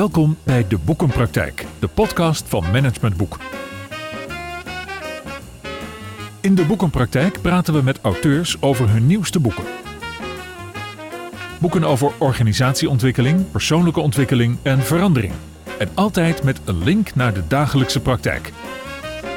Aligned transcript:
Welkom 0.00 0.36
bij 0.42 0.66
De 0.68 0.78
Boekenpraktijk, 0.78 1.66
de 1.78 1.88
podcast 1.88 2.48
van 2.48 2.64
Management 2.72 3.16
Boek. 3.16 3.38
In 6.40 6.54
De 6.54 6.64
Boekenpraktijk 6.66 7.40
praten 7.40 7.74
we 7.74 7.82
met 7.82 7.98
auteurs 8.02 8.62
over 8.62 8.88
hun 8.88 9.06
nieuwste 9.06 9.40
boeken. 9.40 9.64
Boeken 11.58 11.84
over 11.84 12.12
organisatieontwikkeling, 12.18 13.50
persoonlijke 13.50 14.00
ontwikkeling 14.00 14.56
en 14.62 14.82
verandering. 14.82 15.32
En 15.78 15.88
altijd 15.94 16.42
met 16.42 16.60
een 16.64 16.84
link 16.84 17.14
naar 17.14 17.34
de 17.34 17.46
dagelijkse 17.46 18.00
praktijk. 18.00 18.52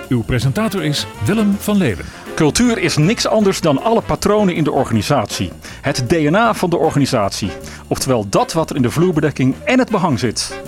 Uw 0.10 0.24
presentator 0.24 0.84
is 0.84 1.08
Willem 1.26 1.54
van 1.54 1.78
Leeuwen. 1.78 2.06
Cultuur 2.36 2.78
is 2.78 2.98
niks 2.98 3.28
anders 3.28 3.62
dan 3.62 3.84
alle 3.84 4.02
patronen 4.02 4.56
in 4.56 4.64
de 4.64 4.72
organisatie. 4.72 5.52
Het 5.82 6.10
DNA 6.10 6.54
van 6.54 6.70
de 6.70 6.78
organisatie. 6.78 7.50
Oftewel 7.88 8.30
dat 8.30 8.54
wat 8.54 8.70
er 8.70 8.76
in 8.76 8.82
de 8.82 8.92
vloerbedekking 8.92 9.56
en 9.64 9.80
het 9.80 9.90
behang 9.90 10.20
zit. 10.20 10.62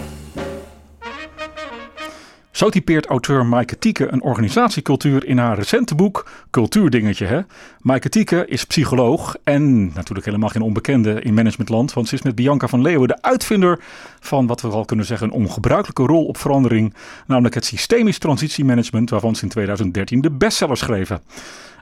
Zo 2.55 2.69
typeert 2.69 3.05
auteur 3.05 3.45
Maaike 3.45 3.79
Tieke 3.79 4.11
een 4.11 4.21
organisatiecultuur 4.21 5.25
in 5.25 5.37
haar 5.37 5.55
recente 5.55 5.95
boek 5.95 6.29
Cultuurdingetje. 6.51 7.25
Hè? 7.25 7.41
Maaike 7.79 8.09
Tieke 8.09 8.45
is 8.47 8.65
psycholoog 8.65 9.35
en 9.43 9.93
natuurlijk 9.93 10.25
helemaal 10.25 10.49
geen 10.49 10.61
onbekende 10.61 11.21
in 11.21 11.33
managementland. 11.33 11.93
Want 11.93 12.07
ze 12.07 12.15
is 12.15 12.21
met 12.21 12.35
Bianca 12.35 12.67
van 12.67 12.81
Leeuwen 12.81 13.07
de 13.07 13.21
uitvinder 13.21 13.79
van 14.19 14.47
wat 14.47 14.61
we 14.61 14.69
wel 14.69 14.85
kunnen 14.85 15.05
zeggen 15.05 15.27
een 15.27 15.33
ongebruikelijke 15.33 16.03
rol 16.03 16.25
op 16.25 16.37
verandering. 16.37 16.93
Namelijk 17.27 17.55
het 17.55 17.65
systemisch 17.65 18.17
transitiemanagement 18.17 19.09
waarvan 19.09 19.35
ze 19.35 19.43
in 19.43 19.49
2013 19.49 20.21
de 20.21 20.31
bestseller 20.31 20.77
schreven. 20.77 21.21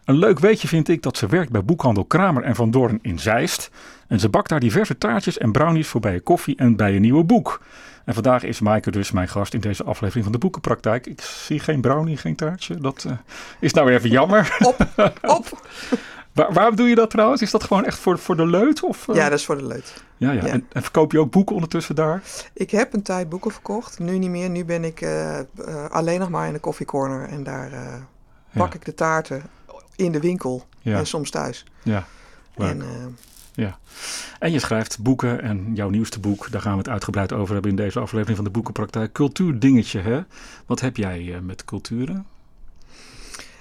Een 0.05 0.17
leuk 0.17 0.40
weetje 0.40 0.67
vind 0.67 0.88
ik 0.90 1.02
dat 1.02 1.17
ze 1.17 1.28
werkt 1.28 1.52
bij 1.52 1.64
boekhandel 1.64 2.05
Kramer 2.05 2.44
en 2.44 2.55
Van 2.55 2.72
Doorn 2.72 3.00
in 3.02 3.20
Zeist. 3.20 3.72
En 4.14 4.19
ze 4.19 4.30
bakt 4.30 4.50
daar 4.50 4.59
diverse 4.59 4.97
taartjes 4.97 5.38
en 5.38 5.52
brownies 5.52 5.88
voor 5.88 6.02
bij 6.02 6.14
een 6.14 6.23
koffie 6.23 6.56
en 6.56 6.75
bij 6.75 6.95
een 6.95 7.02
nieuwe 7.02 7.23
boek. 7.23 7.61
En 8.06 8.14
vandaag 8.14 8.44
is 8.44 8.59
Maaike 8.59 8.92
dus 8.92 9.11
mijn 9.11 9.28
gast 9.28 9.53
in 9.53 9.59
deze 9.59 9.83
aflevering 9.83 10.23
van 10.23 10.33
de 10.33 10.39
Boekenpraktijk. 10.39 11.05
Ik 11.05 11.22
zie 11.22 11.59
geen 11.59 11.81
brownie, 11.81 12.17
geen 12.17 12.36
taartje. 12.36 12.78
Dat 12.78 13.03
uh, 13.08 13.14
is 13.59 13.73
nou 13.73 13.88
weer 13.88 13.95
even 13.95 14.09
jammer. 14.09 14.58
Op, 14.59 14.88
op. 15.22 15.67
Waar, 16.33 16.53
waarom 16.53 16.75
doe 16.75 16.89
je 16.89 16.95
dat 16.95 17.09
trouwens? 17.09 17.42
Is 17.42 17.52
dat 17.52 17.64
gewoon 17.64 17.86
echt 17.86 17.97
voor, 17.97 18.20
voor 18.20 18.36
de 18.36 18.45
leut? 18.45 18.83
Of, 18.83 19.08
uh... 19.08 19.16
Ja, 19.16 19.30
dat 19.30 19.39
is 19.39 19.45
voor 19.45 19.58
de 19.58 19.66
leut. 19.66 20.03
Ja, 20.17 20.31
ja. 20.31 20.45
En, 20.45 20.67
en, 20.72 20.81
verkoop 20.81 21.11
je 21.11 21.20
ook 21.20 21.31
boeken 21.31 21.55
ondertussen 21.55 21.95
daar? 21.95 22.22
Ik 22.53 22.72
heb 22.72 22.94
een 22.94 23.03
tijd 23.03 23.30
boeken 23.30 23.52
verkocht. 23.52 24.00
Nu 24.00 24.17
niet 24.17 24.30
meer. 24.30 24.50
Nu 24.50 24.66
ben 24.66 24.83
ik 24.83 25.02
uh, 25.02 25.39
alleen 25.89 26.20
nog 26.20 26.30
maar 26.30 26.48
in 26.48 26.53
de 26.53 26.59
koffiecorner. 26.59 27.27
En 27.27 27.44
daar 27.44 27.70
bak 28.52 28.73
ja. 28.73 28.80
ik 28.80 28.86
de 28.86 28.94
taarten 28.94 29.44
in 29.95 30.11
de 30.11 30.20
winkel. 30.20 30.66
Ja. 30.81 30.98
En 30.98 31.08
soms 31.08 31.30
thuis. 31.30 31.66
Ja. 31.83 32.05
En, 32.58 32.83
ja. 33.54 33.80
En 34.40 34.52
je 34.52 34.59
schrijft 34.59 35.00
boeken 35.00 35.42
en 35.42 35.72
jouw 35.73 35.90
nieuwste 35.90 36.20
boek, 36.20 36.52
daar 36.52 36.62
gaan 36.62 36.72
we 36.72 36.78
het 36.78 36.90
uitgebreid 36.90 37.34
over 37.34 37.54
hebben 37.54 37.72
in 37.72 37.78
deze 37.78 38.00
aflevering 38.00 38.36
van 38.36 38.45
de 38.45 38.52
Boekenpraktijk. 38.52 39.12
Cultuurdingetje, 39.12 40.00
hè? 40.00 40.22
Wat 40.66 40.80
heb 40.80 40.98
jij 40.98 41.22
uh, 41.22 41.40
met 41.40 41.66
culturen? 41.66 42.26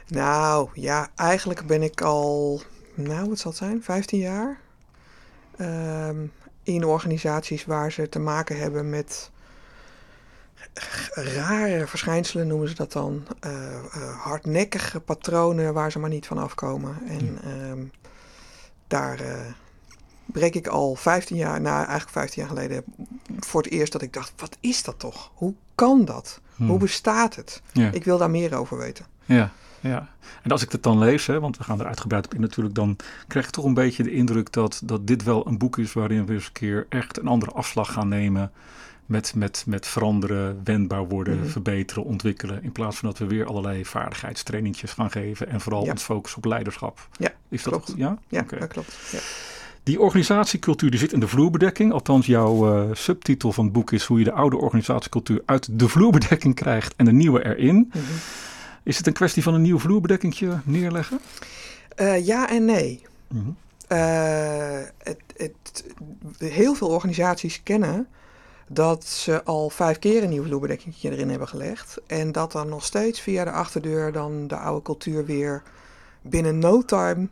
Nou, 0.06 0.68
ja, 0.74 1.08
eigenlijk 1.16 1.66
ben 1.66 1.82
ik 1.82 2.00
al, 2.00 2.62
nou, 2.94 3.28
wat 3.28 3.38
zal 3.38 3.50
het 3.50 3.60
zijn, 3.60 3.82
15 3.82 4.18
jaar 4.18 4.58
um, 5.58 6.32
in 6.62 6.84
organisaties 6.84 7.64
waar 7.64 7.92
ze 7.92 8.08
te 8.08 8.18
maken 8.18 8.58
hebben 8.58 8.90
met 8.90 9.30
rare 11.14 11.86
verschijnselen, 11.86 12.46
noemen 12.46 12.68
ze 12.68 12.74
dat 12.74 12.92
dan. 12.92 13.26
Uh, 13.46 13.52
uh, 13.52 14.20
hardnekkige 14.20 15.00
patronen 15.00 15.74
waar 15.74 15.92
ze 15.92 15.98
maar 15.98 16.10
niet 16.10 16.26
van 16.26 16.38
afkomen. 16.38 16.98
En 17.08 17.38
um, 17.70 17.90
daar 18.86 19.20
breek 20.26 20.54
ik 20.54 20.66
al 20.66 20.94
15 20.94 21.36
jaar, 21.36 21.60
nou 21.60 21.76
eigenlijk 21.76 22.10
15 22.10 22.42
jaar 22.42 22.50
geleden, 22.50 22.84
voor 23.38 23.62
het 23.62 23.72
eerst 23.72 23.92
dat 23.92 24.02
ik 24.02 24.12
dacht, 24.12 24.32
wat 24.36 24.56
is 24.60 24.82
dat 24.82 24.98
toch? 24.98 25.30
Hoe 25.34 25.54
kan 25.74 26.04
dat? 26.04 26.40
Hmm. 26.56 26.68
Hoe 26.68 26.78
bestaat 26.78 27.36
het? 27.36 27.62
Ja. 27.72 27.90
Ik 27.90 28.04
wil 28.04 28.18
daar 28.18 28.30
meer 28.30 28.54
over 28.54 28.78
weten. 28.78 29.06
Ja, 29.24 29.52
ja. 29.80 30.08
En 30.42 30.50
als 30.50 30.62
ik 30.62 30.72
het 30.72 30.82
dan 30.82 30.98
lees, 30.98 31.26
hè, 31.26 31.40
want 31.40 31.56
we 31.56 31.64
gaan 31.64 31.80
er 31.80 31.86
uitgebreid 31.86 32.24
op 32.24 32.34
in 32.34 32.40
natuurlijk, 32.40 32.74
dan 32.74 32.96
krijg 33.28 33.46
ik 33.46 33.52
toch 33.52 33.64
een 33.64 33.74
beetje 33.74 34.02
de 34.02 34.12
indruk 34.12 34.52
dat, 34.52 34.82
dat 34.84 35.06
dit 35.06 35.22
wel 35.22 35.46
een 35.46 35.58
boek 35.58 35.78
is 35.78 35.92
waarin 35.92 36.26
we 36.26 36.32
eens 36.32 36.46
een 36.46 36.52
keer 36.52 36.86
echt 36.88 37.18
een 37.18 37.26
andere 37.26 37.52
afslag 37.52 37.92
gaan 37.92 38.08
nemen. 38.08 38.52
Met, 39.06 39.34
met, 39.34 39.64
met 39.66 39.86
veranderen, 39.86 40.60
wendbaar 40.64 41.08
worden, 41.08 41.38
-hmm. 41.38 41.48
verbeteren, 41.48 42.04
ontwikkelen. 42.04 42.62
In 42.62 42.72
plaats 42.72 42.96
van 42.96 43.08
dat 43.08 43.18
we 43.18 43.26
weer 43.26 43.46
allerlei 43.46 43.84
vaardigheidstrainingjes 43.84 44.92
gaan 44.92 45.10
geven. 45.10 45.48
En 45.48 45.60
vooral 45.60 45.84
ja. 45.84 45.90
ons 45.90 46.02
focussen 46.02 46.38
op 46.38 46.44
leiderschap. 46.44 47.08
Ja, 47.18 47.32
is 47.48 47.62
dat 47.62 47.72
klopt. 47.72 47.88
Goed? 47.88 47.98
Ja, 47.98 48.18
ja 48.28 48.40
okay. 48.40 48.58
dat 48.58 48.68
klopt. 48.68 48.98
Ja. 49.10 49.18
Die 49.82 50.00
organisatiecultuur 50.00 50.90
die 50.90 50.98
zit 50.98 51.12
in 51.12 51.20
de 51.20 51.28
vloerbedekking. 51.28 51.92
Althans, 51.92 52.26
jouw 52.26 52.84
uh, 52.84 52.94
subtitel 52.94 53.52
van 53.52 53.64
het 53.64 53.72
boek 53.72 53.92
is 53.92 54.04
hoe 54.04 54.18
je 54.18 54.24
de 54.24 54.32
oude 54.32 54.56
organisatiecultuur 54.56 55.42
uit 55.46 55.78
de 55.78 55.88
vloerbedekking 55.88 56.54
krijgt 56.54 56.94
en 56.96 57.04
de 57.04 57.12
nieuwe 57.12 57.44
erin. 57.44 57.74
Mm 57.74 57.90
-hmm. 57.92 58.02
Is 58.82 58.96
het 58.96 59.06
een 59.06 59.12
kwestie 59.12 59.42
van 59.42 59.54
een 59.54 59.62
nieuw 59.62 59.78
vloerbedekkingje 59.78 60.60
neerleggen? 60.64 61.20
Uh, 62.00 62.26
ja 62.26 62.48
en 62.48 62.64
nee. 62.64 63.02
Mm 63.28 63.42
-hmm. 63.42 63.56
uh, 63.98 64.86
het, 64.98 65.22
het, 65.36 65.84
heel 66.38 66.74
veel 66.74 66.88
organisaties 66.88 67.62
kennen 67.62 68.06
dat 68.68 69.04
ze 69.04 69.44
al 69.44 69.70
vijf 69.70 69.98
keer 69.98 70.22
een 70.22 70.28
nieuw 70.28 70.44
vloerbedekkingje 70.44 71.10
erin 71.10 71.30
hebben 71.30 71.48
gelegd. 71.48 72.00
En 72.06 72.32
dat 72.32 72.52
dan 72.52 72.68
nog 72.68 72.84
steeds 72.84 73.20
via 73.20 73.44
de 73.44 73.50
achterdeur 73.50 74.12
dan 74.12 74.46
de 74.46 74.56
oude 74.56 74.82
cultuur 74.82 75.24
weer 75.24 75.62
binnen 76.22 76.58
no 76.58 76.84
time 76.84 77.28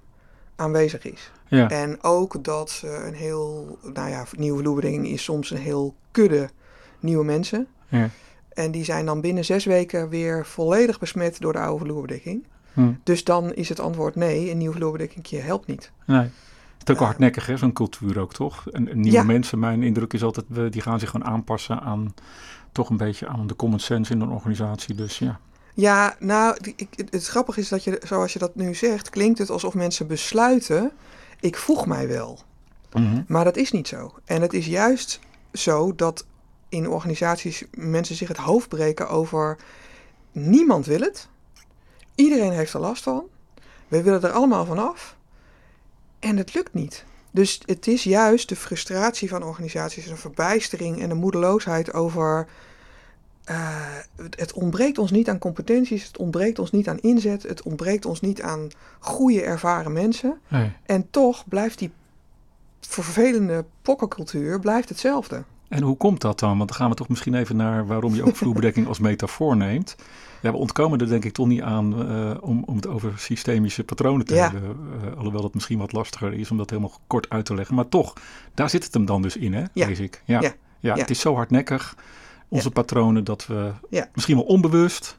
aanwezig 0.57 1.05
is. 1.05 1.31
Ja. 1.51 1.69
En 1.69 2.03
ook 2.03 2.45
dat 2.45 2.83
een 3.07 3.15
heel, 3.15 3.79
nou 3.95 4.09
ja, 4.09 4.25
nieuwe 4.37 4.63
vloerbedekking 4.63 5.07
is 5.07 5.23
soms 5.23 5.51
een 5.51 5.59
heel 5.59 5.95
kudde 6.11 6.49
nieuwe 7.01 7.25
mensen. 7.25 7.67
Ja. 7.89 8.09
En 8.49 8.71
die 8.71 8.85
zijn 8.85 9.07
dan 9.07 9.21
binnen 9.21 9.45
zes 9.45 9.65
weken 9.65 10.09
weer 10.09 10.47
volledig 10.47 10.99
besmet 10.99 11.41
door 11.41 11.53
de 11.53 11.59
oude 11.59 11.85
vloerbedekking. 11.85 12.47
Hm. 12.73 12.93
Dus 13.03 13.25
dan 13.25 13.55
is 13.55 13.69
het 13.69 13.81
antwoord 13.81 14.15
nee, 14.15 14.51
een 14.51 14.59
nieuw 14.59 14.73
vloerbedekkingje 14.73 15.39
helpt 15.39 15.67
niet. 15.67 15.93
Nee. 16.07 16.29
Het 16.79 16.89
is 16.89 16.95
ook 16.95 17.01
uh, 17.01 17.07
hardnekkig, 17.07 17.47
hè, 17.47 17.57
zo'n 17.57 17.73
cultuur 17.73 18.19
ook, 18.19 18.33
toch? 18.33 18.71
En, 18.71 18.85
nieuwe 18.85 19.11
ja. 19.11 19.23
mensen, 19.23 19.59
mijn 19.59 19.83
indruk 19.83 20.13
is 20.13 20.23
altijd, 20.23 20.73
die 20.73 20.83
gaan 20.83 20.99
zich 20.99 21.11
gewoon 21.11 21.27
aanpassen 21.27 21.81
aan 21.81 22.15
toch 22.73 22.91
een 22.91 22.97
beetje 22.97 23.29
aan 23.29 23.47
de 23.47 23.57
common 23.57 23.79
sense 23.79 24.13
in 24.13 24.21
een 24.21 24.31
organisatie. 24.31 24.95
Dus 24.95 25.19
ja. 25.19 25.41
Ja, 25.75 26.17
nou, 26.19 26.57
ik, 26.77 26.89
het 27.11 27.27
grappige 27.27 27.61
is 27.61 27.69
dat 27.69 27.85
je, 27.85 28.01
zoals 28.05 28.33
je 28.33 28.39
dat 28.39 28.55
nu 28.55 28.75
zegt, 28.75 29.11
klinkt 29.11 29.39
het 29.39 29.51
alsof 29.51 29.75
mensen 29.75 30.07
besluiten, 30.07 30.93
ik 31.41 31.57
voeg 31.57 31.87
mij 31.87 32.09
wel. 32.09 32.39
Mm 32.93 33.07
-hmm. 33.07 33.25
Maar 33.29 33.45
dat 33.45 33.57
is 33.57 33.71
niet 33.71 33.89
zo. 33.89 34.15
En 34.25 34.43
het 34.43 34.53
is 34.53 34.67
juist 34.67 35.21
zo 35.53 35.95
dat 35.95 36.27
in 36.69 36.89
organisaties 36.89 37.65
mensen 37.71 38.17
zich 38.17 38.29
het 38.29 38.37
hoofd 38.37 38.69
breken 38.69 39.09
over 39.09 39.59
niemand 40.33 40.87
wil 40.87 41.01
het. 41.01 41.29
Iedereen 42.15 42.53
heeft 42.53 42.73
er 42.73 42.81
last 42.81 43.03
van. 43.03 43.25
We 43.89 44.03
willen 44.03 44.23
er 44.23 44.31
allemaal 44.31 44.65
vanaf. 44.65 45.17
En 46.19 46.37
het 46.37 46.55
lukt 46.55 46.75
niet. 46.75 47.05
Dus 47.31 47.61
het 47.65 47.87
is 47.87 48.05
juist 48.05 48.49
de 48.49 48.57
frustratie 48.57 49.29
van 49.29 49.43
organisaties, 49.43 50.07
een 50.07 50.17
verbijstering 50.17 51.01
en 51.01 51.11
een 51.11 51.17
moedeloosheid 51.17 51.93
over. 51.93 52.47
Uh, 53.51 53.57
het 54.37 54.53
ontbreekt 54.53 54.99
ons 54.99 55.11
niet 55.11 55.29
aan 55.29 55.39
competenties, 55.39 56.07
het 56.07 56.17
ontbreekt 56.17 56.59
ons 56.59 56.71
niet 56.71 56.89
aan 56.89 56.99
inzet, 56.99 57.43
het 57.43 57.63
ontbreekt 57.63 58.07
ons 58.07 58.21
niet 58.21 58.43
aan 58.43 58.69
goede, 58.99 59.43
ervaren 59.43 59.93
mensen. 59.93 60.39
Nee. 60.49 60.73
En 60.87 61.11
toch 61.11 61.49
blijft 61.49 61.79
die 61.79 61.91
vervelende 62.81 63.65
pokkencultuur 63.83 64.61
blijft 64.61 64.89
hetzelfde. 64.89 65.43
En 65.69 65.83
hoe 65.83 65.97
komt 65.97 66.21
dat 66.21 66.39
dan? 66.39 66.57
Want 66.57 66.69
dan 66.69 66.79
gaan 66.79 66.91
we 66.91 66.97
toch 66.97 67.09
misschien 67.09 67.35
even 67.35 67.57
naar 67.57 67.87
waarom 67.87 68.15
je 68.15 68.25
ook 68.25 68.37
vloerbedekking 68.43 68.87
als 68.87 68.99
metafoor 68.99 69.57
neemt. 69.57 69.97
Ja, 70.43 70.51
we 70.51 70.57
ontkomen 70.57 70.99
er 70.99 71.09
denk 71.09 71.25
ik 71.25 71.33
toch 71.33 71.47
niet 71.47 71.63
aan 71.63 72.13
uh, 72.13 72.31
om, 72.41 72.63
om 72.67 72.77
het 72.77 72.87
over 72.87 73.13
systemische 73.17 73.85
patronen 73.85 74.27
te 74.27 74.35
ja. 74.35 74.51
hebben. 74.51 74.77
Uh, 75.05 75.17
alhoewel 75.17 75.43
dat 75.43 75.55
misschien 75.55 75.79
wat 75.79 75.93
lastiger 75.93 76.33
is 76.33 76.51
om 76.51 76.57
dat 76.57 76.71
helemaal 76.71 76.93
kort 77.07 77.31
uit 77.31 77.45
te 77.45 77.55
leggen. 77.55 77.75
Maar 77.75 77.89
toch, 77.89 78.13
daar 78.55 78.71
zit 78.71 78.85
het 78.85 78.95
hem 78.95 79.05
dan 79.05 79.23
dus 79.23 79.37
in, 79.37 79.55
hè? 79.55 79.65
Ja. 79.73 79.87
Lees 79.87 79.99
ik. 79.99 80.23
Ja. 80.25 80.41
Ja. 80.41 80.55
Ja. 80.81 80.95
Ja. 80.95 81.01
het 81.01 81.11
is 81.11 81.21
zo 81.21 81.35
hardnekkig, 81.35 81.97
onze 82.51 82.71
patronen, 82.71 83.25
dat 83.25 83.47
we 83.47 83.73
misschien 84.15 84.37
wel 84.37 84.45
onbewust 84.45 85.19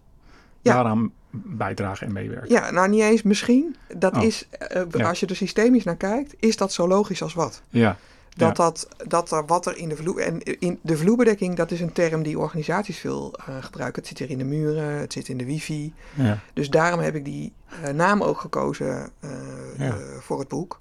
daaraan 0.62 1.12
bijdragen 1.32 2.08
en 2.08 2.14
meewerken. 2.14 2.50
Ja, 2.50 2.72
nou 2.72 2.90
niet 2.90 3.02
eens 3.02 3.22
misschien. 3.22 3.76
Dat 3.98 4.16
Oh. 4.16 4.24
is, 4.24 4.48
uh, 4.76 4.82
Ja. 4.92 5.08
als 5.08 5.20
je 5.20 5.26
er 5.26 5.36
systemisch 5.36 5.84
naar 5.84 5.96
kijkt, 5.96 6.34
is 6.40 6.58
dat 6.58 6.74
zo 6.74 6.88
logisch 6.88 7.22
als 7.22 7.34
wat. 7.34 7.62
Ja. 7.70 7.98
Dat, 8.36 8.56
dat, 8.56 8.88
dat 9.08 9.32
er 9.32 9.46
wat 9.46 9.66
er 9.66 9.78
in 9.78 9.90
de 9.90 9.96
vloer. 9.96 10.20
En 10.20 10.44
in 10.44 10.80
de 10.82 10.98
vloerbedekking, 10.98 11.56
dat 11.56 11.72
is 11.72 11.82
een 11.82 11.92
term 11.92 12.24
die 12.24 12.40
organisaties 12.40 12.98
veel 12.98 13.36
uh, 13.50 13.56
gebruiken. 13.64 14.02
Het 14.02 14.10
zit 14.12 14.20
er 14.20 14.30
in 14.30 14.38
de 14.38 14.44
muren, 14.44 15.00
het 15.00 15.14
zit 15.14 15.28
in 15.28 15.38
de 15.38 15.46
wifi. 15.46 15.94
Ja. 16.14 16.40
Dus 16.54 16.70
daarom 16.70 17.00
heb 17.00 17.16
ik 17.16 17.26
die 17.26 17.54
uh, 17.84 17.90
naam 17.90 18.24
ook 18.24 18.40
gekozen 18.40 19.10
uh, 19.24 19.32
Ja. 19.78 19.98
voor 20.20 20.40
het 20.40 20.48
boek. 20.48 20.80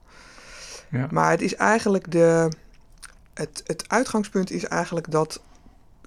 Ja. 0.90 1.06
Maar 1.10 1.30
het 1.30 1.40
is 1.40 1.54
eigenlijk 1.54 2.10
de. 2.10 2.48
Het, 3.34 3.62
het 3.66 3.84
uitgangspunt 3.88 4.50
is 4.50 4.64
eigenlijk 4.64 5.10
dat 5.10 5.42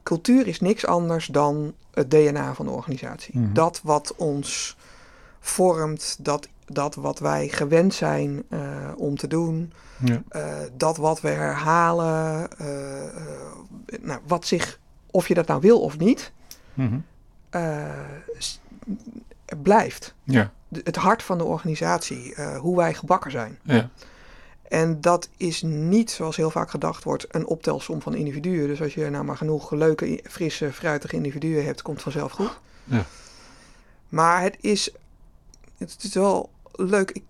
cultuur 0.03 0.47
is 0.47 0.59
niks 0.59 0.85
anders 0.85 1.25
dan 1.25 1.73
het 1.93 2.11
DNA 2.11 2.53
van 2.53 2.65
de 2.65 2.71
organisatie. 2.71 3.39
Mhm. 3.39 3.53
Dat 3.53 3.79
wat 3.83 4.15
ons 4.15 4.77
vormt, 5.39 6.17
dat, 6.19 6.47
dat 6.65 6.95
wat 6.95 7.19
wij 7.19 7.47
gewend 7.47 7.93
zijn 7.93 8.43
uh, 8.49 8.59
om 8.95 9.17
te 9.17 9.27
doen, 9.27 9.73
Ja. 10.03 10.23
uh, 10.31 10.45
dat 10.77 10.97
wat 10.97 11.21
we 11.21 11.29
herhalen, 11.29 12.47
uh, 12.61 12.67
nou, 14.01 14.19
wat 14.27 14.45
zich 14.45 14.79
of 15.11 15.27
je 15.27 15.33
dat 15.33 15.47
nou 15.47 15.61
wil 15.61 15.81
of 15.81 15.97
niet, 15.97 16.31
Mhm. 16.73 16.97
eh, 17.49 17.83
blijft. 19.61 20.15
Ja, 20.23 20.51
De- 20.67 20.81
Het 20.83 20.95
hart 20.95 21.23
van 21.23 21.37
de 21.37 21.43
organisatie, 21.43 22.35
eh, 22.35 22.57
hoe 22.57 22.75
wij 22.77 22.93
gebakken 22.93 23.31
zijn. 23.31 23.57
ja, 23.63 23.89
En 24.73 25.01
dat 25.01 25.29
is 25.37 25.61
niet, 25.61 26.11
zoals 26.11 26.35
heel 26.35 26.49
vaak 26.49 26.69
gedacht 26.69 27.03
wordt, 27.03 27.25
een 27.29 27.45
optelsom 27.45 28.01
van 28.01 28.15
individuen. 28.15 28.67
Dus 28.67 28.81
als 28.81 28.93
je 28.93 29.09
nou 29.09 29.23
maar 29.23 29.37
genoeg 29.37 29.71
leuke, 29.71 30.19
frisse, 30.23 30.73
fruitige 30.73 31.15
individuen 31.15 31.65
hebt, 31.65 31.81
komt 31.81 32.01
vanzelf 32.01 32.31
goed. 32.31 32.59
Ja. 32.83 33.05
Maar 34.09 34.41
het 34.41 34.57
is, 34.61 34.91
het 35.77 36.03
is 36.03 36.13
wel 36.13 36.49
leuk. 36.71 37.11
Ik, 37.11 37.23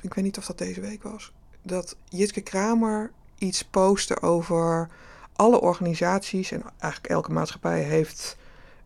ik 0.00 0.14
weet 0.14 0.24
niet 0.24 0.38
of 0.38 0.46
dat 0.46 0.58
deze 0.58 0.80
week 0.80 1.02
was. 1.02 1.32
Dat 1.62 1.96
Jitke 2.08 2.40
Kramer 2.40 3.10
iets 3.38 3.64
postte 3.64 4.22
over 4.22 4.88
alle 5.32 5.60
organisaties 5.60 6.50
en 6.50 6.62
eigenlijk 6.78 7.12
elke 7.12 7.32
maatschappij 7.32 7.82
heeft 7.82 8.36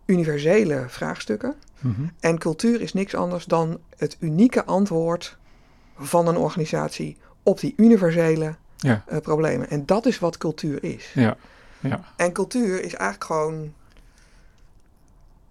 universele 0.04 0.84
vraagstukken. 0.88 1.54
Mhm. 1.80 2.02
En 2.20 2.38
cultuur 2.38 2.80
is 2.80 2.92
niks 2.92 3.14
anders 3.14 3.44
dan 3.44 3.78
het 3.96 4.16
unieke 4.20 4.64
antwoord 4.64 5.36
van 5.96 6.26
een 6.26 6.36
organisatie 6.36 7.16
op 7.48 7.60
die 7.60 7.74
universele 7.76 8.54
ja, 8.76 9.04
eh, 9.06 9.18
problemen. 9.18 9.70
En 9.70 9.86
dat 9.86 10.06
is 10.06 10.18
wat 10.18 10.38
cultuur 10.38 10.84
is. 10.84 11.10
ja, 11.14 11.36
ja, 11.80 12.00
En 12.16 12.32
cultuur 12.32 12.82
is 12.82 12.94
eigenlijk 12.94 13.24
gewoon, 13.24 13.74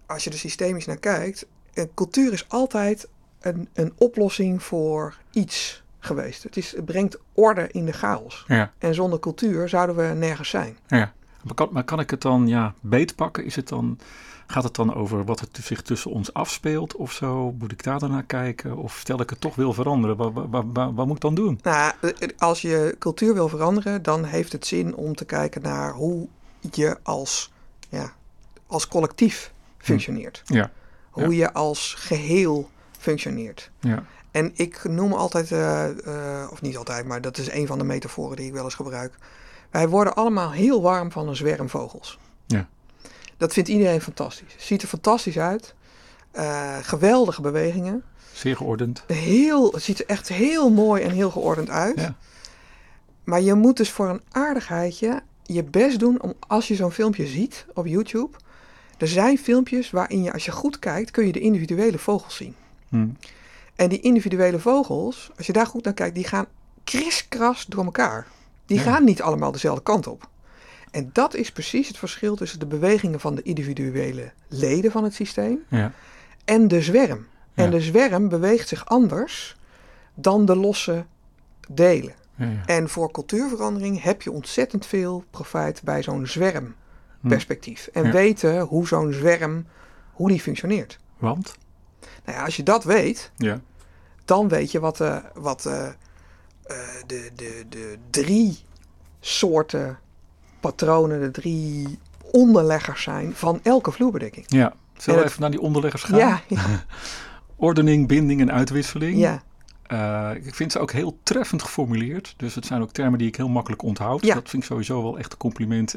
als 0.06 0.24
je 0.24 0.30
er 0.30 0.38
systemisch 0.38 0.86
naar 0.86 0.96
kijkt, 0.96 1.46
eh, 1.74 1.84
cultuur 1.94 2.32
is 2.32 2.48
altijd 2.48 3.08
een, 3.40 3.68
een 3.72 3.92
oplossing 3.96 4.62
voor 4.62 5.18
iets 5.30 5.82
geweest. 5.98 6.42
Het, 6.42 6.56
is, 6.56 6.76
het 6.76 6.84
brengt 6.84 7.18
orde 7.32 7.68
in 7.70 7.86
de 7.86 7.92
chaos. 7.92 8.44
ja. 8.46 8.72
En 8.78 8.94
zonder 8.94 9.18
cultuur 9.18 9.68
zouden 9.68 9.96
we 9.96 10.14
nergens 10.14 10.48
zijn. 10.48 10.76
Ja, 10.86 11.12
maar 11.42 11.54
kan, 11.54 11.68
maar 11.72 11.84
kan 11.84 12.00
ik 12.00 12.10
het 12.10 12.22
dan 12.22 12.46
ja, 12.46 12.74
beetpakken? 12.80 13.44
Is 13.44 13.56
het 13.56 13.68
dan, 13.68 13.98
gaat 14.50 14.62
het 14.64 14.74
dan 14.74 14.94
over 14.94 15.24
wat 15.24 15.40
er 15.40 15.48
zich 15.62 15.82
tussen 15.82 16.10
ons 16.10 16.32
afspeelt 16.32 16.96
of 16.96 17.12
zo? 17.12 17.54
Moet 17.58 17.72
ik 17.72 17.82
daar 17.82 17.98
dan 17.98 18.10
naar 18.10 18.22
kijken? 18.22 18.76
Of 18.76 18.96
stel 18.98 19.20
ik 19.20 19.30
het 19.30 19.40
toch 19.40 19.54
wil 19.54 19.72
veranderen? 19.72 20.16
Wat, 20.16 20.32
wat, 20.32 20.46
wat, 20.50 20.64
wat- 20.72 20.92
wat 20.94 21.06
moet 21.06 21.16
ik 21.16 21.22
dan 21.22 21.34
doen? 21.34 21.58
Nou, 21.62 21.92
eh, 22.00 22.28
als 22.38 22.62
je 22.62 22.96
cultuur 22.98 23.34
wil 23.34 23.48
veranderen, 23.48 24.02
dan 24.02 24.24
heeft 24.24 24.52
het 24.52 24.66
zin 24.66 24.94
om 24.96 25.14
te 25.14 25.24
kijken 25.24 25.62
naar 25.62 25.92
hoe 25.92 26.28
je 26.72 26.96
als, 27.02 27.52
ja, 27.88 28.12
als 28.66 28.88
collectief 28.88 29.52
functioneert. 29.78 30.42
Ja, 30.46 30.70
Hoe 31.10 31.36
je 31.36 31.52
als 31.52 31.94
geheel 31.98 32.70
functioneert. 32.98 33.70
ja, 33.80 34.02
En 34.30 34.50
ik 34.54 34.84
noem 34.84 35.12
altijd, 35.12 35.52
eh, 35.52 36.42
eh, 36.42 36.50
of 36.52 36.62
niet 36.62 36.76
altijd, 36.76 37.06
maar 37.06 37.20
dat 37.20 37.38
is 37.38 37.50
een 37.50 37.66
van 37.66 37.78
de 37.78 37.84
metaforen 37.84 38.36
die 38.36 38.46
ik 38.46 38.52
wel 38.52 38.64
eens 38.64 38.74
gebruik. 38.74 39.14
Wij 39.70 39.88
worden 39.88 40.14
allemaal 40.14 40.50
heel 40.50 40.82
warm 40.82 41.12
van 41.12 41.28
een 41.28 41.36
zwerm 41.36 41.68
vogels. 41.68 42.18
Ja. 42.46 42.68
Dat 43.38 43.52
vindt 43.52 43.68
iedereen 43.68 44.00
fantastisch. 44.00 44.54
Ziet 44.56 44.82
er 44.82 44.88
fantastisch 44.88 45.38
uit. 45.38 45.74
Eh, 46.30 46.76
geweldige 46.82 47.40
bewegingen. 47.40 48.02
zeer 48.32 48.56
geordend. 48.56 49.02
Heel, 49.06 49.72
het 49.72 49.82
ziet 49.82 49.98
er 50.00 50.06
echt 50.06 50.28
heel 50.28 50.70
mooi 50.70 51.02
en 51.02 51.10
heel 51.10 51.30
geordend 51.30 51.70
uit. 51.70 52.00
Ja. 52.00 52.14
Maar 53.24 53.40
je 53.40 53.54
moet 53.54 53.76
dus 53.76 53.90
voor 53.90 54.08
een 54.08 54.20
aardigheidje 54.30 55.22
je 55.42 55.64
best 55.64 55.98
doen 55.98 56.22
om 56.22 56.34
als 56.46 56.68
je 56.68 56.74
zo'n 56.74 56.90
filmpje 56.92 57.26
ziet 57.26 57.66
op 57.74 57.86
YouTube. 57.86 58.36
Er 58.98 59.08
zijn 59.08 59.38
filmpjes 59.38 59.90
waarin 59.90 60.22
je, 60.22 60.32
als 60.32 60.44
je 60.44 60.50
goed 60.52 60.78
kijkt, 60.78 61.10
kun 61.10 61.26
je 61.26 61.32
de 61.32 61.40
individuele 61.40 61.98
vogels 61.98 62.36
zien. 62.36 62.54
Hm. 62.88 63.06
En 63.76 63.88
die 63.88 64.00
individuele 64.00 64.58
vogels, 64.58 65.30
als 65.36 65.46
je 65.46 65.52
daar 65.52 65.66
goed 65.66 65.84
naar 65.84 65.94
kijkt, 65.94 66.14
die 66.14 66.24
gaan 66.26 66.46
kriskras 66.84 67.66
door 67.66 67.84
elkaar. 67.84 68.26
Die 68.66 68.76
Ja. 68.78 68.82
gaan 68.82 69.04
niet 69.04 69.22
allemaal 69.22 69.52
dezelfde 69.52 69.82
kant 69.82 70.06
op. 70.06 70.28
En 70.90 71.10
dat 71.12 71.34
is 71.34 71.52
precies 71.52 71.88
het 71.88 71.98
verschil 71.98 72.36
tussen 72.36 72.58
de 72.58 72.66
bewegingen 72.66 73.20
van 73.20 73.34
de 73.34 73.42
individuele 73.42 74.32
leden 74.48 74.90
van 74.90 75.04
het 75.04 75.14
systeem 75.14 75.58
Ja, 75.68 75.92
en 76.44 76.68
de 76.68 76.82
zwerm. 76.82 77.26
En 77.54 77.70
de 77.70 77.80
zwerm 77.80 78.28
beweegt 78.28 78.68
zich 78.68 78.86
anders 78.86 79.56
dan 80.14 80.44
de 80.46 80.56
losse 80.56 81.04
delen. 81.68 82.14
ja. 82.34 82.62
En 82.66 82.88
voor 82.88 83.10
cultuurverandering 83.10 84.02
heb 84.02 84.22
je 84.22 84.32
ontzettend 84.32 84.86
veel 84.86 85.24
profijt 85.30 85.82
bij 85.82 86.02
zo'n 86.02 86.26
zwermperspectief. 86.26 87.86
En 87.92 88.04
Ja. 88.04 88.12
weten 88.12 88.60
hoe 88.60 88.86
zo'n 88.86 89.12
zwerm, 89.12 89.66
hoe 90.12 90.28
die 90.28 90.40
functioneert. 90.40 90.98
Want? 91.18 91.54
Nou 92.24 92.38
ja, 92.38 92.44
als 92.44 92.56
je 92.56 92.62
dat 92.62 92.84
weet, 92.84 93.30
Ja, 93.36 93.60
dan 94.24 94.48
weet 94.48 94.70
je 94.70 94.80
wat, 94.80 95.00
eh, 95.00 95.16
wat 95.34 95.66
eh, 95.66 95.86
eh, 95.86 95.94
de, 97.06 97.30
de, 97.34 97.64
de 97.68 97.96
drie 98.10 98.58
soorten 99.20 99.98
patronen, 100.60 101.20
de 101.20 101.30
drie 101.30 101.98
onderleggers 102.32 103.02
zijn 103.02 103.32
van 103.34 103.60
elke 103.62 103.92
vloerbedekking. 103.92 104.46
ja. 104.48 104.72
Zullen 104.96 105.20
we 105.20 105.26
even 105.26 105.40
naar 105.40 105.50
die 105.50 105.60
onderleggers 105.60 106.02
gaan? 106.02 106.18
Ja, 106.18 106.40
ja, 106.48 106.84
Ordening, 107.56 108.08
binding 108.08 108.40
en 108.40 108.52
uitwisseling. 108.52 109.18
ja, 109.18 109.42
Eh, 109.86 110.30
ik 110.46 110.54
vind 110.54 110.72
ze 110.72 110.78
ook 110.78 110.92
heel 110.92 111.18
treffend 111.22 111.62
geformuleerd. 111.62 112.34
Dus 112.36 112.54
het 112.54 112.66
zijn 112.66 112.82
ook 112.82 112.90
termen 112.92 113.18
die 113.18 113.28
ik 113.28 113.36
heel 113.36 113.48
makkelijk 113.48 113.82
onthoud. 113.82 114.24
Ja. 114.24 114.34
Dat 114.34 114.48
vind 114.48 114.62
ik 114.62 114.68
sowieso 114.68 115.02
wel 115.02 115.18
echt 115.18 115.32
een 115.32 115.38
compliment 115.38 115.96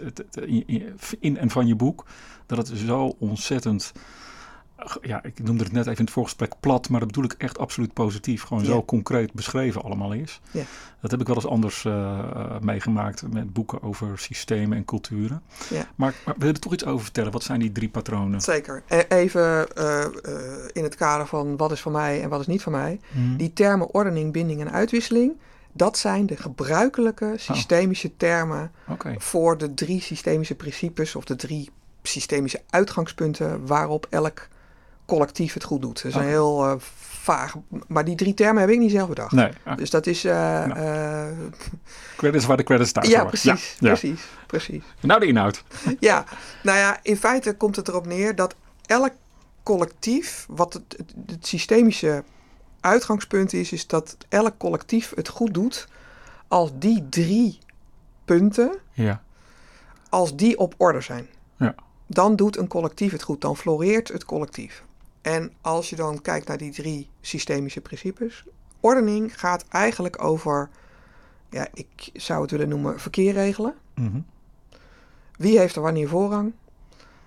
in 1.20 1.38
en 1.38 1.50
van 1.50 1.68
je 1.68 1.76
boek. 1.76 2.06
Dat 2.46 2.58
het 2.58 2.78
zo 2.78 3.16
ontzettend... 3.20 3.92
Ja, 5.02 5.24
ik 5.24 5.44
noemde 5.44 5.64
het 5.64 5.72
net 5.72 5.86
even 5.86 5.98
in 5.98 6.04
het 6.04 6.14
voorgesprek 6.14 6.54
plat, 6.60 6.90
maar 6.90 7.00
dat 7.00 7.08
bedoel 7.10 7.24
ik 7.24 7.34
echt 7.38 7.58
absoluut 7.58 7.94
positief. 7.94 8.44
Gewoon 8.44 8.64
Ja. 8.64 8.70
zo 8.70 8.84
concreet 8.84 9.34
beschreven 9.34 9.82
allemaal 9.84 10.14
is. 10.14 10.42
Ja. 10.52 10.64
Dat 11.02 11.12
heb 11.12 11.20
ik 11.22 11.28
wel 11.28 11.36
eens 11.36 11.48
anders 11.48 11.86
eh, 11.86 12.20
eh, 12.20 12.60
meegemaakt 12.62 13.24
met 13.34 13.54
boeken 13.54 13.84
over 13.84 14.20
systemen 14.20 14.78
en 14.78 14.86
culturen. 14.86 15.42
Ja. 15.70 15.88
Maar, 15.96 16.14
maar 16.26 16.36
wil 16.38 16.48
je 16.48 16.54
er 16.54 16.60
toch 16.60 16.74
iets 16.74 16.86
over 16.86 17.04
vertellen? 17.04 17.32
Wat 17.32 17.44
zijn 17.44 17.60
die 17.60 17.72
drie 17.72 17.90
patronen? 17.90 18.42
zeker. 18.42 18.84
E- 18.88 19.04
Even 19.10 19.76
eh, 19.76 20.06
in 20.72 20.84
het 20.84 20.96
kader 20.96 21.28
van 21.28 21.58
wat 21.58 21.72
is 21.72 21.82
van 21.82 21.92
mij 21.92 22.22
en 22.22 22.30
wat 22.30 22.40
is 22.40 22.48
niet 22.48 22.62
van 22.62 22.72
mij. 22.72 23.00
Mhm. 23.12 23.36
Die 23.38 23.54
termen 23.54 23.94
ordening, 23.94 24.32
binding 24.32 24.62
en 24.62 24.72
uitwisseling, 24.72 25.34
dat 25.74 25.98
zijn 25.98 26.26
de 26.26 26.36
gebruikelijke 26.38 27.34
systemische 27.38 28.18
termen 28.18 28.72
voor 29.18 29.58
de 29.58 29.74
drie 29.74 30.02
systemische 30.02 30.56
principes 30.56 31.16
of 31.16 31.26
de 31.26 31.36
drie 31.36 31.70
systemische 32.04 32.62
uitgangspunten 32.70 33.66
waarop 33.68 34.08
elk 34.10 34.48
collectief 35.12 35.54
het 35.54 35.64
goed 35.64 35.82
doet. 35.82 35.96
Dat 36.04 36.12
is 36.12 36.16
een 36.18 36.24
heel 36.28 36.66
eh, 36.66 36.74
vaag, 37.22 37.56
maar 37.88 38.06
die 38.06 38.16
drie 38.16 38.34
termen 38.34 38.62
heb 38.62 38.70
ik 38.72 38.80
niet 38.80 38.92
zelf 38.92 39.08
bedacht. 39.10 39.32
nee. 39.32 39.52
ah, 39.66 39.78
Dus 39.78 39.90
dat 39.90 40.08
is. 40.08 40.24
eh, 40.26 40.34
Nou, 40.66 40.72
eh, 40.80 41.26
credits 42.18 42.46
waar 42.46 42.58
de 42.58 42.64
credits 42.64 42.92
thuis 42.92 43.08
ja, 43.08 43.26
precies, 43.26 43.46
Ja, 43.80 43.88
ja. 43.88 43.88
precies, 43.98 44.22
precies. 44.48 44.84
Nou, 45.00 45.20
de 45.20 45.26
inhoud. 45.26 45.64
Ja, 46.00 46.26
nou 46.64 46.78
ja, 46.78 47.00
in 47.02 47.18
feite 47.18 47.54
komt 47.56 47.76
het 47.76 47.88
erop 47.88 48.06
neer 48.06 48.36
dat 48.36 48.56
elk 48.86 49.12
collectief, 49.64 50.46
wat 50.50 50.74
het, 50.74 50.84
het, 50.98 51.14
het 51.26 51.48
systemische 51.48 52.24
uitgangspunt 52.80 53.54
is, 53.54 53.72
is 53.72 53.88
dat 53.88 54.18
elk 54.30 54.58
collectief 54.58 55.12
het 55.16 55.28
goed 55.28 55.54
doet 55.54 55.88
als 56.48 56.70
die 56.74 57.10
drie 57.10 57.60
punten, 58.26 58.72
Ja, 58.92 59.22
als 60.10 60.36
die 60.36 60.58
op 60.60 60.74
orde 60.78 61.02
zijn. 61.02 61.28
Ja. 61.58 61.76
Dan 62.08 62.36
doet 62.36 62.58
een 62.58 62.68
collectief 62.68 63.12
het 63.12 63.24
goed, 63.24 63.42
dan 63.42 63.58
floreert 63.58 64.08
het 64.08 64.26
collectief. 64.26 64.84
En 65.22 65.54
als 65.62 65.90
je 65.90 65.96
dan 65.96 66.22
kijkt 66.22 66.48
naar 66.48 66.58
die 66.58 66.72
drie 66.74 67.10
systemische 67.22 67.82
principes, 67.82 68.44
ordening 68.80 69.40
gaat 69.40 69.66
eigenlijk 69.70 70.24
over, 70.24 70.70
ja, 71.50 71.68
ik 71.74 72.10
zou 72.14 72.42
het 72.42 72.52
willen 72.52 72.70
noemen 72.70 73.00
verkeer 73.00 73.34
regelen. 73.34 73.74
Mhm. 73.96 74.20
Wie 75.38 75.60
heeft 75.60 75.76
er 75.76 75.82
wanneer 75.82 76.08
voorrang? 76.08 76.54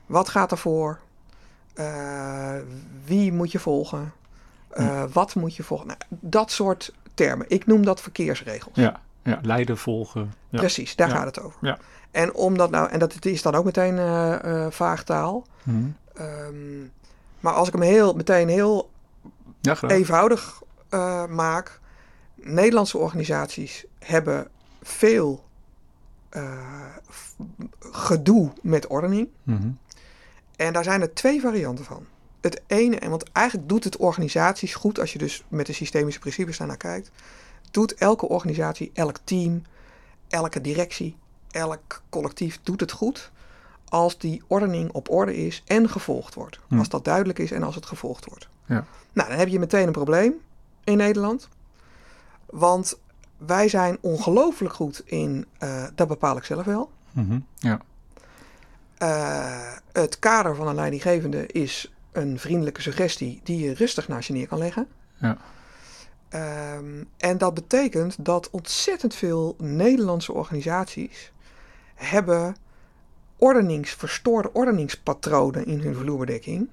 Wat 0.06 0.28
gaat 0.28 0.50
er 0.50 0.58
voor? 0.58 0.98
Eh, 1.74 2.56
wie 3.04 3.32
moet 3.32 3.52
je 3.52 3.58
volgen? 3.58 4.12
Eh, 4.70 5.04
Wat 5.12 5.34
moet 5.34 5.56
je 5.56 5.62
volgen? 5.62 5.86
Nou, 5.86 5.98
dat 6.08 6.50
soort 6.50 6.94
termen. 7.14 7.46
Ik 7.48 7.66
noem 7.66 7.84
dat 7.84 8.00
verkeersregels. 8.00 8.76
ja, 8.76 9.00
ja, 9.22 9.38
leiden, 9.42 9.78
volgen. 9.78 10.32
Ja. 10.48 10.58
Precies, 10.58 10.96
daar 10.96 11.08
Ja. 11.08 11.14
gaat 11.14 11.24
het 11.26 11.40
over. 11.40 11.58
Ja. 11.66 11.78
En 12.10 12.34
omdat 12.34 12.70
nou, 12.70 12.90
en 12.90 12.98
dat 12.98 13.24
is 13.24 13.42
dan 13.42 13.54
ook 13.54 13.64
meteen 13.64 13.98
eh 13.98 14.66
vaagtaal. 14.70 15.46
Mhm. 15.62 15.84
Ehm, 16.14 16.82
maar 17.44 17.52
als 17.52 17.68
ik 17.68 17.74
hem 17.74 17.82
heel, 17.82 18.14
meteen 18.14 18.48
heel 18.48 18.90
Ja, 19.60 19.80
eenvoudig 19.80 20.62
eh, 20.88 21.26
maak. 21.26 21.80
Nederlandse 22.34 22.98
organisaties 22.98 23.84
hebben 23.98 24.48
veel 24.82 25.44
eh, 26.28 26.58
gedoe 27.80 28.52
met 28.62 28.86
ordening. 28.86 29.28
Mhm. 29.42 29.70
En 30.56 30.72
daar 30.72 30.84
zijn 30.84 31.00
er 31.00 31.14
twee 31.14 31.40
varianten 31.40 31.84
van. 31.84 32.06
Het 32.40 32.62
ene, 32.66 32.98
en 32.98 33.10
want 33.10 33.32
eigenlijk 33.32 33.68
doet 33.68 33.84
het 33.84 33.96
organisaties 33.96 34.74
goed, 34.74 35.00
als 35.00 35.12
je 35.12 35.18
dus 35.18 35.44
met 35.48 35.66
de 35.66 35.72
systemische 35.72 36.20
principes 36.20 36.58
daarnaar 36.58 36.76
kijkt, 36.76 37.10
doet 37.70 37.94
elke 37.94 38.28
organisatie, 38.28 38.90
elk 38.94 39.18
team, 39.24 39.62
elke 40.28 40.60
directie, 40.60 41.16
elk 41.50 42.02
collectief 42.08 42.60
doet 42.62 42.80
het 42.80 42.92
goed 42.92 43.32
als 43.94 44.18
die 44.18 44.42
ordening 44.46 44.92
op 44.92 45.10
orde 45.10 45.36
is 45.36 45.62
en 45.66 45.88
gevolgd 45.88 46.34
wordt. 46.34 46.58
Hm. 46.68 46.78
Als 46.78 46.88
dat 46.88 47.04
duidelijk 47.04 47.38
is 47.38 47.52
en 47.52 47.62
als 47.62 47.74
het 47.74 47.86
gevolgd 47.86 48.24
wordt. 48.24 48.48
Ja. 48.66 48.84
Nou, 49.12 49.28
dan 49.28 49.38
heb 49.38 49.48
je 49.48 49.58
meteen 49.58 49.86
een 49.86 49.92
probleem 49.92 50.34
in 50.84 50.96
Nederland. 50.96 51.48
Want 52.46 52.98
wij 53.36 53.68
zijn 53.68 53.98
ongelooflijk 54.00 54.74
goed 54.74 55.02
in, 55.04 55.46
eh, 55.58 55.84
dat 55.94 56.08
bepaal 56.08 56.36
ik 56.36 56.44
zelf 56.44 56.64
wel, 56.64 56.90
Mhm. 57.12 57.38
Ja. 57.56 57.80
Eh, 58.98 59.72
het 59.92 60.18
kader 60.18 60.54
van 60.54 60.68
een 60.68 60.74
leidinggevende 60.74 61.46
is 61.46 61.92
een 62.12 62.38
vriendelijke 62.38 62.82
suggestie 62.82 63.40
die 63.42 63.58
je 63.58 63.74
rustig 63.74 64.08
naast 64.08 64.26
je 64.26 64.32
neer 64.32 64.48
kan 64.48 64.58
leggen. 64.58 64.88
Ja. 65.16 65.36
Ehm, 66.28 67.04
en 67.16 67.38
dat 67.38 67.54
betekent 67.54 68.24
dat 68.24 68.50
ontzettend 68.50 69.14
veel 69.14 69.54
Nederlandse 69.58 70.32
organisaties 70.32 71.32
hebben 71.94 72.56
ordenings, 73.44 73.90
verstoorde 73.90 74.52
ordeningspatronen 74.52 75.66
in 75.66 75.80
hun 75.80 75.94
vloerbedekking, 75.94 76.68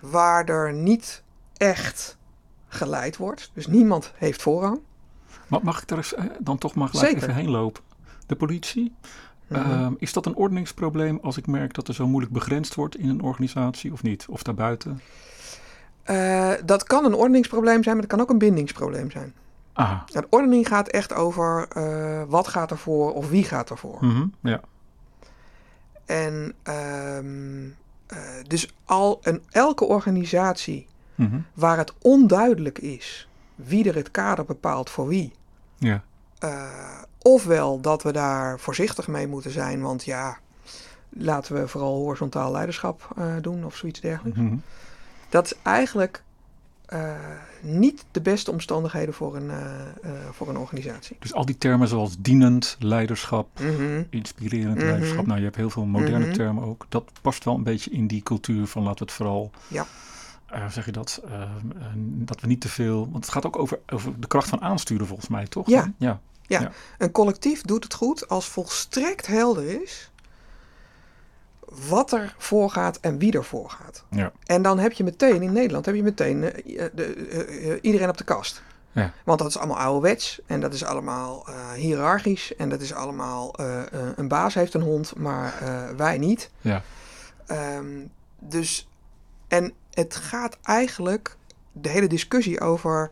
waar 0.00 0.44
er 0.44 0.72
niet 0.72 1.22
echt 1.56 2.16
geleid 2.68 3.16
wordt. 3.16 3.50
Dus 3.54 3.66
niemand 3.66 4.12
heeft 4.16 4.42
voorrang. 4.42 4.80
Maar 5.48 5.60
mag 5.62 5.82
ik 5.82 5.90
er 5.90 5.96
eens, 5.96 6.14
eh, 6.14 6.24
dan 6.38 6.58
toch 6.58 6.74
maar 6.74 6.88
gelijk 6.88 7.06
Zeker. 7.08 7.22
even 7.22 7.34
heen 7.34 7.50
lopen? 7.50 7.82
De 8.26 8.36
politie, 8.36 8.94
Mhm. 9.48 9.70
Ehm, 9.70 9.92
is 9.98 10.12
dat 10.12 10.26
een 10.26 10.34
ordeningsprobleem 10.34 11.18
als 11.22 11.36
ik 11.36 11.46
merk 11.46 11.74
dat 11.74 11.88
er 11.88 11.94
zo 11.94 12.06
moeilijk 12.06 12.32
begrensd 12.32 12.74
wordt 12.74 12.96
in 12.96 13.08
een 13.08 13.22
organisatie 13.22 13.92
of 13.92 14.02
niet? 14.02 14.26
Of 14.28 14.42
daarbuiten? 14.42 15.00
Eh, 16.02 16.50
dat 16.64 16.82
kan 16.84 17.04
een 17.04 17.14
ordeningsprobleem 17.14 17.82
zijn, 17.82 17.96
maar 17.96 18.06
dat 18.06 18.16
kan 18.16 18.20
ook 18.26 18.30
een 18.30 18.38
bindingsprobleem 18.38 19.10
zijn. 19.10 19.34
Ah, 19.72 20.00
De 20.06 20.26
ordening 20.30 20.68
gaat 20.68 20.88
echt 20.88 21.12
over 21.14 21.66
eh, 21.68 22.22
wat 22.28 22.48
gaat 22.48 22.70
ervoor 22.70 23.12
of 23.14 23.28
wie 23.30 23.44
gaat 23.44 23.70
ervoor. 23.70 24.04
mhm, 24.04 24.26
ja. 24.40 24.60
En 26.06 26.54
ehm, 26.62 27.68
eh, 28.06 28.18
dus 28.46 28.74
al 28.84 29.18
een, 29.22 29.42
elke 29.50 29.84
organisatie 29.84 30.86
mhm, 31.14 31.38
waar 31.54 31.76
het 31.76 31.92
onduidelijk 31.98 32.78
is 32.78 33.28
wie 33.54 33.88
er 33.88 33.94
het 33.94 34.10
kader 34.10 34.44
bepaalt 34.44 34.90
voor 34.90 35.08
wie. 35.08 35.32
ja. 35.78 36.02
eh, 36.38 37.02
ofwel 37.22 37.80
dat 37.80 38.02
we 38.02 38.12
daar 38.12 38.60
voorzichtig 38.60 39.08
mee 39.08 39.26
moeten 39.26 39.50
zijn, 39.50 39.80
want 39.80 40.04
ja, 40.04 40.38
laten 41.08 41.54
we 41.54 41.68
vooral 41.68 41.96
horizontaal 41.96 42.52
leiderschap 42.52 43.08
eh, 43.16 43.34
doen 43.40 43.64
of 43.64 43.76
zoiets 43.76 44.00
dergelijks. 44.00 44.38
mhm. 44.38 44.56
Dat 45.28 45.44
is 45.44 45.54
eigenlijk 45.62 46.22
niet 47.60 48.04
de 48.10 48.20
beste 48.20 48.50
omstandigheden 48.50 49.14
voor 49.14 49.36
een, 49.36 49.50
eh, 49.50 49.80
eh, 50.02 50.10
voor 50.32 50.48
een 50.48 50.56
organisatie. 50.56 51.16
Dus 51.20 51.32
al 51.34 51.44
die 51.44 51.58
termen 51.58 51.88
zoals 51.88 52.16
dienend 52.18 52.76
leiderschap, 52.78 53.60
Mhm. 53.60 54.02
inspirerend 54.10 54.76
Mhm. 54.76 54.86
leiderschap. 54.86 55.26
Nou, 55.26 55.38
je 55.38 55.44
hebt 55.44 55.56
heel 55.56 55.70
veel 55.70 55.84
moderne 55.84 56.24
Mhm. 56.26 56.34
termen 56.34 56.64
ook. 56.64 56.86
Dat 56.88 57.04
past 57.22 57.44
wel 57.44 57.54
een 57.54 57.62
beetje 57.62 57.90
in 57.90 58.06
die 58.06 58.22
cultuur 58.22 58.66
van 58.66 58.82
laten 58.82 58.98
we 58.98 59.04
het 59.04 59.12
vooral. 59.12 59.50
Ja. 59.68 59.86
eh, 60.46 60.68
zeg 60.68 60.84
je 60.84 60.92
dat? 60.92 61.20
Eh, 61.24 61.42
eh, 61.42 61.48
dat 61.96 62.40
we 62.40 62.46
niet 62.46 62.60
te 62.60 62.68
veel. 62.68 62.98
Want 63.10 63.24
het 63.24 63.34
gaat 63.34 63.46
ook 63.46 63.58
over, 63.58 63.78
over 63.92 64.20
de 64.20 64.26
kracht 64.26 64.48
van 64.48 64.60
aansturen, 64.62 65.06
volgens 65.06 65.28
mij, 65.28 65.46
toch? 65.46 65.68
Ja. 65.68 65.92
ja. 65.98 66.20
Een 66.98 67.10
collectief 67.12 67.62
doet 67.62 67.84
het 67.84 67.94
goed 67.94 68.28
als 68.28 68.46
volstrekt 68.46 69.26
helder 69.26 69.82
is 69.82 70.10
wat 71.88 72.12
er 72.12 72.34
voorgaat 72.38 72.98
en 73.00 73.18
wie 73.18 73.32
er 73.32 73.44
voorgaat. 73.44 74.04
Ja. 74.10 74.32
En 74.46 74.62
dan 74.62 74.78
heb 74.78 74.92
je 74.92 75.04
meteen 75.04 75.42
in 75.42 75.52
Nederland 75.52 75.86
heb 75.86 75.94
je 75.94 76.02
meteen 76.02 76.44
eh, 76.44 76.84
de, 76.94 77.04
eh, 77.04 77.70
eh, 77.70 77.78
iedereen 77.82 78.08
op 78.08 78.16
de 78.16 78.24
kast. 78.24 78.62
Ja. 78.94 79.12
Want 79.24 79.38
dat 79.38 79.48
is 79.48 79.58
allemaal 79.58 79.78
ouderwets 79.78 80.40
en 80.46 80.60
dat 80.60 80.74
is 80.74 80.84
allemaal 80.84 81.46
eh 81.48 81.72
hiërarchisch 81.72 82.56
en 82.56 82.68
dat 82.68 82.80
is 82.80 82.92
allemaal 82.94 83.54
eh, 83.54 83.80
eh, 83.80 83.86
een 84.16 84.28
baas 84.28 84.54
heeft 84.54 84.74
een 84.74 84.82
hond, 84.82 85.16
maar 85.16 85.62
eh, 85.62 85.96
wij 85.96 86.18
niet. 86.18 86.50
Ja. 86.60 86.82
Ehm, 87.46 88.06
dus 88.38 88.88
en 89.48 89.72
het 89.90 90.16
gaat 90.16 90.58
eigenlijk 90.62 91.36
de 91.72 91.88
hele 91.88 92.06
discussie 92.06 92.60
over 92.60 93.10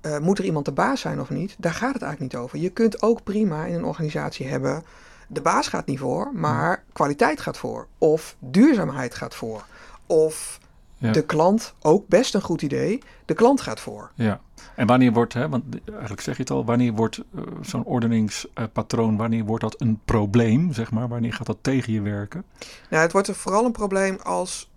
eh, 0.00 0.18
moet 0.18 0.38
er 0.38 0.44
iemand 0.44 0.64
de 0.64 0.72
baas 0.72 1.00
zijn 1.00 1.20
of 1.20 1.30
niet? 1.30 1.56
Daar 1.58 1.74
gaat 1.74 1.92
het 1.92 2.02
eigenlijk 2.02 2.32
niet 2.32 2.42
over. 2.42 2.58
Je 2.58 2.70
kunt 2.70 3.02
ook 3.02 3.22
prima 3.22 3.64
in 3.64 3.74
een 3.74 3.84
organisatie 3.84 4.48
hebben. 4.48 4.84
De 5.32 5.40
baas 5.40 5.68
gaat 5.68 5.86
niet 5.86 5.98
voor, 5.98 6.30
maar 6.34 6.84
kwaliteit 6.92 7.40
gaat 7.40 7.58
voor. 7.58 7.86
Of 7.98 8.36
duurzaamheid 8.38 9.14
gaat 9.14 9.34
voor. 9.34 9.64
Of 10.06 10.60
Ja. 10.98 11.12
de 11.12 11.22
klant, 11.24 11.74
ook 11.80 12.08
best 12.08 12.34
een 12.34 12.42
goed 12.42 12.62
idee, 12.62 13.02
de 13.24 13.34
klant 13.34 13.60
gaat 13.60 13.80
voor. 13.80 14.10
Ja, 14.14 14.40
en 14.76 14.86
wanneer 14.86 15.12
wordt, 15.12 15.32
hè, 15.34 15.48
want 15.48 15.64
eigenlijk 15.90 16.20
zeg 16.20 16.36
je 16.36 16.42
het 16.42 16.50
al, 16.50 16.64
wanneer 16.64 16.92
wordt 16.92 17.18
eh, 17.34 17.42
zo'n 17.60 17.84
ordeningspatroon, 17.84 19.16
wanneer 19.16 19.44
wordt 19.44 19.62
dat 19.62 19.80
een 19.80 20.00
probleem, 20.04 20.72
zeg 20.72 20.90
maar? 20.90 21.08
Wanneer 21.08 21.32
gaat 21.32 21.46
dat 21.46 21.58
tegen 21.60 21.92
je 21.92 22.00
werken? 22.00 22.44
Nou, 22.90 23.02
het 23.02 23.12
wordt 23.12 23.28
er 23.28 23.34
vooral 23.34 23.64
een 23.64 23.72
probleem 23.72 24.16
als 24.22 24.70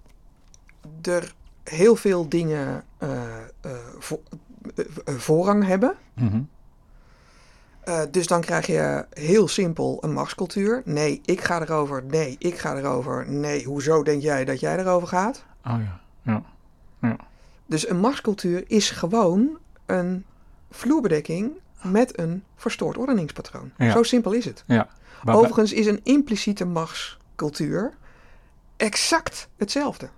er 1.02 1.34
heel 1.64 1.96
veel 1.96 2.30
dingen 2.30 2.84
eh, 2.98 3.12
eh, 3.62 3.72
vo- 4.00 4.24
voorrang 5.06 5.66
hebben. 5.66 5.96
Mhm. 6.14 6.42
Eh, 7.86 8.02
dus 8.12 8.28
dan 8.28 8.42
krijg 8.42 8.66
je 8.68 9.06
heel 9.14 9.48
simpel 9.48 9.98
een 10.02 10.14
machtscultuur. 10.14 10.82
Nee, 10.86 11.22
ik 11.26 11.42
ga 11.42 11.62
erover. 11.62 12.04
Nee, 12.04 12.36
ik 12.40 12.58
ga 12.58 12.76
erover. 12.78 13.30
Nee, 13.30 13.64
hoezo 13.66 14.04
denk 14.04 14.22
jij 14.22 14.46
dat 14.46 14.60
jij 14.60 14.78
erover 14.78 15.08
gaat? 15.08 15.44
Oh 15.66 15.78
ja, 16.24 16.44
ja. 17.02 17.16
Dus 17.66 17.90
een 17.90 18.00
machtscultuur 18.00 18.64
is 18.68 18.90
gewoon 18.90 19.58
een 19.86 20.26
vloerbedekking 20.72 21.52
met 21.82 22.20
een 22.20 22.44
verstoord 22.56 22.98
ordeningspatroon. 22.98 23.72
Ja. 23.78 23.92
Zo 23.92 24.04
simpel 24.04 24.32
is 24.32 24.46
het. 24.46 24.64
ja. 24.68 24.88
Overigens 25.26 25.74
is 25.74 25.86
een 25.86 26.00
impliciete 26.04 26.66
machtscultuur 26.66 27.94
exact 28.78 29.48
hetzelfde. 29.58 30.10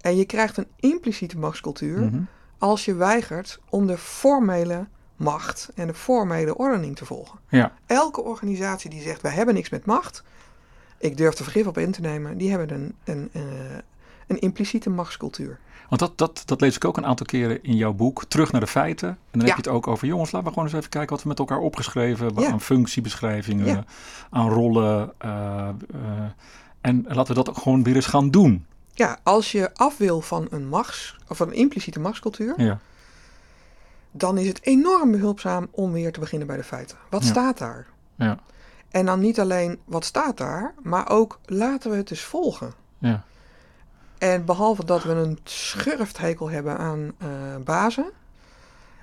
En 0.00 0.16
je 0.16 0.24
krijgt 0.24 0.56
een 0.56 0.66
impliciete 0.76 1.38
machtscultuur 1.38 2.00
Mhm. 2.00 2.20
als 2.58 2.84
je 2.84 2.94
weigert 2.94 3.58
om 3.70 3.86
de 3.86 3.98
formele 3.98 4.86
macht 5.16 5.70
en 5.74 5.86
de 5.86 5.94
formele 5.94 6.56
ordening 6.56 6.96
te 6.96 7.04
volgen. 7.04 7.38
Ja, 7.48 7.72
Elke 7.86 8.22
organisatie 8.22 8.90
die 8.90 9.02
zegt 9.02 9.22
wij 9.22 9.32
hebben 9.32 9.54
niks 9.54 9.68
met 9.70 9.84
macht, 9.86 10.22
ik 10.98 11.16
durf 11.16 11.38
er 11.38 11.44
vergif 11.44 11.66
op 11.66 11.78
in 11.78 11.90
te 11.92 12.00
nemen, 12.00 12.38
die 12.38 12.50
hebben 12.50 12.70
een, 12.74 12.94
een, 13.04 13.28
eh, 13.32 13.42
een 14.26 14.38
impliciete 14.40 14.90
machtscultuur. 14.90 15.58
want 15.88 16.00
dat, 16.00 16.18
dat, 16.18 16.42
dat 16.44 16.60
lees 16.60 16.76
ik 16.76 16.84
ook 16.84 16.96
een 16.96 17.06
aantal 17.06 17.26
keren 17.26 17.62
in 17.62 17.76
jouw 17.76 17.92
boek. 17.92 18.24
Terug 18.24 18.52
naar 18.52 18.60
de 18.60 18.66
feiten. 18.66 19.08
En 19.08 19.16
dan 19.30 19.40
Ja. 19.40 19.46
heb 19.46 19.64
je 19.64 19.70
het 19.70 19.78
ook 19.78 19.86
over, 19.86 20.06
jongens, 20.06 20.30
laten 20.32 20.46
we 20.48 20.52
gewoon 20.54 20.68
eens 20.68 20.78
even 20.78 20.90
kijken 20.90 21.10
wat 21.10 21.22
we 21.22 21.28
met 21.28 21.38
elkaar 21.38 21.58
opgeschreven 21.58 22.24
hebben. 22.26 22.42
Ja. 22.44 22.50
Aan 22.50 22.60
functiebeschrijvingen, 22.60 23.66
Ja. 23.66 23.84
aan 24.30 24.48
rollen. 24.50 25.12
eh, 25.18 25.68
eh, 25.68 25.74
en 26.80 27.04
laten 27.08 27.26
we 27.26 27.34
dat 27.34 27.48
ook 27.48 27.58
gewoon 27.58 27.82
weer 27.82 27.94
eens 27.94 28.06
gaan 28.06 28.30
doen. 28.30 28.66
Ja, 28.92 29.18
als 29.22 29.52
je 29.52 29.74
af 29.74 29.96
wil 29.96 30.20
van 30.20 30.46
een 30.50 30.68
machts, 30.68 31.16
of 31.28 31.38
een 31.40 31.52
impliciete 31.52 32.00
machtscultuur, 32.00 32.54
Ja, 32.56 32.78
dan 34.16 34.38
is 34.38 34.48
het 34.48 34.62
enorm 34.62 35.10
behulpzaam 35.10 35.68
om 35.70 35.92
weer 35.92 36.12
te 36.12 36.20
beginnen 36.20 36.46
bij 36.46 36.56
de 36.56 36.62
feiten. 36.64 36.96
Wat 37.10 37.22
Ja. 37.22 37.28
staat 37.28 37.58
daar? 37.58 37.86
ja, 38.14 38.38
En 38.90 39.06
dan 39.06 39.20
niet 39.20 39.40
alleen 39.40 39.78
wat 39.84 40.04
staat 40.04 40.36
daar, 40.36 40.74
maar 40.82 41.08
ook 41.10 41.38
laten 41.44 41.90
we 41.90 41.96
het 41.96 42.10
eens 42.10 42.22
volgen. 42.22 42.72
ja. 42.98 43.24
En 44.18 44.44
behalve 44.44 44.84
dat 44.84 45.02
we 45.02 45.10
een 45.12 45.38
schurfthekel 45.44 46.50
hebben 46.50 46.78
aan 46.78 47.12
eh, 47.18 47.28
bazen, 47.64 48.10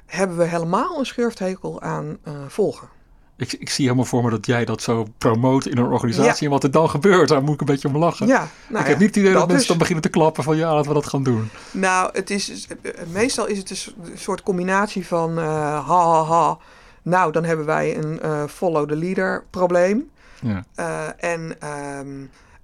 hebben 0.05 0.38
we 0.38 0.43
helemaal 0.43 1.00
een 1.00 1.05
schurfthekel 1.05 1.82
aan 1.82 2.17
eh, 2.24 2.34
volgen. 2.48 2.88
Ik, 3.37 3.53
ik 3.53 3.69
zie 3.69 3.85
helemaal 3.85 4.05
voor 4.05 4.23
me 4.23 4.29
dat 4.29 4.45
jij 4.45 4.65
dat 4.65 4.81
zo 4.81 5.07
promoot 5.17 5.65
in 5.65 5.77
een 5.77 5.85
organisatie. 5.85 6.45
En 6.45 6.51
wat 6.51 6.63
er 6.63 6.71
dan 6.71 6.89
gebeurt, 6.89 7.29
daar 7.29 7.43
moet 7.43 7.53
ik 7.53 7.59
een 7.59 7.65
beetje 7.65 7.87
om 7.87 7.97
lachen. 7.97 8.27
Ja, 8.27 8.47
nou 8.67 8.83
ik 8.83 8.89
heb 8.89 8.99
niet 8.99 9.07
het 9.07 9.17
idee 9.17 9.31
dat, 9.31 9.39
mensen 9.39 9.57
dus. 9.57 9.67
dan 9.67 9.77
beginnen 9.77 10.03
te 10.03 10.09
klappen 10.09 10.43
van 10.43 10.57
ja, 10.57 10.73
laten 10.73 10.87
we 10.87 10.93
dat 10.93 11.07
gaan 11.07 11.23
doen. 11.23 11.49
Nou, 11.71 12.09
het 12.13 12.29
is, 12.29 12.67
eh, 12.81 12.91
meestal 13.11 13.47
is 13.47 13.57
het 13.57 13.67
dus 13.67 13.93
een 14.03 14.17
soort 14.17 14.43
combinatie 14.43 15.07
van 15.07 15.37
eh, 15.39 15.45
ha 15.87 16.03
ha 16.03 16.23
ha. 16.23 16.57
Nou, 17.01 17.31
dan 17.31 17.43
hebben 17.43 17.65
wij 17.65 17.97
een 17.97 18.19
eh, 18.21 18.43
follow 18.47 18.87
the 18.89 18.95
leader 18.95 19.43
probleem. 19.49 20.09
Ja, 20.41 20.63
Eh, 20.75 21.07
en 21.17 21.55
ehm, 21.59 22.07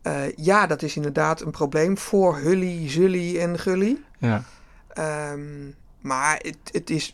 eh, 0.01 0.35
ja, 0.35 0.67
dat 0.67 0.81
is 0.81 0.95
inderdaad 0.95 1.41
een 1.41 1.51
probleem 1.51 1.97
voor 1.97 2.37
Hully, 2.37 2.89
Zully 2.89 3.39
en 3.39 3.59
Gully. 3.59 3.97
ja, 4.17 4.43
Ehm, 4.93 5.39
maar 6.01 6.39
het, 6.41 6.57
het, 6.71 6.89
is, 6.89 7.13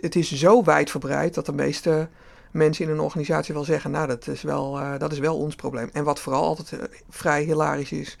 het 0.00 0.16
is 0.16 0.32
zo 0.32 0.62
wijdverbreid 0.62 1.34
dat 1.34 1.46
de 1.46 1.52
meeste 1.52 2.08
mensen 2.54 2.84
in 2.84 2.90
een 2.90 3.00
organisatie 3.00 3.54
wel 3.54 3.64
zeggen, 3.64 3.90
nou, 3.90 4.06
dat 4.06 4.26
is 4.26 4.42
wel, 4.42 4.80
eh, 4.80 4.98
dat 4.98 5.12
is 5.12 5.18
wel 5.18 5.36
ons 5.38 5.54
probleem. 5.54 5.88
En 5.92 6.04
wat 6.04 6.20
vooral 6.20 6.44
altijd 6.44 6.72
eh, 6.72 6.98
vrij 7.08 7.42
hilarisch 7.42 7.92
is, 7.92 8.18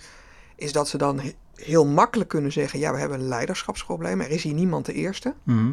is 0.56 0.72
dat 0.72 0.88
ze 0.88 0.98
dan 0.98 1.20
he- 1.20 1.34
heel 1.54 1.86
makkelijk 1.86 2.28
kunnen 2.28 2.52
zeggen, 2.52 2.78
ja, 2.78 2.92
we 2.92 2.98
hebben 2.98 3.20
een 3.20 3.28
leiderschapsprobleem, 3.28 4.20
er 4.20 4.30
is 4.30 4.42
hier 4.42 4.54
niemand 4.54 4.86
de 4.86 4.92
eerste. 4.92 5.34
Mhm. 5.42 5.72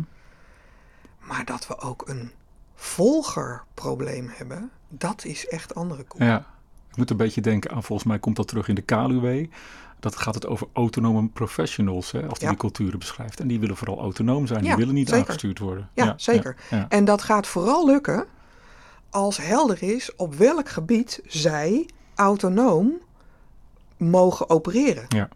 Maar 1.20 1.46
dat 1.46 1.68
we 1.68 1.80
ook 1.80 2.08
een 2.08 2.32
volgerprobleem 2.76 4.30
hebben, 4.32 4.72
dat 4.90 5.26
is 5.26 5.48
echt 5.48 5.76
andere 5.76 6.04
koek. 6.04 6.22
ja. 6.22 6.46
Ik 6.90 6.98
moet 6.98 7.10
een 7.10 7.18
beetje 7.18 7.42
denken 7.42 7.72
aan, 7.72 7.84
volgens 7.84 8.08
mij 8.08 8.20
komt 8.20 8.36
dat 8.36 8.48
terug 8.48 8.68
in 8.68 8.76
de 8.76 8.82
KLUW. 8.82 9.46
Dat 10.00 10.16
gaat 10.16 10.34
het 10.36 10.48
over 10.48 10.68
autonome 10.74 11.28
professionals, 11.28 12.12
hè, 12.12 12.22
als 12.28 12.34
die 12.34 12.44
Ja. 12.44 12.50
die 12.50 12.58
culturen 12.60 13.00
beschrijft. 13.00 13.40
En 13.40 13.48
die 13.48 13.60
willen 13.60 13.76
vooral 13.78 14.00
autonoom 14.00 14.48
zijn, 14.48 14.64
die 14.64 14.76
willen 14.76 14.94
niet 14.94 15.08
zeker. 15.10 15.24
aangestuurd 15.24 15.60
worden. 15.60 15.90
Ja, 15.94 16.14
zeker. 16.18 16.56
Ja, 16.70 16.78
ja. 16.78 16.86
En 16.90 17.06
dat 17.06 17.22
gaat 17.22 17.48
vooral 17.48 17.86
lukken 17.86 18.26
als 19.12 19.38
helder 19.38 19.84
is 19.84 20.16
op 20.16 20.34
welk 20.36 20.70
gebied 20.70 21.22
zij 21.28 21.86
autonoom 22.16 22.92
mogen 23.98 24.50
opereren. 24.50 25.06
ja. 25.10 25.30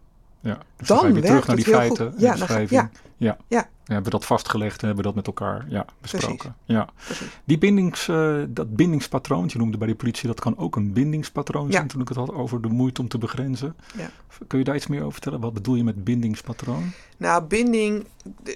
Dus 0.78 0.88
Dan 0.88 0.98
dan 0.98 0.98
ga 0.98 1.08
je 1.08 1.14
weer 1.14 1.24
terug 1.24 1.48
naar 1.48 1.56
die 1.56 1.66
heel 1.66 1.74
goed. 1.88 1.98
feiten, 1.98 2.14
Ja, 2.18 2.36
dan. 2.36 2.90
Ja, 3.18 3.38
Ja, 3.48 3.70
hebben 3.86 4.12
we 4.12 4.18
dat 4.18 4.26
vastgelegd 4.26 4.82
en 4.82 4.88
hebben 4.88 5.06
we 5.06 5.14
dat 5.14 5.16
met 5.16 5.28
elkaar 5.28 5.66
ja, 5.70 5.86
besproken. 6.02 6.38
Precies. 6.38 6.52
Ja. 6.66 6.90
Precies. 7.06 7.40
Die 7.44 7.58
bindings, 7.58 8.08
eh, 8.08 8.38
dat 8.48 8.76
bindingspatroon, 8.76 9.50
je 9.52 9.58
noemde 9.58 9.78
bij 9.78 9.88
de 9.88 9.96
politie, 9.96 10.28
dat 10.28 10.40
kan 10.40 10.58
ook 10.58 10.76
een 10.76 10.94
bindingspatroon 10.94 11.66
Ja. 11.66 11.72
zijn 11.72 11.88
toen 11.88 12.02
ik 12.02 12.08
het 12.08 12.18
had 12.18 12.32
over 12.32 12.62
de 12.62 12.68
moeite 12.68 13.02
om 13.02 13.08
te 13.08 13.18
begrenzen. 13.18 13.76
Ja. 13.98 14.10
Kun 14.48 14.60
je 14.60 14.66
daar 14.66 14.76
iets 14.76 14.88
meer 14.88 15.00
over 15.00 15.12
vertellen? 15.12 15.40
Wat 15.40 15.54
bedoel 15.54 15.76
je 15.76 15.84
met 15.84 16.04
bindingspatroon? 16.04 16.92
Nou, 17.18 17.44
binding. 17.44 18.06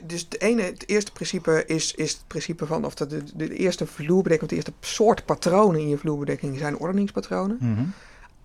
Dus 0.04 0.22
het, 0.22 0.42
ene, 0.42 0.62
het 0.62 0.90
eerste 0.90 1.12
principe 1.12 1.64
is, 1.66 1.94
is 1.96 2.12
het 2.12 2.24
principe 2.28 2.66
van. 2.66 2.86
Of 2.86 2.94
de, 2.96 3.08
de, 3.08 3.24
de 3.36 3.56
eerste 3.56 3.86
vloerbedekking, 3.86 4.42
of 4.42 4.48
de 4.48 4.56
eerste 4.56 4.74
soort 4.80 5.26
patronen 5.26 5.82
in 5.82 5.90
je 5.90 5.98
vloerbedekking 5.98 6.58
zijn 6.58 6.78
ordeningspatronen. 6.78 7.58
Mhm. 7.60 7.84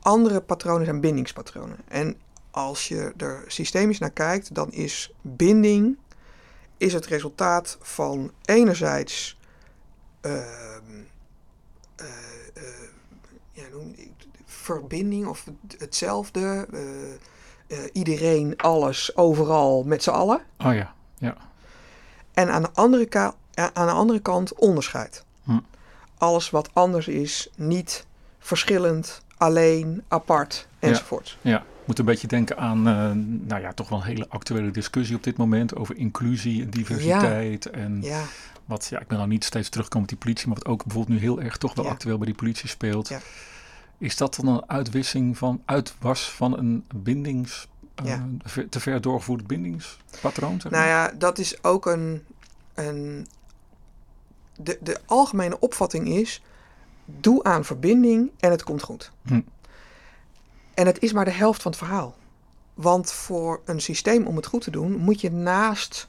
Andere 0.03 0.41
patronen 0.41 0.85
zijn 0.85 1.01
bindingspatronen. 1.01 1.77
En 1.89 2.17
als 2.51 2.89
je 2.89 3.13
er 3.17 3.45
systemisch 3.47 3.99
naar 3.99 4.11
kijkt, 4.11 4.55
dan 4.55 4.73
is 4.73 5.13
binding 5.23 5.97
is 6.77 6.93
het 6.93 7.07
resultaat 7.07 7.79
van 7.81 8.33
enerzijds 8.45 9.39
ehm, 10.21 10.35
eh, 11.97 12.07
eh, 12.55 12.63
ja, 13.53 13.63
noem- 13.73 13.95
verbinding 14.45 15.27
of 15.27 15.45
het- 15.45 15.81
hetzelfde. 15.81 16.67
eh, 16.71 17.79
iedereen, 17.93 18.57
alles, 18.57 19.17
overal, 19.17 19.83
met 19.83 20.03
z'n 20.03 20.11
allen. 20.11 20.41
Oh 20.59 20.75
ja, 20.75 20.95
ja. 21.19 21.37
En 22.33 22.51
aan 22.51 22.63
de 22.63 22.69
andere, 22.75 23.07
ka- 23.07 23.35
aan 23.55 23.87
de 23.87 23.93
andere 23.93 24.21
kant 24.21 24.55
onderscheid. 24.55 25.25
Hm. 25.45 25.59
Alles 26.19 26.51
wat 26.51 26.71
anders 26.73 27.09
is, 27.09 27.49
niet 27.57 28.07
verschillend, 28.39 29.23
alleen, 29.37 30.05
apart, 30.09 30.69
enzovoort. 30.79 31.39
Ja, 31.41 31.59
ik 31.59 31.65
moet 31.87 31.99
een 31.99 32.05
beetje 32.05 32.27
denken 32.27 32.59
aan, 32.59 32.89
eh, 32.89 33.11
nou 33.49 33.61
ja, 33.61 33.73
toch 33.73 33.89
wel 33.89 33.99
een 33.99 34.05
hele 34.05 34.29
actuele 34.29 34.71
discussie 34.71 35.17
op 35.17 35.23
dit 35.23 35.37
moment 35.37 35.77
over 35.77 35.97
inclusie 35.97 36.63
en 36.63 36.71
diversiteit. 36.71 37.71
En 37.71 38.03
Ja, 38.03 38.23
wat, 38.65 38.87
ja, 38.91 39.01
ik 39.01 39.07
ben 39.07 39.17
nou 39.19 39.31
niet 39.31 39.45
steeds 39.45 39.69
terugkomen 39.69 40.03
op 40.03 40.09
die 40.09 40.19
politie, 40.19 40.49
maar 40.49 40.57
wat 40.57 40.67
ook 40.67 40.85
bijvoorbeeld 40.85 41.19
nu 41.19 41.25
heel 41.25 41.41
erg 41.41 41.57
toch 41.57 41.75
wel 41.75 41.85
Ja. 41.85 41.91
actueel 41.91 42.17
bij 42.17 42.27
die 42.27 42.35
politie 42.35 42.69
speelt. 42.69 43.09
Ja. 43.09 43.21
Is 43.99 44.17
dat 44.17 44.35
dan 44.35 44.47
een 44.47 44.69
uitwissing 44.71 45.39
van, 45.39 45.63
uitwas 45.65 46.31
van 46.31 46.59
een 46.59 46.85
bindings, 46.95 47.69
eh, 47.95 48.23
te 48.71 48.81
ver 48.81 49.01
doorgevoerd 49.01 49.47
bindingspatroon? 49.47 50.61
Zeg 50.61 50.73
nou 50.73 50.87
ja, 50.87 51.13
dat 51.19 51.39
is 51.39 51.63
ook 51.65 51.87
een. 51.87 52.25
een 52.75 53.27
de, 54.61 54.79
de 54.81 55.01
algemene 55.07 55.59
opvatting 55.59 56.09
is: 56.09 56.43
doe 57.05 57.45
aan 57.45 57.65
verbinding 57.65 58.31
en 58.41 58.51
het 58.51 58.63
komt 58.63 58.83
goed. 58.83 59.13
Hm. 59.27 59.41
En 60.75 60.87
het 60.87 61.03
is 61.03 61.13
maar 61.13 61.25
de 61.25 61.31
helft 61.31 61.63
van 61.63 61.71
het 61.71 61.81
verhaal. 61.81 62.15
Want 62.75 63.13
voor 63.13 63.61
een 63.65 63.81
systeem 63.81 64.27
om 64.27 64.37
het 64.37 64.47
goed 64.47 64.63
te 64.63 64.71
doen, 64.71 64.97
moet 64.97 65.21
je 65.21 65.33
naast 65.33 66.09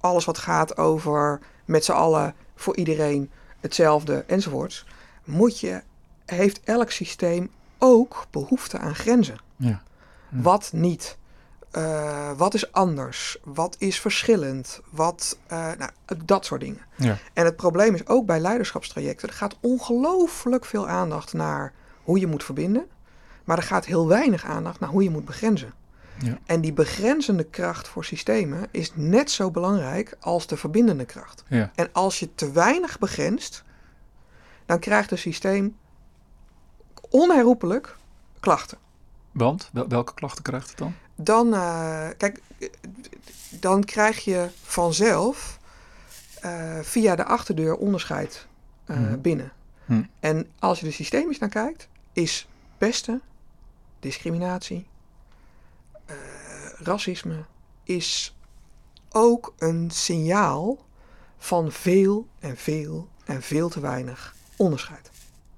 alles 0.00 0.24
wat 0.24 0.38
gaat 0.38 0.76
over 0.76 1.40
met 1.64 1.84
z'n 1.84 1.92
allen, 1.92 2.34
voor 2.54 2.76
iedereen 2.76 3.30
hetzelfde 3.60 4.24
enzovoorts, 4.26 4.86
moet 5.24 5.60
je, 5.60 5.82
heeft 6.24 6.60
elk 6.64 6.90
systeem 6.90 7.50
ook 7.78 8.26
behoefte 8.30 8.78
aan 8.78 8.94
grenzen. 8.94 9.38
Ja. 9.56 9.82
Hm. 10.28 10.42
Wat 10.42 10.70
niet? 10.72 11.16
Eh, 11.70 12.30
wat 12.36 12.54
is 12.54 12.72
anders? 12.72 13.38
Wat 13.44 13.76
is 13.78 14.00
verschillend? 14.00 14.80
Wat, 14.90 15.38
eh, 15.46 15.70
nou, 15.78 15.90
dat 16.24 16.44
soort 16.44 16.60
dingen. 16.60 16.80
Ja. 16.94 17.18
En 17.32 17.44
het 17.44 17.56
probleem 17.56 17.94
is 17.94 18.06
ook 18.06 18.26
bij 18.26 18.40
leiderschapstrajecten, 18.40 19.28
er 19.28 19.34
gaat 19.34 19.56
ongelooflijk 19.60 20.64
veel 20.64 20.88
aandacht 20.88 21.32
naar 21.32 21.72
hoe 22.02 22.18
je 22.18 22.26
moet 22.26 22.44
verbinden, 22.44 22.86
maar 23.44 23.56
er 23.56 23.62
gaat 23.62 23.84
heel 23.84 24.06
weinig 24.08 24.44
aandacht 24.44 24.80
naar 24.80 24.88
hoe 24.88 25.02
je 25.02 25.10
moet 25.10 25.24
begrenzen. 25.24 25.72
Ja. 26.18 26.38
En 26.46 26.60
die 26.60 26.72
begrenzende 26.72 27.44
kracht 27.44 27.88
voor 27.88 28.04
systemen 28.04 28.66
is 28.70 28.92
net 28.94 29.30
zo 29.30 29.50
belangrijk 29.50 30.16
als 30.20 30.46
de 30.46 30.56
verbindende 30.56 31.04
kracht. 31.04 31.44
Ja. 31.48 31.70
En 31.74 31.88
als 31.92 32.18
je 32.18 32.34
te 32.34 32.52
weinig 32.52 32.98
begrenst, 32.98 33.62
dan 34.66 34.78
krijgt 34.78 35.10
een 35.10 35.18
systeem 35.18 35.76
onherroepelijk 37.10 37.96
klachten. 38.40 38.78
Want, 39.32 39.70
wel- 39.72 39.88
welke 39.88 40.14
klachten 40.14 40.42
krijgt 40.42 40.68
het 40.68 40.78
dan? 40.78 40.94
Dan, 41.16 41.54
eh, 41.54 42.08
kijk, 42.16 42.40
dan 43.50 43.84
krijg 43.84 44.24
je 44.24 44.48
vanzelf 44.62 45.58
eh, 46.40 46.78
via 46.82 47.16
de 47.16 47.24
achterdeur 47.24 47.76
onderscheid 47.76 48.46
eh, 48.84 48.96
Mhm. 48.96 49.20
binnen. 49.20 49.52
Hm. 49.84 50.02
En 50.20 50.46
als 50.58 50.80
je 50.80 50.86
er 50.86 50.92
systemisch 50.92 51.38
naar 51.38 51.48
kijkt, 51.48 51.88
is 52.12 52.48
pesten, 52.78 53.20
discriminatie, 54.04 54.86
eh, 56.06 56.16
racisme, 56.78 57.44
is 57.84 58.34
ook 59.10 59.54
een 59.58 59.90
signaal 59.90 60.86
van 61.38 61.72
veel 61.72 62.26
en 62.38 62.56
veel 62.56 63.08
en 63.24 63.42
veel 63.42 63.68
te 63.68 63.80
weinig 63.80 64.34
onderscheid. 64.56 65.10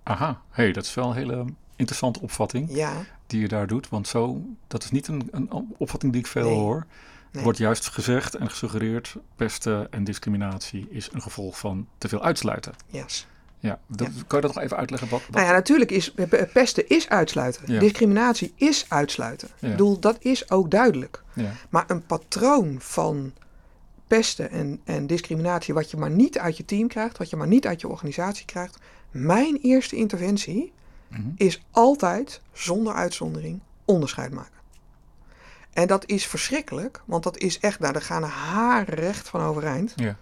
Aha, 0.02 0.40
hey, 0.50 0.72
dat 0.72 0.84
is 0.84 0.94
wel 0.94 1.08
een 1.08 1.16
hele 1.16 1.44
interessante 1.76 2.20
opvatting 2.20 2.74
Ja, 2.74 2.92
die 3.26 3.40
je 3.40 3.48
daar 3.48 3.66
doet. 3.66 3.88
Want 3.88 4.08
zo, 4.08 4.40
dat 4.66 4.84
is 4.84 4.90
niet 4.90 5.08
een, 5.08 5.28
een 5.30 5.50
opvatting 5.76 6.12
die 6.12 6.20
ik 6.20 6.26
veel 6.26 6.44
Nee. 6.44 6.54
hoor. 6.58 6.86
Nee. 7.32 7.42
wordt 7.44 7.58
juist 7.58 7.88
gezegd 7.88 8.34
en 8.34 8.50
gesuggereerd, 8.50 9.16
pesten 9.36 9.92
en 9.92 10.04
discriminatie 10.04 10.86
is 10.90 11.08
een 11.12 11.22
gevolg 11.22 11.58
van 11.58 11.88
te 11.98 12.08
veel 12.08 12.22
uitsluiten. 12.22 12.74
yes. 12.86 13.26
Ja, 13.58 13.78
dat, 13.86 14.08
kan 14.26 14.40
je 14.40 14.46
dat 14.46 14.54
nog 14.54 14.64
even 14.64 14.76
uitleggen? 14.76 15.08
Wat, 15.08 15.20
wat- 15.20 15.30
Nou 15.30 15.46
ja, 15.46 15.52
natuurlijk 15.52 15.90
is 15.90 16.12
pe- 16.12 16.48
pesten 16.52 16.88
is 16.88 17.08
uitsluiten. 17.08 17.72
Ja. 17.72 17.80
Discriminatie 17.80 18.52
is 18.56 18.86
uitsluiten. 18.88 19.48
Ja. 19.58 19.66
Ik 19.66 19.70
bedoel, 19.76 19.98
dat 20.00 20.16
is 20.20 20.50
ook 20.50 20.70
duidelijk. 20.70 21.22
ja. 21.32 21.52
Maar 21.68 21.84
een 21.86 22.06
patroon 22.06 22.76
van 22.80 23.32
pesten 24.06 24.50
en, 24.50 24.80
en 24.84 25.06
discriminatie, 25.06 25.74
wat 25.74 25.90
je 25.90 25.96
maar 25.96 26.10
niet 26.10 26.38
uit 26.38 26.56
je 26.56 26.64
team 26.64 26.88
krijgt, 26.88 27.18
wat 27.18 27.30
je 27.30 27.36
maar 27.36 27.46
niet 27.46 27.66
uit 27.66 27.80
je 27.80 27.88
organisatie 27.88 28.44
krijgt. 28.46 28.78
Mijn 29.10 29.58
eerste 29.62 29.96
interventie 29.96 30.72
Mhm. 31.08 31.20
is 31.36 31.62
altijd, 31.70 32.40
zonder 32.52 32.94
uitzondering, 32.94 33.60
onderscheid 33.84 34.32
maken. 34.32 34.54
En 35.72 35.86
dat 35.86 36.06
is 36.06 36.26
verschrikkelijk, 36.26 37.02
want 37.04 37.22
dat 37.22 37.38
is 37.38 37.58
echt, 37.58 37.78
nou, 37.78 37.92
daar 37.92 38.02
gaan 38.02 38.22
haar 38.22 38.88
recht 38.88 39.28
van 39.28 39.40
overeind. 39.40 39.92
ja. 39.96 40.16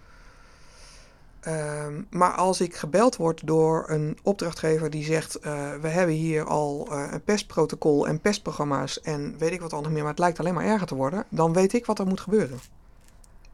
Ehm, 1.44 2.02
maar 2.10 2.32
als 2.32 2.60
ik 2.60 2.76
gebeld 2.76 3.16
word 3.16 3.46
door 3.46 3.84
een 3.90 4.18
opdrachtgever 4.22 4.90
die 4.90 5.04
zegt: 5.04 5.38
eh, 5.38 5.52
We 5.80 5.88
hebben 5.88 6.14
hier 6.14 6.44
al 6.44 6.88
eh, 6.90 7.06
een 7.10 7.22
pestprotocol 7.22 8.08
en 8.08 8.20
pestprogramma's 8.20 9.00
en 9.00 9.34
weet 9.38 9.52
ik 9.52 9.60
wat 9.60 9.70
nog 9.70 9.90
meer, 9.90 10.00
maar 10.00 10.10
het 10.10 10.18
lijkt 10.18 10.38
alleen 10.38 10.54
maar 10.54 10.64
erger 10.64 10.86
te 10.86 10.94
worden, 10.94 11.24
dan 11.28 11.52
weet 11.52 11.72
ik 11.72 11.86
wat 11.86 11.98
er 11.98 12.06
moet 12.06 12.20
gebeuren. 12.20 12.58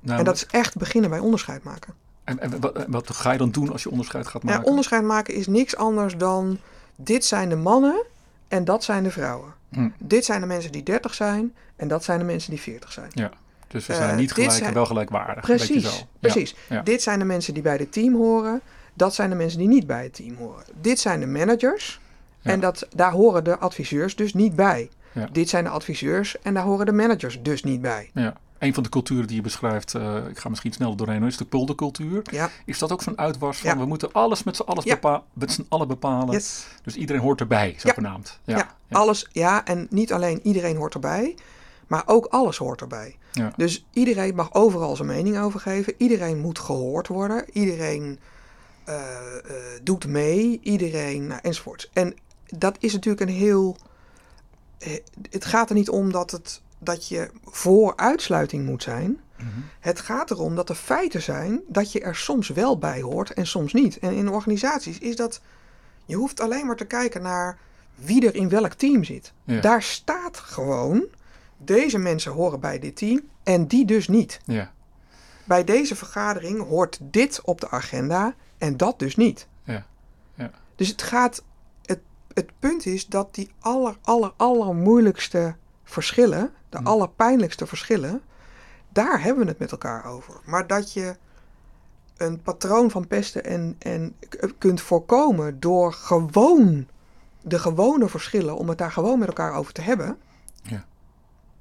Nou, 0.01 0.19
en 0.19 0.25
dat 0.25 0.35
is 0.35 0.47
echt 0.47 0.77
beginnen 0.77 1.11
bij 1.11 1.19
onderscheid 1.19 1.63
maken. 1.63 1.95
en, 2.25 2.39
en 2.39 2.61
wat, 2.61 2.85
wat 2.89 3.11
ga 3.11 3.33
je 3.33 3.39
dan 3.39 3.51
doen 3.51 3.73
als 3.73 3.83
je 3.83 3.91
onderscheid 3.91 4.27
gaat 4.27 4.43
Ja, 4.43 4.49
maken? 4.49 4.67
onderscheid 4.69 5.05
maken 5.05 5.35
is 5.35 5.47
niks 5.47 5.77
anders 5.77 6.17
dan: 6.17 6.59
dit 6.97 7.25
zijn 7.25 7.49
de 7.49 7.57
mannen 7.57 8.05
en 8.49 8.65
dat 8.65 8.85
zijn 8.85 9.03
de 9.03 9.11
vrouwen. 9.11 9.55
Hm. 9.69 9.89
Dit 9.99 10.25
zijn 10.25 10.41
de 10.41 10.47
mensen 10.47 10.73
die 10.73 10.83
30 10.83 11.15
zijn 11.15 11.55
en 11.77 11.89
dat 11.89 12.05
zijn 12.05 12.19
de 12.19 12.25
mensen 12.25 12.51
die 12.51 12.61
40 12.61 12.93
zijn. 12.93 13.11
Dus 13.71 13.87
we 13.87 13.93
eh, 13.93 13.99
zijn 13.99 14.17
niet 14.17 14.25
dit 14.27 14.33
gelijk 14.33 14.53
zijn- 14.53 14.65
en 14.69 14.75
wel 14.75 14.87
gelijkwaardig. 14.87 15.45
Precies, 15.45 15.85
zo. 15.99 16.05
precies. 16.21 16.55
ja. 16.69 16.83
Dit 16.83 17.03
zijn 17.03 17.19
de 17.19 17.25
mensen 17.25 17.55
die 17.55 17.63
bij 17.63 17.77
het 17.77 17.93
team 17.93 18.15
horen. 18.15 18.61
Dat 18.95 19.15
zijn 19.15 19.31
de 19.31 19.37
mensen 19.37 19.59
die 19.59 19.69
niet 19.69 19.87
bij 19.87 20.03
het 20.03 20.15
team 20.15 20.37
horen. 20.37 20.65
Dit 20.81 20.99
zijn 21.01 21.21
de 21.21 21.27
managers. 21.27 22.01
En 22.43 22.61
dat, 22.61 22.87
daar 22.95 23.13
horen 23.13 23.45
de 23.45 23.59
adviseurs 23.59 24.17
dus 24.17 24.35
niet 24.35 24.57
bij. 24.57 24.89
Dit 25.33 25.49
zijn 25.49 25.65
de 25.65 25.71
adviseurs 25.71 26.39
en 26.43 26.55
daar 26.55 26.63
horen 26.65 26.87
de 26.87 26.93
managers 26.93 27.43
dus 27.43 27.63
niet 27.63 27.81
bij. 27.81 28.11
Ja. 28.15 28.35
Een 28.59 28.75
van 28.75 28.83
de 28.83 28.89
culturen 28.89 29.27
die 29.27 29.37
je 29.37 29.43
beschrijft, 29.43 29.95
eh, 29.95 30.17
ik 30.29 30.39
ga 30.39 30.49
misschien 30.49 30.73
snel 30.73 30.95
doorheen, 30.95 31.23
is 31.23 31.37
de 31.37 31.45
poldercultuur. 31.45 32.23
Ja, 32.31 32.51
Is 32.65 32.79
dat 32.79 32.93
ook 32.93 33.03
zo'n 33.03 33.19
uitwas 33.19 33.59
van 33.59 33.71
Ja. 33.71 33.77
we 33.79 33.85
moeten 33.87 34.13
alles 34.13 34.43
met 34.43 34.57
z'n 34.57 34.63
alles 34.63 34.85
Ja. 34.85 34.95
bepa- 34.95 35.23
met 35.33 35.53
z'n 35.53 35.67
allen 35.69 35.89
bepalen? 35.89 36.31
yes. 36.35 36.67
Dus 36.83 36.97
iedereen 36.97 37.23
hoort 37.23 37.41
erbij, 37.41 37.75
zogenaamd. 37.79 38.39
Ja. 38.45 38.57
Ja. 38.57 38.69
alles. 38.99 39.29
Ja, 39.33 39.65
en 39.65 39.87
niet 39.91 40.13
alleen 40.13 40.41
iedereen 40.43 40.77
hoort 40.77 40.95
erbij, 40.95 41.35
maar 41.87 42.03
ook 42.07 42.27
alles 42.27 42.57
hoort 42.57 42.81
erbij. 42.81 43.17
Ja. 43.33 43.53
Dus 43.57 43.87
iedereen 43.93 44.35
mag 44.35 44.55
overal 44.55 44.97
zijn 44.97 45.09
mening 45.09 45.39
over 45.39 45.61
geven. 45.61 45.95
Iedereen 45.97 46.39
moet 46.39 46.59
gehoord 46.59 47.09
worden. 47.09 47.45
Iedereen 47.53 48.19
eh, 48.85 48.97
eh, 49.37 49.55
doet 49.83 50.07
mee. 50.07 50.61
Iedereen, 50.63 51.27
nou, 51.27 51.41
enzovoorts. 51.43 51.91
En 51.93 52.15
dat 52.47 52.77
is 52.81 52.93
natuurlijk 52.93 53.31
een 53.31 53.37
heel. 53.37 53.77
eh, 54.79 54.93
Het 55.31 55.45
gaat 55.45 55.69
er 55.69 55.75
niet 55.75 55.89
om 55.89 56.13
dat, 56.13 56.31
het, 56.31 56.61
dat 56.79 57.09
je 57.09 57.31
voor 57.45 57.97
uitsluiting 57.97 58.67
moet 58.67 58.83
zijn. 58.83 59.21
Mhm. 59.37 59.49
Het 59.81 60.01
gaat 60.01 60.31
erom 60.31 60.55
dat 60.55 60.69
er 60.69 60.75
feiten 60.75 61.23
zijn 61.23 61.61
dat 61.69 61.93
je 61.93 62.01
er 62.01 62.17
soms 62.17 62.49
wel 62.49 62.79
bij 62.79 63.01
hoort 63.01 63.33
en 63.33 63.47
soms 63.47 63.73
niet. 63.73 63.99
En 63.99 64.13
in 64.13 64.29
organisaties 64.29 64.99
is 64.99 65.17
dat. 65.17 65.41
Je 66.05 66.17
hoeft 66.17 66.41
alleen 66.41 66.67
maar 66.67 66.77
te 66.77 66.85
kijken 66.85 67.23
naar 67.23 67.59
wie 67.95 68.27
er 68.27 68.35
in 68.35 68.49
welk 68.49 68.73
team 68.73 69.05
zit. 69.05 69.33
Ja. 69.45 69.61
Daar 69.61 69.83
staat 69.83 70.37
gewoon. 70.37 71.05
Deze 71.65 71.99
mensen 71.99 72.33
horen 72.33 72.61
bij 72.61 72.79
dit 72.79 72.97
team 72.97 73.21
en 73.43 73.67
die 73.67 73.85
dus 73.85 74.09
niet. 74.09 74.41
Ja. 74.45 74.73
Bij 75.45 75.65
deze 75.65 75.97
vergadering 75.97 76.67
hoort 76.69 76.99
dit 77.03 77.41
op 77.45 77.61
de 77.61 77.71
agenda 77.71 78.35
en 78.59 78.77
dat 78.77 78.99
dus 78.99 79.17
niet. 79.17 79.47
Ja. 79.65 79.87
Ja. 80.35 80.51
Dus 80.77 80.89
het 80.89 81.03
gaat. 81.03 81.43
Het, 81.85 82.01
het 82.33 82.51
punt 82.59 82.87
is 82.87 83.07
dat 83.07 83.35
die 83.35 83.51
aller, 83.61 83.97
aller, 84.03 84.33
aller 84.37 84.75
moeilijkste 84.75 85.55
verschillen, 85.85 86.53
de 86.69 86.79
Hm. 86.79 86.87
allerpijnlijkste 86.87 87.67
verschillen, 87.67 88.23
Daar 88.93 89.23
hebben 89.23 89.43
we 89.45 89.51
het 89.51 89.59
met 89.59 89.71
elkaar 89.73 90.05
over. 90.05 90.41
Maar 90.45 90.67
dat 90.67 90.93
je 90.93 91.17
een 92.17 92.43
patroon 92.43 92.91
van 92.91 93.07
pesten 93.07 93.45
en, 93.45 93.77
en 93.79 94.17
kunt 94.59 94.81
voorkomen 94.81 95.61
door 95.61 95.93
gewoon 95.93 96.87
de 97.43 97.59
gewone 97.59 98.09
verschillen, 98.09 98.57
om 98.57 98.69
het 98.69 98.79
daar 98.79 98.93
gewoon 98.93 99.19
met 99.19 99.29
elkaar 99.29 99.55
over 99.55 99.73
te 99.73 99.81
hebben. 99.81 100.19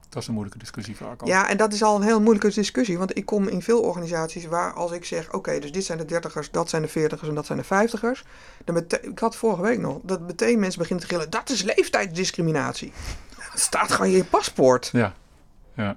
Dat 0.09 0.21
is 0.21 0.27
een 0.27 0.33
moeilijke 0.33 0.59
discussie 0.59 0.95
vaak 0.95 1.21
al. 1.21 1.27
Ja, 1.27 1.49
en 1.49 1.57
dat 1.57 1.73
is 1.73 1.83
al 1.83 1.95
een 1.95 2.01
heel 2.01 2.21
moeilijke 2.21 2.53
discussie. 2.53 2.97
Want 2.97 3.17
ik 3.17 3.25
kom 3.25 3.47
in 3.47 3.61
veel 3.61 3.81
organisaties 3.81 4.45
waar 4.45 4.73
als 4.73 4.91
ik 4.91 5.05
zeg... 5.05 5.33
oké, 5.33 5.59
dus 5.59 5.71
dit 5.71 5.85
zijn 5.85 5.97
de 5.97 6.05
dertigers, 6.05 6.51
dat 6.51 6.69
zijn 6.69 6.81
de 6.81 6.87
veertigers 6.87 7.29
en 7.29 7.35
dat 7.35 7.45
zijn 7.45 7.57
de 7.57 7.63
vijftigers. 7.63 8.23
Dan 8.65 8.77
ik 9.01 9.19
had 9.19 9.35
vorige 9.35 9.61
week 9.61 9.79
nog 9.79 9.99
dat 10.03 10.21
meteen 10.21 10.59
mensen 10.59 10.79
beginnen 10.79 11.05
te 11.05 11.13
gillen... 11.13 11.29
dat 11.29 11.49
is 11.49 11.61
leeftijdsdiscriminatie. 11.61 12.91
Het 13.37 13.59
staat 13.59 13.91
gewoon 13.91 14.11
in 14.11 14.17
je 14.17 14.25
paspoort. 14.25 14.89
Ja. 14.91 15.13
Ja. 15.73 15.95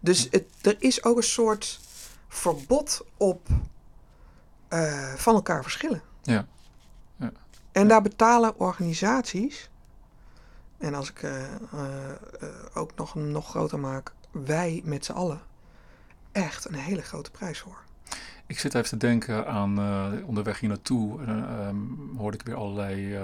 Dus 0.00 0.28
het, 0.30 0.44
er 0.62 0.76
is 0.78 1.04
ook 1.04 1.16
een 1.16 1.22
soort 1.22 1.80
verbod 2.28 3.04
op 3.16 3.46
eh, 4.68 5.14
van 5.14 5.34
elkaar 5.34 5.62
verschillen. 5.62 6.02
Ja. 6.22 6.46
Ja. 7.16 7.32
En 7.72 7.88
daar 7.88 8.02
betalen 8.02 8.58
organisaties... 8.60 9.70
en 10.78 10.94
als 10.94 11.10
ik 11.10 11.22
eh, 11.22 11.44
eh, 11.44 12.10
eh, 12.40 12.48
ook 12.74 12.90
nog, 12.96 13.14
nog 13.14 13.48
groter 13.48 13.78
maak... 13.78 14.12
wij 14.30 14.82
met 14.84 15.04
z'n 15.04 15.12
allen... 15.12 15.40
echt 16.32 16.68
een 16.68 16.74
hele 16.74 17.02
grote 17.02 17.30
prijs 17.30 17.58
voor. 17.58 17.82
Ik 18.46 18.58
zit 18.58 18.74
even 18.74 18.88
te 18.88 18.96
denken 18.96 19.46
aan 19.46 19.78
onderweg 20.24 20.60
hier 20.60 20.68
naartoe. 20.68 21.24
Ehm, 21.24 21.76
hoorde 22.16 22.36
ik 22.36 22.46
weer 22.46 22.54
allerlei 22.54 23.18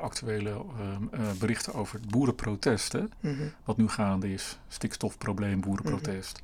actuele 0.00 0.50
ehm, 0.50 1.02
eh, 1.10 1.20
berichten 1.38 1.74
over 1.74 2.00
het 2.00 2.10
boerenprotest. 2.10 2.92
Hè? 2.92 3.04
Mhm. 3.20 3.48
Wat 3.64 3.76
nu 3.76 3.88
gaande 3.88 4.32
is. 4.32 4.58
Stikstofprobleem, 4.68 5.60
boerenprotest. 5.60 6.40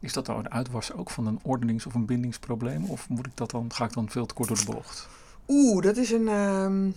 Is 0.00 0.12
dat 0.12 0.26
nou 0.26 0.38
een 0.38 0.50
uitwas 0.50 0.92
ook 0.92 1.10
van 1.10 1.26
een 1.26 1.38
ordenings- 1.42 1.86
of 1.86 1.94
een 1.94 2.06
bindingsprobleem? 2.06 2.84
Of 2.84 3.08
moet 3.08 3.26
ik 3.26 3.36
dat 3.36 3.50
dan, 3.50 3.72
ga 3.72 3.84
ik 3.84 3.92
dan 3.92 4.08
veel 4.10 4.26
te 4.26 4.34
kort 4.34 4.48
door 4.48 4.58
de 4.58 4.64
bocht? 4.64 5.08
Oeh, 5.48 5.82
dat 5.82 5.96
is 5.96 6.10
een. 6.10 6.28
ehm, 6.28 6.90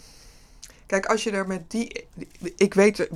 Kijk, 0.90 1.06
als 1.06 1.24
je 1.24 1.32
er 1.32 1.48
met 1.48 1.72
die. 1.72 2.08
Ik 2.56 2.74
weet, 2.74 3.10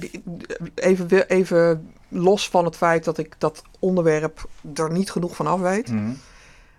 even, 0.76 1.28
even 1.28 1.94
los 2.08 2.50
van 2.50 2.66
het 2.66 2.76
feit 2.76 3.04
dat 3.04 3.18
ik 3.18 3.36
dat 3.38 3.64
onderwerp 3.80 4.50
er 4.74 4.92
niet 4.92 5.12
genoeg 5.12 5.36
van 5.36 5.48
af 5.48 5.60
weet. 5.60 5.92
Mhm. 5.92 6.14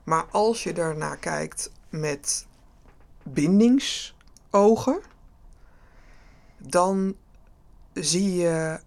Maar 0.04 0.24
als 0.30 0.62
je 0.62 0.72
ernaar 0.72 1.16
kijkt 1.16 1.70
met 1.88 2.46
bindingsogen, 3.22 5.00
dan 6.58 7.14
zie 7.92 8.34
je 8.34 8.80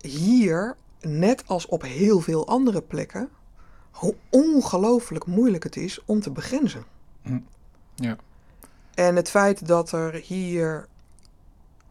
hier, 0.00 0.76
net 1.00 1.42
als 1.46 1.66
op 1.66 1.82
heel 1.82 2.20
veel 2.20 2.46
andere 2.46 2.82
plekken, 2.82 3.28
hoe 3.90 4.14
ongelooflijk 4.28 5.26
moeilijk 5.26 5.64
het 5.64 5.76
is 5.76 6.04
om 6.04 6.20
te 6.20 6.30
begrenzen. 6.30 6.84
Ja. 7.94 8.16
En 8.94 9.16
het 9.16 9.30
feit 9.30 9.66
dat 9.66 9.92
er 9.92 10.14
hier 10.14 10.88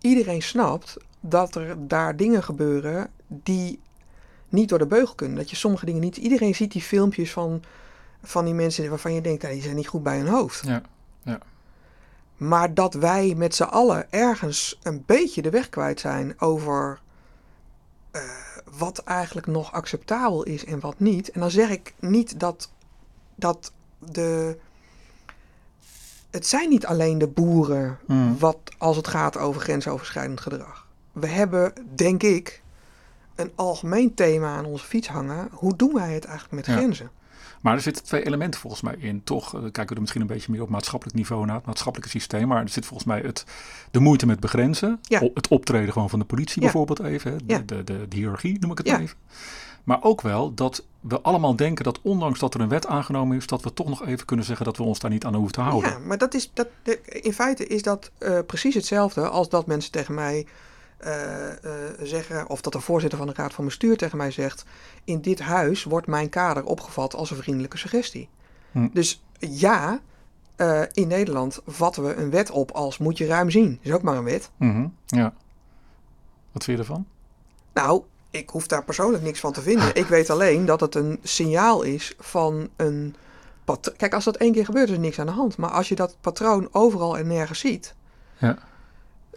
iedereen 0.02 0.42
snapt 0.42 0.98
dat 1.20 1.56
er 1.56 1.88
daar 1.88 2.16
dingen 2.16 2.44
gebeuren 2.44 3.10
die 3.28 3.80
niet 4.50 4.70
door 4.70 4.80
de 4.80 4.88
beugel 4.88 5.16
kunnen. 5.16 5.38
Dat 5.38 5.50
je 5.50 5.56
sommige 5.56 5.86
dingen 5.86 6.02
niet. 6.02 6.18
Iedereen 6.18 6.56
ziet 6.56 6.72
die 6.72 6.82
filmpjes 6.82 7.32
van, 7.32 7.64
van 8.24 8.46
die 8.46 8.54
mensen 8.54 8.90
waarvan 8.90 9.14
je 9.14 9.22
denkt, 9.22 9.44
"Ah, 9.44 9.52
die 9.52 9.62
zijn 9.62 9.76
niet 9.76 9.88
goed 9.88 10.04
bij 10.04 10.18
hun 10.18 10.28
hoofd. 10.28 10.66
Ja. 10.66 10.82
Maar 12.38 12.74
dat 12.74 12.94
wij 12.94 13.34
met 13.38 13.56
z'n 13.56 13.64
allen 13.64 14.12
ergens 14.12 14.80
een 14.84 15.04
beetje 15.06 15.42
de 15.42 15.50
weg 15.50 15.70
kwijt 15.70 16.00
zijn 16.00 16.42
over 16.42 17.00
eh, 18.12 18.22
wat 18.78 18.98
eigenlijk 18.98 19.48
nog 19.48 19.72
acceptabel 19.72 20.44
is 20.44 20.66
en 20.66 20.80
wat 20.80 21.00
niet. 21.00 21.32
En 21.32 21.40
dan 21.40 21.52
zeg 21.52 21.70
ik 21.70 21.94
niet 22.00 22.40
dat, 22.40 22.72
dat 23.36 23.72
de. 24.12 24.58
Het 26.30 26.48
zijn 26.48 26.70
niet 26.70 26.86
alleen 26.86 27.18
de 27.18 27.28
boeren 27.28 27.98
Mhm. 28.08 28.38
wat 28.38 28.58
als 28.78 28.96
het 28.98 29.08
gaat 29.08 29.38
over 29.38 29.62
grensoverschrijdend 29.62 30.42
gedrag. 30.42 30.88
We 31.12 31.28
hebben, 31.28 31.74
denk 31.96 32.24
ik, 32.24 32.62
een 33.36 33.52
algemeen 33.56 34.13
thema 34.13 34.56
aan 34.56 34.65
onze 34.65 34.86
fiets 34.86 35.08
hangen. 35.08 35.48
Hoe 35.52 35.76
doen 35.76 35.94
wij 35.94 36.13
het 36.13 36.26
eigenlijk 36.26 36.56
met 36.56 36.65
Ja. 36.65 36.74
grenzen? 36.82 37.10
Maar 37.62 37.74
er 37.74 37.82
zitten 37.82 38.04
twee 38.04 38.26
elementen 38.26 38.60
volgens 38.60 38.82
mij 38.82 38.96
in. 39.00 39.24
Toch 39.24 39.54
eh, 39.56 39.62
kijken 39.62 39.88
we 39.88 39.94
er 39.94 40.00
misschien 40.00 40.22
een 40.22 40.28
beetje 40.28 40.52
meer 40.52 40.62
op 40.62 40.70
maatschappelijk 40.70 41.18
niveau 41.18 41.46
naar, 41.46 41.56
het 41.56 41.65
maatschappelijke 41.65 42.12
systeem. 42.12 42.48
Maar 42.48 42.62
er 42.62 42.70
zit 42.70 42.86
volgens 42.86 43.08
mij 43.08 43.22
het, 43.22 43.46
de 43.92 44.00
moeite 44.00 44.26
met 44.26 44.39
begrenzen. 44.39 45.00
Ja. 45.02 45.22
Het 45.34 45.48
optreden 45.48 45.94
gewoon 45.94 46.10
van 46.10 46.20
de 46.20 46.26
politie 46.26 46.56
Ja. 46.56 46.62
bijvoorbeeld 46.62 47.00
even. 47.00 47.38
De, 47.48 47.65
de, 47.65 47.84
de, 47.84 48.06
de 48.08 48.15
hiërarchie 48.15 48.60
noem 48.60 48.72
ik 48.72 48.78
het 48.78 48.88
even. 48.88 49.18
Maar 49.84 50.04
ook 50.04 50.22
wel 50.22 50.54
dat 50.54 50.84
we 51.00 51.22
allemaal 51.22 51.56
denken 51.56 51.84
dat 51.84 52.00
ondanks 52.02 52.39
dat 52.39 52.54
er 52.54 52.62
een 52.62 52.70
wet 52.70 52.88
aangenomen 52.88 53.38
is, 53.38 53.48
dat 53.48 53.62
we 53.62 53.74
toch 53.74 53.88
nog 53.88 54.06
even 54.06 54.26
kunnen 54.26 54.46
zeggen 54.46 54.65
dat 54.65 54.78
we 54.78 54.84
ons 54.84 55.00
daar 55.00 55.12
niet 55.12 55.26
aan 55.26 55.34
hoeven 55.34 55.54
te 55.54 55.62
houden. 55.62 55.89
Ja, 55.89 55.98
maar 56.00 56.18
dat 56.18 56.34
is, 56.34 56.52
dat, 56.54 56.68
in 57.06 57.34
feite 57.34 57.68
is 57.68 57.82
dat 57.82 58.12
eh, 58.18 58.39
precies 58.46 58.76
hetzelfde 58.76 59.30
als 59.30 59.50
dat 59.50 59.65
mensen 59.65 59.92
tegen 59.92 60.13
mij 60.13 60.46
eh, 60.98 61.50
eh, 61.52 61.58
zeggen, 62.02 62.50
of 62.50 62.62
dat 62.62 62.74
de 62.74 62.80
voorzitter 62.80 63.18
van 63.18 63.28
de 63.28 63.34
Raad 63.34 63.54
van 63.54 63.65
Bestuur 63.65 63.98
tegen 63.98 64.18
mij 64.18 64.32
zegt, 64.32 64.65
in 65.04 65.22
dit 65.22 65.39
huis 65.39 65.84
wordt 65.84 66.08
mijn 66.08 66.30
kader 66.30 66.63
opgevat 66.63 67.15
als 67.15 67.32
een 67.32 67.38
vriendelijke 67.38 67.78
suggestie. 67.78 68.30
Hm. 68.72 68.88
Dus 68.94 69.24
ja, 69.39 70.00
in 70.94 71.08
Nederland 71.08 71.62
vatten 71.65 72.04
we 72.04 72.15
een 72.15 72.30
wet 72.30 72.52
op 72.52 72.72
als 72.72 72.98
moet 72.98 73.18
je 73.18 73.26
ruim 73.26 73.50
zien. 73.50 73.80
Is 73.82 73.92
ook 73.92 74.02
maar 74.02 74.18
een 74.18 74.24
wet. 74.24 74.52
Mhm, 74.58 74.88
ja. 75.06 75.34
Wat 76.52 76.63
vind 76.63 76.78
je 76.78 76.84
ervan? 76.84 77.06
Nou, 77.74 78.04
ik 78.32 78.50
hoef 78.50 78.68
daar 78.68 78.84
persoonlijk 78.84 79.24
niks 79.24 79.39
van 79.39 79.54
te 79.54 79.62
vinden. 79.62 79.96
Ik 79.96 80.06
weet 80.06 80.30
alleen 80.30 80.65
dat 80.65 80.80
het 80.80 80.96
een 80.96 81.20
signaal 81.24 81.82
is 81.82 82.15
van 82.20 82.70
een 82.76 83.15
patroon. 83.65 83.98
Kijk, 83.98 84.13
als 84.13 84.24
dat 84.24 84.36
één 84.38 84.54
keer 84.54 84.65
gebeurt, 84.65 84.88
is 84.89 84.94
er 84.96 85.00
niks 85.00 85.20
aan 85.20 85.26
de 85.26 85.32
hand. 85.32 85.58
Maar 85.58 85.70
als 85.72 85.89
je 85.89 85.96
dat 85.96 86.15
patroon 86.22 86.68
overal 86.72 87.18
en 87.18 87.28
nergens 87.28 87.60
ziet, 87.60 87.96
Ja. 88.38 88.58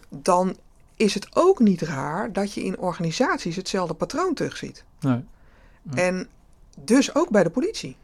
dan 0.09 0.57
is 0.95 1.13
het 1.13 1.27
ook 1.35 1.59
niet 1.59 1.81
raar 1.81 2.33
dat 2.33 2.53
je 2.53 2.63
in 2.63 2.77
organisaties 2.79 3.55
hetzelfde 3.55 3.93
patroon 3.93 4.33
terugziet. 4.33 4.83
Nee. 4.99 5.23
Ja. 5.81 5.95
En 6.01 6.27
dus 6.79 7.15
ook 7.15 7.29
bij 7.29 7.43
de 7.43 7.49
politie. 7.49 7.95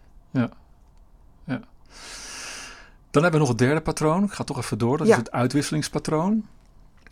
Dan 3.12 3.22
hebben 3.24 3.32
we 3.42 3.48
nog 3.48 3.56
het 3.58 3.68
derde 3.68 3.82
patroon. 3.82 4.24
Ik 4.24 4.32
ga 4.32 4.44
toch 4.44 4.58
even 4.58 4.78
door. 4.78 4.98
Dat 4.98 5.08
Ja. 5.08 5.14
is 5.14 5.20
het 5.20 5.32
uitwisselingspatroon. 5.32 6.48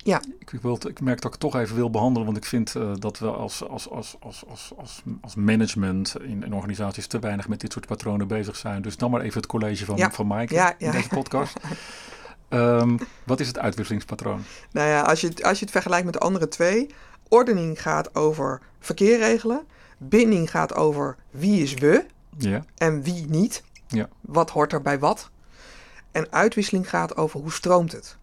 Ja. 0.08 0.22
Ik, 0.40 0.50
wil, 0.62 0.74
het- 0.74 0.88
ik 0.88 1.02
merk 1.02 1.16
dat 1.22 1.26
ik 1.26 1.42
het 1.42 1.52
toch 1.52 1.62
even 1.62 1.76
wil 1.76 1.90
behandelen, 1.90 2.26
want 2.26 2.38
ik 2.38 2.46
vind 2.46 2.76
eh, 2.76 2.92
dat 3.00 3.20
we 3.20 3.28
als, 3.28 3.68
als, 3.68 3.90
als, 3.90 4.16
als, 4.20 4.44
als, 4.48 4.72
als, 4.78 5.02
als 5.22 5.36
management 5.36 6.16
in, 6.22 6.44
in 6.44 6.54
organisaties 6.54 7.08
te 7.08 7.20
weinig 7.20 7.48
met 7.48 7.60
dit 7.60 7.72
soort 7.72 7.88
patronen 7.88 8.28
bezig 8.28 8.56
zijn. 8.56 8.82
Dus 8.82 8.98
dan 8.98 9.12
maar 9.12 9.22
even 9.22 9.38
het 9.42 9.46
college 9.50 9.86
van, 9.86 9.96
Ja. 9.98 10.12
van 10.12 10.28
Mike 10.28 10.54
Ja, 10.54 10.74
in 10.78 10.92
deze 10.92 11.08
podcast. 11.08 11.54
Ehm, 12.50 12.98
wat 13.24 13.40
is 13.40 13.48
het 13.48 13.60
uitwisselingspatroon? 13.60 14.44
Nou 14.72 14.88
ja, 14.90 15.02
als 15.02 15.22
je, 15.22 15.28
het- 15.28 15.44
als 15.44 15.58
je 15.60 15.64
het 15.64 15.74
vergelijkt 15.74 16.06
met 16.06 16.14
de 16.14 16.20
andere 16.20 16.48
twee. 16.48 16.88
Ordening 17.28 17.82
gaat 17.82 18.16
over 18.16 18.62
verkeer 18.80 19.18
regelen. 19.18 19.62
Binding 19.98 20.50
gaat 20.52 20.76
over 20.76 21.16
wie 21.32 21.62
is 21.62 21.74
we 21.74 22.06
Ja, 22.38 22.64
en 22.78 23.02
wie 23.04 23.26
niet. 23.30 23.64
Ja. 23.88 24.10
Wat 24.22 24.50
hoort 24.50 24.74
er 24.74 24.82
bij 24.82 25.00
wat. 25.00 25.30
En 26.12 26.32
uitwisseling 26.32 26.90
gaat 26.90 27.18
over 27.18 27.40
hoe 27.40 27.52
stroomt 27.52 27.92
het. 27.92 28.18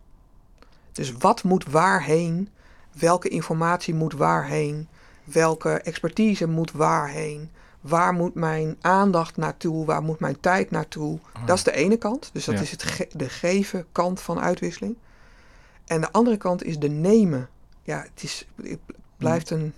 Dus 0.94 1.12
wat 1.12 1.42
moet 1.42 1.64
waarheen? 1.70 2.48
Welke 2.92 3.28
informatie 3.28 3.94
moet 3.94 4.12
waarheen? 4.12 4.88
Welke 5.24 5.70
expertise 5.70 6.46
moet 6.48 6.72
waarheen? 6.72 7.50
Waar 7.80 8.12
moet 8.12 8.34
mijn 8.34 8.76
aandacht 8.80 9.36
naartoe? 9.36 9.84
Waar 9.84 10.02
moet 10.02 10.20
mijn 10.20 10.40
tijd 10.40 10.70
naartoe? 10.70 11.18
Dat 11.46 11.56
is 11.56 11.62
de 11.64 11.72
ene 11.72 11.96
kant. 11.96 12.30
Dus 12.32 12.44
dat 12.44 12.54
Ja. 12.54 12.60
is 12.60 12.70
het 12.70 12.82
ge- 12.82 13.08
de 13.12 13.28
geven 13.28 13.86
kant 13.92 14.20
van 14.20 14.40
uitwisseling. 14.40 14.96
En 15.84 16.00
de 16.00 16.12
andere 16.12 16.36
kant 16.36 16.64
is 16.64 16.78
de 16.78 16.88
nemen. 16.88 17.48
Ja, 17.82 17.98
het, 18.14 18.22
is, 18.22 18.46
het 18.62 18.78
blijft 19.16 19.50
een 19.50 19.72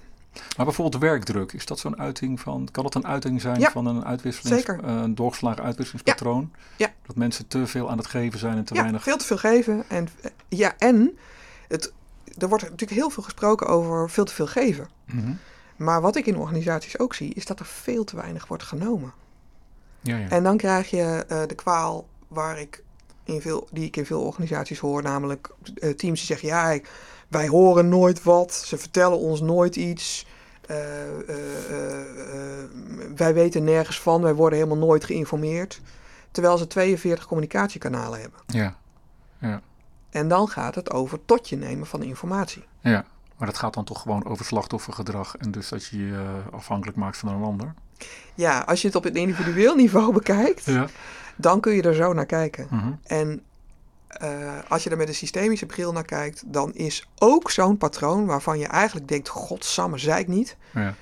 maar 0.57 0.67
bijvoorbeeld 0.67 1.03
werkdruk, 1.03 1.53
is 1.53 1.67
dat 1.67 1.79
zo'n 1.79 1.99
uiting 1.99 2.41
van, 2.41 2.69
kan 2.73 2.83
dat 2.83 2.95
een 2.95 3.07
uiting 3.07 3.41
zijn 3.41 3.61
Ja, 3.61 3.71
van 3.71 3.87
een 3.87 4.05
uitwisselings, 4.05 4.65
zeker. 4.65 4.85
eh, 4.85 4.95
een 4.95 5.15
doorgeslagen 5.15 5.63
uitwisselingspatroon? 5.65 6.53
Ja. 6.77 6.93
Dat 7.07 7.17
mensen 7.17 7.47
te 7.49 7.67
veel 7.67 7.91
aan 7.91 7.97
het 7.99 8.07
geven 8.07 8.39
zijn 8.39 8.57
en 8.57 8.65
te 8.65 8.75
ja, 8.75 8.81
weinig. 8.81 9.03
veel 9.03 9.17
te 9.17 9.25
veel 9.25 9.39
geven. 9.39 9.85
En, 9.89 10.09
ja, 10.49 10.75
en 10.79 11.19
het, 11.69 11.93
er 12.39 12.49
wordt 12.49 12.63
natuurlijk 12.65 13.01
heel 13.01 13.11
veel 13.11 13.23
gesproken 13.23 13.67
over 13.67 14.11
veel 14.11 14.25
te 14.25 14.35
veel 14.35 14.47
geven. 14.47 14.89
Mhm. 15.05 15.33
Maar 15.77 16.01
wat 16.01 16.17
ik 16.17 16.27
in 16.27 16.37
organisaties 16.37 16.99
ook 16.99 17.15
zie, 17.15 17.35
is 17.35 17.47
dat 17.47 17.61
er 17.61 17.67
veel 17.67 18.05
te 18.05 18.17
weinig 18.17 18.47
wordt 18.47 18.63
genomen. 18.63 19.13
Ja, 20.01 20.17
ja. 20.17 20.29
En 20.29 20.43
dan 20.43 20.57
krijg 20.57 20.91
je 20.91 21.25
eh, 21.29 21.43
de 21.47 21.55
kwaal 21.55 22.07
waar 22.29 22.61
ik 22.61 22.83
in 23.25 23.41
veel, 23.41 23.69
die 23.73 23.85
ik 23.85 23.97
in 23.97 24.07
veel 24.07 24.21
organisaties 24.23 24.79
hoor, 24.79 25.03
namelijk 25.03 25.49
eh, 25.75 25.91
teams 25.91 26.19
die 26.19 26.27
zeggen: 26.27 26.49
ja, 26.49 26.71
ik- 26.71 26.91
wij 27.29 27.49
horen 27.49 27.89
nooit 27.89 28.23
wat, 28.23 28.55
ze 28.55 28.77
vertellen 28.79 29.19
ons 29.19 29.41
nooit 29.41 29.77
iets. 29.77 30.27
eh, 30.67 31.03
eh, 31.29 32.63
eh, 32.63 32.69
wij 33.17 33.35
weten 33.35 33.65
nergens 33.65 34.01
van, 34.01 34.23
wij 34.23 34.35
worden 34.35 34.59
helemaal 34.59 34.87
nooit 34.87 35.05
geïnformeerd. 35.05 35.81
Terwijl 36.31 36.59
ze 36.59 36.67
42 36.67 37.27
communicatiekanalen 37.27 38.21
hebben. 38.21 38.41
ja. 38.47 38.75
En 40.11 40.29
dan 40.29 40.49
gaat 40.49 40.75
het 40.75 40.91
over 40.91 41.19
tot 41.25 41.49
je 41.49 41.57
nemen 41.57 41.87
van 41.87 42.03
informatie. 42.03 42.65
Ja, 42.81 43.05
maar 43.37 43.47
dat 43.47 43.59
gaat 43.59 43.75
dan 43.75 43.85
toch 43.85 44.01
gewoon 44.03 44.25
over 44.25 44.45
slachtoffergedrag 44.45 45.37
en 45.37 45.51
dus 45.51 45.69
dat 45.69 45.87
je 45.87 46.07
je 46.07 46.25
afhankelijk 46.53 46.97
maakt 46.97 47.17
van 47.17 47.29
een 47.29 47.43
ander. 47.43 47.75
Ja, 48.35 48.61
als 48.61 48.81
je 48.81 48.87
het 48.87 48.97
op 48.97 49.05
het 49.05 49.17
individueel 49.17 49.75
niveau 49.85 50.13
bekijkt, 50.13 50.65
Ja. 50.65 50.87
dan 51.37 51.61
kun 51.61 51.73
je 51.75 51.83
er 51.83 51.95
zo 51.95 52.13
naar 52.13 52.27
kijken. 52.27 52.67
Mhm. 52.71 52.93
En 53.03 53.43
eh, 54.09 54.59
als 54.69 54.85
je 54.85 54.91
er 54.91 54.97
met 54.97 55.09
een 55.09 55.15
systemische 55.15 55.67
bril 55.67 55.93
naar 55.93 56.05
kijkt, 56.05 56.43
dan 56.47 56.75
is 56.75 57.09
ook 57.19 57.51
zo'n 57.51 57.77
patroon 57.77 58.27
waarvan 58.27 58.59
je 58.59 58.67
eigenlijk 58.67 59.09
denkt: 59.09 59.29
Godsamme, 59.29 59.99
zei 59.99 60.21
ik 60.21 60.29
niet. 60.29 60.57
ja. 60.75 60.95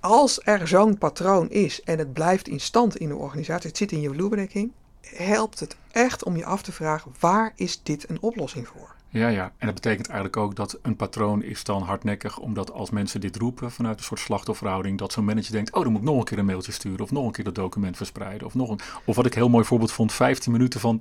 Als 0.00 0.40
er 0.44 0.68
zo'n 0.68 0.98
patroon 0.98 1.50
is 1.50 1.82
en 1.82 1.98
het 1.98 2.12
blijft 2.12 2.48
in 2.48 2.60
stand 2.60 2.96
in 2.96 3.08
de 3.08 3.16
organisatie, 3.16 3.68
het 3.68 3.76
zit 3.76 3.92
in 3.92 4.00
je 4.00 4.10
vloerbedekking, 4.10 4.72
helpt 5.00 5.60
het 5.60 5.76
echt 5.92 6.24
om 6.24 6.36
je 6.36 6.44
af 6.44 6.62
te 6.62 6.72
vragen: 6.72 7.14
waar 7.20 7.52
is 7.54 7.82
dit 7.82 8.08
een 8.08 8.22
oplossing 8.22 8.68
voor? 8.68 8.94
Ja, 9.12 9.28
ja. 9.28 9.52
En 9.58 9.66
dat 9.66 9.74
betekent 9.74 10.06
eigenlijk 10.06 10.36
ook 10.36 10.56
dat 10.56 10.78
een 10.82 10.96
patroon 10.96 11.42
is 11.42 11.64
dan 11.64 11.82
hardnekkig, 11.82 12.38
omdat 12.38 12.72
als 12.72 12.90
mensen 12.90 13.20
dit 13.20 13.36
roepen 13.36 13.70
vanuit 13.70 13.98
een 13.98 14.04
soort 14.04 14.20
slachtofferhouding, 14.20 14.98
dat 14.98 15.12
zo'n 15.12 15.24
manager 15.24 15.52
denkt, 15.52 15.72
oh, 15.72 15.82
dan 15.82 15.92
moet 15.92 16.00
ik 16.00 16.06
nog 16.06 16.18
een 16.18 16.24
keer 16.24 16.38
een 16.38 16.44
mailtje 16.44 16.72
sturen, 16.72 17.00
of 17.00 17.10
nog 17.10 17.26
een 17.26 17.32
keer 17.32 17.44
dat 17.44 17.54
document 17.54 17.96
verspreiden, 17.96 18.46
of 18.46 18.54
nog 18.54 18.70
een... 18.70 18.80
Of 19.04 19.16
wat 19.16 19.26
ik 19.26 19.34
heel 19.34 19.48
mooi 19.48 19.64
voorbeeld 19.64 19.92
vond, 19.92 20.12
15 20.12 20.52
minuten 20.52 20.80
van, 20.80 21.00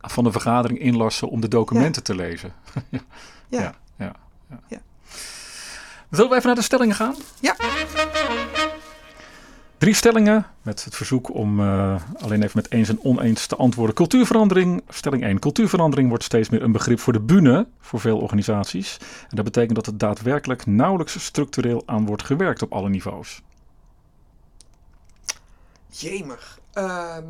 van 0.00 0.24
de 0.24 0.32
vergadering 0.32 0.78
inlassen 0.78 1.28
om 1.28 1.40
de 1.40 1.48
documenten 1.48 2.02
te 2.02 2.14
lezen. 2.14 2.52
Ja, 2.88 3.00
Ja, 3.48 3.74
ja, 3.96 4.14
ja. 4.48 4.60
Ja. 4.68 4.80
Zullen 6.10 6.30
we 6.30 6.36
even 6.36 6.46
naar 6.46 6.56
de 6.56 6.62
stellingen 6.62 6.94
gaan? 6.96 7.14
Ja. 7.40 7.56
Drie 9.80 9.94
stellingen 9.94 10.46
met 10.62 10.84
het 10.84 10.96
verzoek 10.96 11.34
om 11.34 11.60
eh, 11.60 12.02
alleen 12.18 12.42
even 12.42 12.60
met 12.62 12.72
eens 12.72 12.88
en 12.88 13.04
oneens 13.04 13.46
te 13.46 13.56
antwoorden. 13.56 13.94
Cultuurverandering. 13.94 14.82
Stelling 14.88 15.22
1. 15.22 15.38
Cultuurverandering 15.38 16.08
wordt 16.08 16.24
steeds 16.24 16.48
meer 16.48 16.62
een 16.62 16.72
begrip 16.72 16.98
voor 16.98 17.12
de 17.12 17.20
bühne 17.20 17.66
voor 17.78 18.00
veel 18.00 18.18
organisaties. 18.18 18.96
En 19.28 19.36
dat 19.36 19.44
betekent 19.44 19.74
dat 19.74 19.86
er 19.86 19.98
daadwerkelijk 19.98 20.66
nauwelijks 20.66 21.24
structureel 21.24 21.82
aan 21.86 22.06
wordt 22.06 22.22
gewerkt 22.22 22.62
op 22.62 22.72
alle 22.72 22.88
niveaus. 22.88 23.42
jemig. 25.86 26.60
Ehm, 26.72 27.26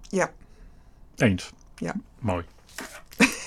ja, 0.00 0.30
Eens. 1.16 1.50
Ja. 1.76 1.94
Mooi. 2.18 2.44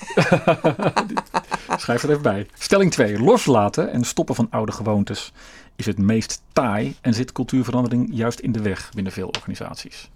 Schrijf 1.82 2.02
er 2.02 2.10
even 2.10 2.22
bij. 2.22 2.46
Stelling 2.58 2.90
2. 2.90 3.18
Loslaten 3.18 3.92
en 3.92 4.04
stoppen 4.04 4.34
van 4.34 4.50
oude 4.50 4.72
gewoontes 4.72 5.32
is 5.76 5.86
het 5.86 5.98
meest 5.98 6.42
taai 6.52 6.96
en 7.00 7.14
zit 7.14 7.32
cultuurverandering 7.32 8.08
juist 8.12 8.38
in 8.38 8.52
de 8.52 8.60
weg 8.60 8.90
binnen 8.94 9.12
veel 9.12 9.28
organisaties. 9.28 10.10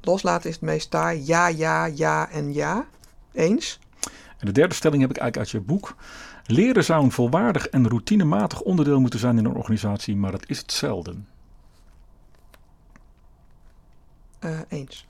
loslaten 0.00 0.48
is 0.48 0.54
het 0.54 0.64
meest 0.64 0.90
taai. 0.90 1.22
Ja, 1.24 1.48
ja, 1.48 1.84
ja 1.84 2.30
en 2.30 2.52
ja. 2.52 2.86
Eens? 3.32 3.78
En 4.38 4.46
de 4.46 4.52
derde 4.52 4.74
stelling 4.74 5.02
heb 5.02 5.10
ik 5.10 5.16
eigenlijk 5.16 5.52
uit 5.52 5.62
je 5.62 5.72
boek. 5.72 5.94
Leren 6.46 6.84
zou 6.84 7.04
een 7.04 7.12
volwaardig 7.12 7.68
en 7.68 7.88
routinematig 7.88 8.60
onderdeel 8.60 9.00
moeten 9.00 9.20
zijn 9.20 9.38
in 9.38 9.44
een 9.44 9.56
organisatie, 9.56 10.16
maar 10.16 10.30
dat 10.30 10.48
is 10.48 10.58
het 10.58 10.72
zelden. 10.72 11.28
Eh, 14.38 14.58
eens. 14.68 15.06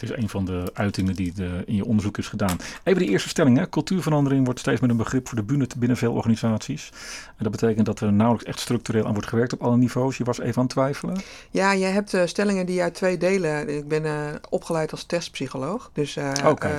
Het 0.00 0.10
is 0.10 0.16
een 0.22 0.28
van 0.28 0.44
de 0.44 0.70
uitingen 0.74 1.14
die 1.14 1.32
de, 1.32 1.62
in 1.66 1.74
je 1.74 1.84
onderzoek 1.84 2.18
is 2.18 2.28
gedaan. 2.28 2.56
Even 2.84 3.02
de 3.02 3.08
eerste 3.08 3.28
stelling. 3.28 3.56
Hè. 3.58 3.68
Cultuurverandering 3.68 4.44
wordt 4.44 4.60
steeds 4.60 4.80
meer 4.80 4.90
een 4.90 4.96
begrip 4.96 5.28
voor 5.28 5.36
de 5.36 5.44
bühne 5.44 5.66
te- 5.66 5.78
binnen 5.78 5.96
veel 5.96 6.12
organisaties. 6.12 6.90
En 7.26 7.42
dat 7.44 7.50
betekent 7.50 7.86
dat 7.86 8.00
er 8.00 8.12
nauwelijks 8.12 8.48
echt 8.50 8.60
structureel 8.60 9.06
aan 9.06 9.12
wordt 9.12 9.28
gewerkt 9.28 9.52
op 9.52 9.62
alle 9.62 9.76
niveaus. 9.76 10.16
Je 10.16 10.24
was 10.24 10.38
even 10.40 10.56
aan 10.56 10.62
het 10.62 10.70
twijfelen. 10.72 11.16
Ja, 11.50 11.72
je 11.72 11.84
hebt 11.84 12.14
eh, 12.14 12.26
stellingen 12.26 12.66
die 12.66 12.82
uit 12.82 12.94
twee 12.94 13.16
delen. 13.18 13.68
Ik 13.76 13.88
ben 13.88 14.04
eh, 14.04 14.12
opgeleid 14.48 14.90
als 14.92 15.04
testpsycholoog. 15.04 15.90
Dus 15.92 16.16
eh, 16.16 16.32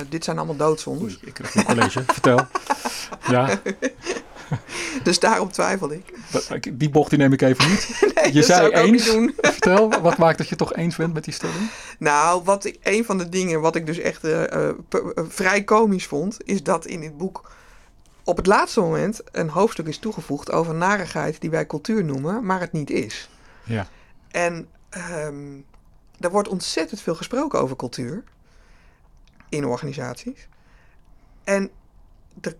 dit 0.08 0.24
zijn 0.24 0.36
allemaal 0.36 0.56
doodzondes. 0.56 1.02
Oei, 1.02 1.18
ik 1.24 1.34
krijg 1.34 1.54
een 1.54 1.64
college. 1.64 2.02
Vertel. 2.06 2.40
Ja, 3.30 3.48
Dus 5.02 5.18
daarom 5.18 5.50
twijfel 5.52 5.92
ik. 5.92 6.12
die 6.72 6.90
bocht 6.90 7.10
die 7.10 7.18
neem 7.18 7.32
ik 7.32 7.42
even 7.42 7.70
niet. 7.70 7.88
Nee, 8.14 8.34
Je 8.34 8.42
zei 8.42 8.70
eens. 8.70 9.04
doen. 9.04 9.34
Vertel, 9.40 10.00
wat 10.00 10.18
maakt 10.18 10.38
dat 10.38 10.48
je 10.48 10.56
toch 10.56 10.74
eens 10.74 10.96
bent 10.96 11.14
met 11.14 11.24
die 11.24 11.34
stelling? 11.34 11.70
Nou, 11.98 12.42
wat 12.44 12.64
ik, 12.64 12.78
een 12.82 13.04
van 13.04 13.18
de 13.18 13.28
dingen 13.28 13.60
wat 13.60 13.76
ik 13.76 13.86
dus 13.86 13.98
echt 13.98 14.24
eh, 14.24 14.52
eh, 14.52 14.68
eh, 14.68 14.74
vrij 15.28 15.64
komisch 15.64 16.06
vond, 16.06 16.36
is 16.44 16.62
dat 16.62 16.86
in 16.86 17.00
dit 17.00 17.16
boek 17.16 17.50
op 18.24 18.36
het 18.36 18.46
laatste 18.46 18.80
moment 18.80 19.20
een 19.32 19.48
hoofdstuk 19.48 19.86
is 19.86 19.98
toegevoegd 19.98 20.52
over 20.52 20.74
narigheid 20.74 21.40
die 21.40 21.50
wij 21.50 21.66
cultuur 21.66 22.04
noemen, 22.04 22.46
maar 22.46 22.60
het 22.60 22.72
niet 22.72 22.90
is. 22.90 23.30
Ja. 23.64 23.86
En 24.30 24.68
ehm 24.90 25.60
er 26.24 26.30
wordt 26.30 26.48
ontzettend 26.48 27.00
veel 27.00 27.14
gesproken 27.14 27.60
over 27.60 27.76
cultuur 27.76 28.24
in 29.48 29.64
organisaties. 29.64 30.48
En 31.44 31.70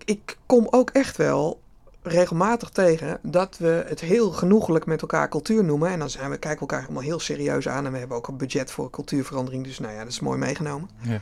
ik 0.05 0.37
kom 0.47 0.67
ook 0.71 0.91
echt 0.91 1.17
wel 1.17 1.62
regelmatig 2.03 2.69
tegen 2.71 3.19
dat 3.23 3.57
we 3.59 3.85
het 3.87 4.01
heel 4.01 4.31
genoegelijk 4.31 4.87
met 4.87 5.01
elkaar 5.01 5.29
cultuur 5.29 5.65
noemen. 5.65 5.91
En 5.91 5.99
dan 5.99 6.11
zijn 6.11 6.31
we, 6.31 6.37
kijken 6.39 6.67
we 6.67 6.73
elkaar 6.73 6.85
allemaal 6.87 7.03
heel 7.09 7.21
serieus 7.21 7.69
aan. 7.69 7.87
En 7.87 7.93
we 7.93 7.99
hebben 7.99 8.17
ook 8.17 8.29
een 8.29 8.37
budget 8.37 8.71
voor 8.71 8.91
cultuurverandering. 8.91 9.65
Dus 9.65 9.79
nou 9.79 9.93
ja, 9.93 9.99
dat 9.99 10.09
is 10.13 10.21
mooi 10.21 10.39
meegenomen. 10.39 10.91
Ja. 11.01 11.21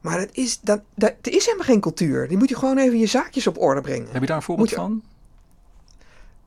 Maar 0.00 0.18
het 0.18 0.30
is, 0.32 0.60
dat, 0.60 0.80
dat, 0.94 1.12
er 1.22 1.32
is 1.32 1.44
helemaal 1.44 1.66
geen 1.66 1.80
cultuur. 1.80 2.28
Die 2.28 2.36
moet 2.36 2.48
je 2.48 2.56
gewoon 2.56 2.78
even 2.78 2.98
je 2.98 3.06
zaakjes 3.06 3.46
op 3.46 3.58
orde 3.58 3.80
brengen. 3.80 4.08
Heb 4.10 4.20
je 4.20 4.26
daar 4.26 4.36
een 4.36 4.42
voorbeeld 4.42 4.70
je- 4.70 4.76
van? 4.76 5.02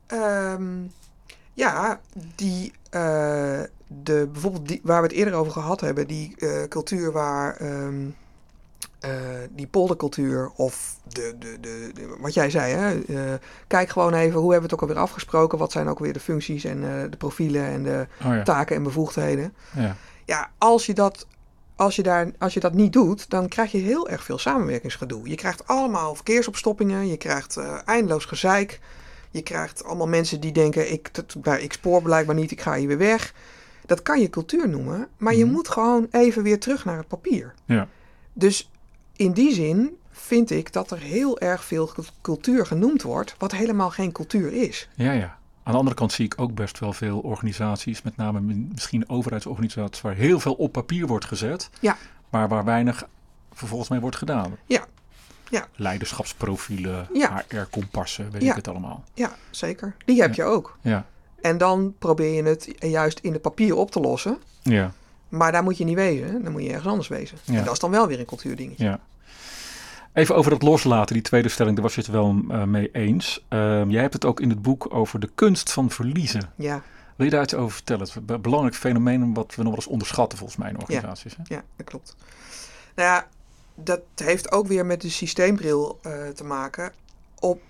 Ehm, 0.06 0.64
ja, 1.52 2.00
die, 2.34 2.72
eh, 2.90 3.60
de, 3.86 4.28
bijvoorbeeld 4.32 4.68
die, 4.68 4.80
waar 4.82 5.00
we 5.02 5.06
het 5.08 5.16
eerder 5.16 5.34
over 5.34 5.52
gehad 5.52 5.80
hebben, 5.80 6.06
die 6.06 6.34
eh, 6.38 6.68
cultuur 6.68 7.12
waar, 7.12 7.56
ehm, 7.56 8.06
eh, 9.00 9.10
die 9.50 9.66
poldercultuur 9.66 10.50
of 10.56 10.96
de, 11.08 11.34
de, 11.38 11.56
de, 11.60 11.90
de- 11.94 12.16
wat 12.20 12.34
jij 12.34 12.50
zei, 12.50 12.72
hè? 12.74 13.00
eh, 13.00 13.34
kijk 13.66 13.88
gewoon 13.88 14.14
even 14.14 14.40
hoe 14.40 14.52
hebben 14.52 14.68
we 14.68 14.74
het 14.74 14.82
ook 14.82 14.88
alweer 14.88 15.02
afgesproken, 15.04 15.58
wat 15.58 15.72
zijn 15.72 15.88
ook 15.88 15.98
weer 15.98 16.12
de 16.12 16.20
functies 16.20 16.64
en 16.64 16.82
eh, 16.84 17.10
de 17.10 17.16
profielen 17.16 17.64
en 17.64 17.82
de 17.82 18.06
Oh 18.24 18.34
ja. 18.34 18.42
taken 18.42 18.76
en 18.76 18.82
bevoegdheden. 18.82 19.54
ja. 19.74 19.96
Ja, 20.24 20.50
als 20.58 20.86
je 20.86 20.94
dat. 20.94 21.26
Als 21.76 21.96
je, 21.96 22.02
daar, 22.02 22.30
als 22.38 22.54
je 22.54 22.60
dat 22.60 22.72
niet 22.74 22.92
doet, 22.92 23.30
dan 23.30 23.48
krijg 23.48 23.72
je 23.72 23.78
heel 23.78 24.08
erg 24.08 24.24
veel 24.24 24.38
samenwerkingsgedoe. 24.38 25.28
Je 25.28 25.34
krijgt 25.34 25.66
allemaal 25.66 26.14
verkeersopstoppingen, 26.14 27.06
je 27.08 27.16
krijgt 27.16 27.56
eindeloos 27.84 28.24
gezeik. 28.24 28.80
Je 29.30 29.42
krijgt 29.42 29.84
allemaal 29.84 30.06
mensen 30.08 30.40
die 30.40 30.52
denken, 30.52 30.92
ik, 30.92 31.14
dat, 31.14 31.34
bij- 31.42 31.62
ik 31.62 31.72
spoor 31.72 32.02
blijkbaar 32.02 32.34
niet, 32.34 32.50
ik 32.50 32.60
ga 32.60 32.74
hier 32.74 32.88
weer 32.88 32.98
weg. 32.98 33.34
Dat 33.86 34.02
kan 34.02 34.20
je 34.20 34.30
cultuur 34.30 34.68
noemen, 34.68 35.08
maar 35.16 35.34
je 35.34 35.44
Mhm. 35.44 35.52
moet 35.52 35.68
gewoon 35.68 36.06
even 36.10 36.42
weer 36.42 36.58
terug 36.60 36.84
naar 36.84 36.96
het 36.96 37.08
papier. 37.08 37.54
Ja. 37.64 37.88
Dus 38.32 38.70
in 39.16 39.32
die 39.32 39.52
zin 39.54 39.96
vind 40.10 40.50
ik 40.50 40.72
dat 40.72 40.90
er 40.90 40.98
heel 40.98 41.38
erg 41.38 41.64
veel 41.64 41.90
cultuur 42.20 42.66
genoemd 42.66 43.02
wordt, 43.02 43.34
wat 43.38 43.52
helemaal 43.52 43.90
geen 43.90 44.12
cultuur 44.12 44.52
is. 44.52 44.88
Ja, 44.94 45.12
ja. 45.12 45.38
Aan 45.62 45.72
de 45.72 45.78
andere 45.78 45.96
kant 45.96 46.12
zie 46.12 46.24
ik 46.24 46.34
ook 46.36 46.54
best 46.54 46.78
wel 46.78 46.92
veel 46.92 47.18
organisaties, 47.18 48.02
met 48.02 48.16
name 48.16 48.40
mi- 48.40 48.68
misschien 48.72 49.08
overheidsorganisaties, 49.08 50.00
waar 50.02 50.14
heel 50.14 50.40
veel 50.40 50.54
op 50.54 50.72
papier 50.72 51.06
wordt 51.06 51.24
gezet, 51.24 51.70
Ja. 51.80 51.96
maar 52.30 52.48
waar 52.48 52.64
weinig 52.64 53.08
vervolgens 53.52 53.88
mee 53.90 54.00
wordt 54.00 54.16
gedaan. 54.16 54.56
Ja. 54.66 54.84
Ja. 55.50 55.66
Leiderschapsprofielen, 55.74 57.08
Ja. 57.12 57.44
HR-kompassen, 57.48 58.30
weet 58.30 58.42
Ja. 58.42 58.50
ik 58.50 58.56
het 58.56 58.68
allemaal. 58.68 59.04
Ja, 59.14 59.32
zeker. 59.50 59.96
Die 60.04 60.20
heb 60.20 60.34
je 60.34 60.44
ook. 60.44 60.78
Ja, 60.80 61.06
En 61.40 61.58
dan 61.58 61.94
probeer 61.98 62.34
je 62.34 62.42
het 62.42 62.68
juist 62.78 63.18
in 63.18 63.32
het 63.32 63.42
papier 63.42 63.74
op 63.76 63.90
te 63.90 64.00
lossen. 64.00 64.38
ja, 64.62 64.92
Maar 65.28 65.52
daar 65.52 65.62
moet 65.62 65.78
je 65.78 65.84
niet 65.84 65.94
wezen. 65.94 66.42
Dan 66.42 66.52
moet 66.52 66.62
je 66.62 66.68
ergens 66.68 66.86
anders 66.86 67.08
wezen. 67.08 67.38
Ja. 67.44 67.54
En 67.58 67.64
dat 67.64 67.72
is 67.72 67.78
dan 67.78 67.90
wel 67.90 68.06
weer 68.06 68.18
een 68.18 68.24
cultuurdingetje. 68.26 68.84
ja. 68.84 69.00
Even 70.12 70.34
over 70.36 70.50
dat 70.50 70.62
loslaten, 70.62 71.14
die 71.14 71.22
tweede 71.22 71.48
stelling, 71.48 71.74
daar 71.74 71.84
was 71.84 71.94
je 71.94 72.00
het 72.00 72.10
wel 72.10 72.36
eh, 72.48 72.62
mee 72.64 72.90
eens. 72.92 73.44
Ehm, 73.48 73.90
jij 73.90 74.00
hebt 74.00 74.12
het 74.14 74.24
ook 74.24 74.40
in 74.40 74.48
het 74.48 74.62
boek 74.62 74.94
over 74.94 75.20
de 75.20 75.30
kunst 75.34 75.72
van 75.72 75.90
verliezen. 75.90 76.50
Ja, 76.56 76.82
Wil 77.16 77.26
je 77.26 77.32
daar 77.32 77.42
iets 77.42 77.54
over 77.54 77.72
vertellen? 77.74 78.00
Het 78.00 78.10
is 78.10 78.14
een 78.16 78.24
be- 78.24 78.38
belangrijk 78.38 78.74
fenomeen 78.76 79.34
wat 79.34 79.46
we 79.54 79.62
nog 79.62 79.70
wel 79.70 79.74
eens 79.80 79.86
onderschatten 79.86 80.38
volgens 80.38 80.58
mij 80.58 80.70
in 80.70 80.80
organisaties. 80.80 81.36
Hè? 81.36 81.54
ja, 81.54 81.62
dat 81.76 81.86
klopt. 81.86 82.16
Nou 82.94 83.08
ja, 83.08 83.26
dat 83.74 84.00
heeft 84.14 84.52
ook 84.52 84.66
weer 84.66 84.86
met 84.86 85.00
de 85.00 85.10
systeembril 85.10 85.98
eh, 86.02 86.12
te 86.28 86.44
maken. 86.44 86.92
Op 87.40 87.60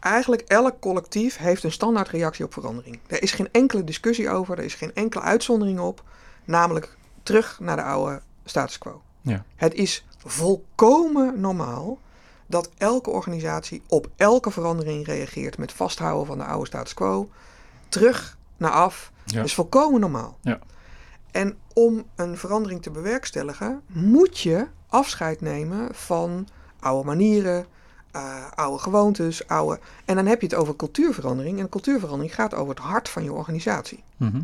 eigenlijk 0.00 0.42
elk 0.42 0.80
collectief 0.80 1.36
heeft 1.36 1.64
een 1.64 1.72
standaard 1.72 2.08
reactie 2.08 2.44
op 2.44 2.52
verandering. 2.52 2.98
Er 3.06 3.22
is 3.22 3.32
geen 3.32 3.48
enkele 3.52 3.84
discussie 3.84 4.30
over, 4.30 4.58
er 4.58 4.64
is 4.64 4.74
geen 4.74 4.94
enkele 4.94 5.22
uitzondering 5.22 5.78
op. 5.80 6.02
Namelijk 6.44 6.96
terug 7.22 7.60
naar 7.60 7.76
de 7.76 7.82
oude 7.82 8.20
status 8.44 8.78
quo. 8.78 9.02
Ja. 9.20 9.44
Het 9.56 9.74
is 9.74 10.04
volkomen 10.18 11.40
normaal 11.40 11.98
dat 12.46 12.70
elke 12.76 13.10
organisatie 13.10 13.82
op 13.88 14.10
elke 14.16 14.50
verandering 14.50 15.06
reageert 15.06 15.58
met 15.58 15.72
vasthouden 15.72 16.26
van 16.26 16.38
de 16.38 16.44
oude 16.44 16.66
status 16.66 16.94
quo. 16.94 17.28
Terug 17.88 18.36
naar 18.56 18.70
af. 18.70 19.12
Ja. 19.24 19.36
Dat 19.36 19.44
is 19.44 19.54
volkomen 19.54 20.00
normaal. 20.00 20.38
Ja. 20.40 20.58
En 21.30 21.56
om 21.72 22.04
een 22.14 22.38
verandering 22.38 22.82
te 22.82 22.90
bewerkstelligen, 22.90 23.82
moet 23.86 24.38
je 24.38 24.66
afscheid 24.86 25.40
nemen 25.40 25.94
van 25.94 26.48
oude 26.80 27.06
manieren, 27.06 27.66
eh, 28.10 28.50
oude 28.54 28.78
gewoontes, 28.78 29.48
oude. 29.48 29.80
En 30.04 30.16
dan 30.16 30.26
heb 30.26 30.40
je 30.40 30.46
het 30.46 30.56
over 30.56 30.76
cultuurverandering. 30.76 31.58
En 31.58 31.68
cultuurverandering 31.68 32.34
gaat 32.34 32.54
over 32.54 32.74
het 32.74 32.84
hart 32.84 33.08
van 33.08 33.24
je 33.24 33.32
organisatie. 33.32 34.02
Mhm. 34.16 34.40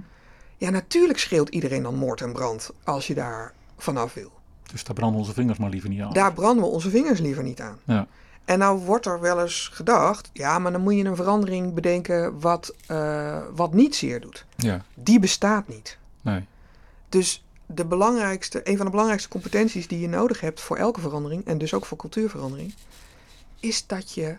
Ja, 0.60 0.70
natuurlijk 0.70 1.18
schreeuwt 1.18 1.48
iedereen 1.48 1.82
dan 1.82 1.94
moord 1.94 2.20
en 2.20 2.32
brand 2.32 2.70
als 2.84 3.06
je 3.06 3.14
daar 3.14 3.52
vanaf 3.76 4.14
wil. 4.14 4.30
Dus 4.72 4.84
daar 4.84 4.94
branden 4.94 5.18
onze 5.20 5.32
vingers 5.32 5.58
maar 5.58 5.70
liever 5.70 5.88
niet 5.88 6.00
aan. 6.00 6.12
Daar 6.12 6.32
branden 6.32 6.64
we 6.64 6.70
onze 6.70 6.90
vingers 6.90 7.20
liever 7.20 7.42
niet 7.42 7.60
aan. 7.60 7.78
Ja. 7.84 8.06
En 8.44 8.58
nou 8.58 8.78
wordt 8.78 9.06
er 9.06 9.20
wel 9.20 9.40
eens 9.40 9.70
gedacht, 9.72 10.30
ja, 10.32 10.58
maar 10.58 10.72
dan 10.72 10.80
moet 10.80 10.94
je 10.94 11.04
een 11.04 11.16
verandering 11.16 11.74
bedenken 11.74 12.40
wat, 12.40 12.74
eh, 12.86 13.42
wat 13.54 13.72
niet 13.72 13.96
zeer 13.96 14.20
doet. 14.20 14.44
Ja, 14.56 14.84
Die 14.94 15.18
bestaat 15.18 15.68
niet. 15.68 15.98
nee. 16.20 16.44
Dus 17.08 17.44
de 17.66 17.84
belangrijkste, 17.84 18.60
een 18.68 18.76
van 18.76 18.84
de 18.84 18.90
belangrijkste 18.90 19.28
competenties 19.30 19.88
die 19.88 20.00
je 20.00 20.08
nodig 20.08 20.40
hebt 20.40 20.60
voor 20.60 20.76
elke 20.76 21.00
verandering, 21.00 21.44
en 21.46 21.58
dus 21.58 21.74
ook 21.74 21.84
voor 21.84 21.98
cultuurverandering, 21.98 22.74
is 23.60 23.86
dat 23.86 24.12
je 24.12 24.36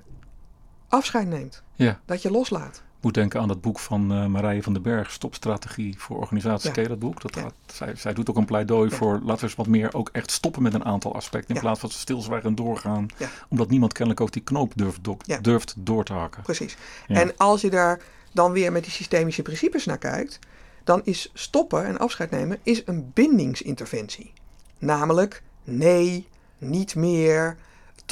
afscheid 0.88 1.28
neemt. 1.28 1.62
Ja. 1.76 2.00
Dat 2.06 2.22
je 2.22 2.32
loslaat. 2.32 2.82
Moet 3.02 3.14
denken 3.14 3.40
aan 3.42 3.48
dat 3.48 3.62
boek 3.62 3.80
van 3.80 4.12
eh, 4.12 4.26
Marije 4.26 4.64
van 4.64 4.74
den 4.74 4.82
Berg, 4.82 5.12
Stopstrategie 5.12 6.00
voor 6.00 6.18
organisaties. 6.18 6.66
Ja. 6.68 6.72
Ken 6.72 6.84
je 6.84 6.90
dat 6.90 7.00
boek? 7.00 7.22
Dat 7.22 7.36
Ja. 7.36 7.42
gaat, 7.42 7.54
zij, 7.74 7.96
zij 7.96 8.14
doet 8.14 8.30
ook 8.30 8.38
een 8.38 8.46
pleidooi 8.46 8.90
Ja. 8.90 8.96
voor 8.96 9.14
laten 9.24 9.36
we 9.40 9.42
eens 9.44 9.56
wat 9.56 9.68
meer 9.68 9.94
ook 9.94 10.10
echt 10.12 10.32
stoppen 10.32 10.62
met 10.62 10.74
een 10.74 10.86
aantal 10.86 11.16
aspecten. 11.16 11.56
In 11.56 11.62
plaats 11.62 11.80
van 11.80 11.90
stilzwijgend 11.90 12.58
doorgaan. 12.58 13.06
Omdat 13.50 13.70
niemand 13.70 13.94
kennelijk 13.94 14.22
ook 14.22 14.32
die 14.32 14.42
knoop 14.42 14.72
durft, 14.76 15.04
do- 15.04 15.18
Ja. 15.26 15.38
durft 15.38 15.74
door 15.78 16.04
te 16.04 16.14
hakken. 16.14 16.42
Precies. 16.44 16.78
En 17.08 17.38
als 17.38 17.62
je 17.62 17.70
daar 17.70 18.02
dan 18.34 18.52
weer 18.52 18.72
met 18.72 18.84
die 18.84 18.92
systemische 18.92 19.42
principes 19.42 19.86
naar 19.86 19.98
kijkt, 19.98 20.40
dan 20.84 21.02
is 21.04 21.30
stoppen 21.34 21.86
en 21.86 21.98
afscheid 22.00 22.32
nemen 22.32 22.60
is 22.64 22.82
een 22.86 23.12
bindingsinterventie. 23.14 24.34
Namelijk, 24.78 25.44
nee, 25.64 26.28
niet 26.58 26.96
meer, 26.96 27.58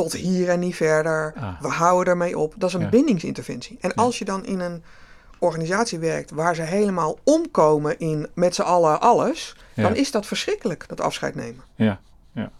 tot 0.03 0.13
hier 0.13 0.49
en 0.49 0.59
niet 0.59 0.75
verder, 0.75 1.33
Ah. 1.37 1.61
we 1.61 1.67
houden 1.67 2.11
ermee 2.13 2.37
op. 2.37 2.53
Dat 2.57 2.69
is 2.69 2.75
een 2.75 2.81
Ja. 2.81 2.89
bindingsinterventie. 2.89 3.77
En 3.81 3.91
Ja. 3.95 4.01
als 4.03 4.19
je 4.19 4.25
dan 4.25 4.45
in 4.45 4.59
een 4.59 4.83
organisatie 5.39 5.99
werkt 5.99 6.31
waar 6.31 6.55
ze 6.55 6.61
helemaal 6.61 7.19
omkomen 7.23 7.99
in 7.99 8.27
met 8.33 8.55
z'n 8.55 8.61
allen 8.61 9.01
alles, 9.01 9.55
Ja. 9.73 9.83
dan 9.83 9.95
is 9.95 10.11
dat 10.11 10.25
verschrikkelijk, 10.25 10.83
dat 10.87 11.01
afscheid 11.01 11.35
nemen. 11.35 11.63
Ja, 11.75 11.99
ja. 12.31 12.51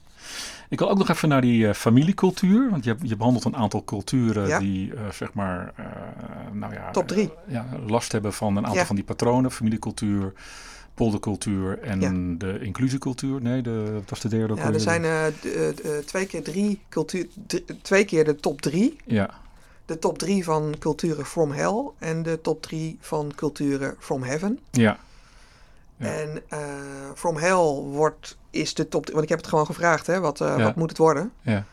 Ik 0.70 0.80
wil 0.80 0.90
ook 0.90 0.98
nog 0.98 1.10
even 1.10 1.30
naar 1.30 1.42
die 1.42 1.68
eh, 1.68 1.74
familiecultuur. 1.74 2.70
Want 2.70 2.84
je, 2.84 2.96
je 3.02 3.16
behandelt 3.16 3.46
een 3.46 3.56
aantal 3.56 3.84
culturen 3.84 4.48
Ja. 4.48 4.60
die, 4.60 4.94
eh, 4.94 5.02
zeg 5.12 5.34
maar, 5.34 5.72
eh, 5.76 5.86
nou 6.52 6.74
ja, 6.74 6.92
Top 6.92 7.08
drie. 7.08 7.32
ja, 7.48 7.66
last 7.88 8.12
hebben 8.12 8.34
van 8.34 8.56
een 8.56 8.64
aantal 8.64 8.80
Ja. 8.80 8.86
van 8.86 8.96
die 8.96 9.06
patronen. 9.06 9.52
Familiecultuur, 9.52 10.34
poldercultuur 11.00 11.80
en 11.82 12.02
Ja. 12.02 12.12
de 12.38 12.60
inclusiecultuur. 12.60 13.42
Nee, 13.42 13.62
de, 13.62 13.92
wat 13.94 14.10
was 14.10 14.20
de 14.20 14.28
derde 14.28 14.54
ook 14.54 14.60
Ja, 14.60 14.74
er 14.74 14.80
zijn 14.80 15.04
eh, 15.04 15.28
eh, 15.28 15.68
eh, 15.70 16.04
twee 16.06 16.26
keer 16.26 16.44
drie 16.44 16.82
cultuur, 16.90 17.28
twee 17.82 18.06
keer 18.06 18.26
de 18.26 18.36
top 18.36 18.62
drie. 18.62 18.98
Ja, 19.06 19.30
de 19.86 20.00
top 20.00 20.18
3 20.18 20.44
van 20.44 20.76
culturen 20.80 21.26
from 21.26 21.52
hell 21.52 21.90
en 22.00 22.24
de 22.24 22.42
top 22.42 22.62
3 22.62 22.98
van 23.02 23.32
culturen 23.36 23.96
from 24.00 24.24
heaven. 24.24 24.60
ja, 24.72 24.98
Ja. 25.98 26.08
En 26.08 26.42
from 27.16 27.38
hell 27.38 27.82
wordt, 28.00 28.38
is 28.50 28.74
de 28.74 28.88
top, 28.88 29.10
want 29.10 29.24
ik 29.24 29.30
heb 29.30 29.38
het 29.38 29.48
gewoon 29.48 29.66
gevraagd, 29.66 30.08
hè, 30.08 30.20
wat, 30.20 30.38
Ja. 30.38 30.58
wat 30.64 30.76
moet 30.76 30.90
het 30.90 30.98
worden? 30.98 31.32
ja. 31.42 31.66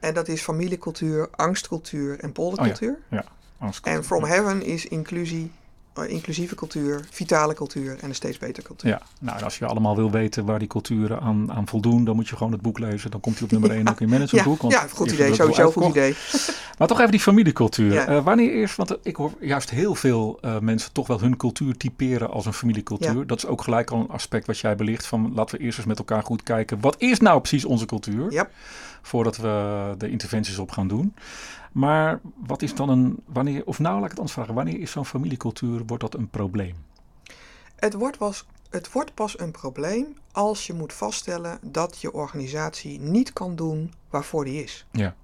En 0.00 0.14
dat 0.14 0.28
is 0.28 0.42
familiecultuur, 0.42 1.28
angstcultuur 1.30 2.18
en 2.20 2.32
poldercultuur. 2.32 2.98
Angstcultuur. 3.58 4.00
En 4.00 4.04
from 4.06 4.24
heaven 4.24 4.62
is 4.62 4.86
inclusie, 4.86 5.50
inclusieve 6.06 6.54
cultuur, 6.54 7.06
vitale 7.10 7.54
cultuur 7.54 7.98
en 8.00 8.08
een 8.08 8.14
steeds 8.14 8.38
betere 8.38 8.66
cultuur. 8.66 8.90
Ja, 8.90 9.02
nou 9.20 9.38
en 9.38 9.44
als 9.44 9.58
je 9.58 9.66
allemaal 9.66 9.96
wil 9.96 10.10
weten 10.10 10.44
waar 10.44 10.58
die 10.58 10.68
culturen 10.68 11.20
aan, 11.20 11.52
aan 11.52 11.68
voldoen, 11.68 12.04
dan 12.04 12.16
moet 12.16 12.28
je 12.28 12.36
gewoon 12.36 12.52
het 12.52 12.60
boek 12.60 12.78
lezen. 12.78 13.10
Dan 13.10 13.20
komt 13.20 13.34
hij 13.34 13.44
op 13.44 13.50
nummer 13.50 13.70
1 13.70 13.88
ook 13.88 14.00
in 14.00 14.06
Ja, 14.08 14.12
managementboek. 14.12 14.60
want 14.60 14.72
ja, 14.72 14.86
goed 14.92 15.10
idee, 15.10 15.34
sowieso 15.34 15.70
goed 15.70 15.84
idee. 15.84 16.14
Maar 16.78 16.88
toch 16.88 16.98
even 16.98 17.10
die 17.10 17.20
familiecultuur. 17.20 17.92
Ja. 17.92 18.06
Eh, 18.06 18.24
wanneer 18.24 18.50
eerst, 18.50 18.76
want 18.76 18.90
eh, 18.90 18.96
ik 19.02 19.16
hoor 19.16 19.32
juist 19.40 19.70
heel 19.70 19.94
veel 19.94 20.38
eh, 20.40 20.58
mensen 20.58 20.92
toch 20.92 21.06
wel 21.06 21.20
hun 21.20 21.36
cultuur 21.36 21.76
typeren 21.76 22.30
als 22.30 22.46
een 22.46 22.52
familiecultuur. 22.52 23.16
Ja. 23.16 23.24
Dat 23.24 23.38
is 23.38 23.46
ook 23.46 23.62
gelijk 23.62 23.90
al 23.90 24.00
een 24.00 24.08
aspect 24.08 24.46
wat 24.46 24.58
jij 24.58 24.76
belicht 24.76 25.06
van 25.06 25.32
laten 25.34 25.58
we 25.58 25.64
eerst 25.64 25.78
eens 25.78 25.86
met 25.86 25.98
elkaar 25.98 26.22
goed 26.22 26.42
kijken. 26.42 26.80
Wat 26.80 26.94
is 26.98 27.20
nou 27.20 27.40
precies 27.40 27.64
onze 27.64 27.86
cultuur? 27.86 28.32
Ja. 28.32 28.48
Voordat 29.02 29.36
we 29.36 29.94
de 29.98 30.10
interventies 30.10 30.58
op 30.58 30.70
gaan 30.70 30.88
doen. 30.88 31.14
Maar 31.78 32.20
wat 32.46 32.62
is 32.62 32.74
dan 32.74 32.88
een, 32.88 33.22
wanneer, 33.26 33.62
of 33.64 33.78
nou 33.78 33.94
laat 33.94 34.04
ik 34.04 34.10
het 34.10 34.18
anders 34.18 34.36
vragen, 34.36 34.54
wanneer 34.54 34.80
is 34.80 34.90
zo'n 34.90 35.04
familiecultuur, 35.04 35.82
wordt 35.86 36.02
dat 36.02 36.14
een 36.14 36.28
probleem? 36.28 36.76
Het 37.76 37.94
wordt, 37.94 38.18
was, 38.18 38.46
het 38.70 38.92
wordt 38.92 39.14
pas 39.14 39.38
een 39.38 39.50
probleem 39.50 40.16
als 40.32 40.66
je 40.66 40.72
moet 40.72 40.92
vaststellen 40.92 41.58
dat 41.62 42.00
je 42.00 42.12
organisatie 42.12 43.00
niet 43.00 43.32
kan 43.32 43.56
doen 43.56 43.92
waarvoor 44.10 44.44
die 44.44 44.62
is. 44.62 44.86
Ja. 44.90 45.14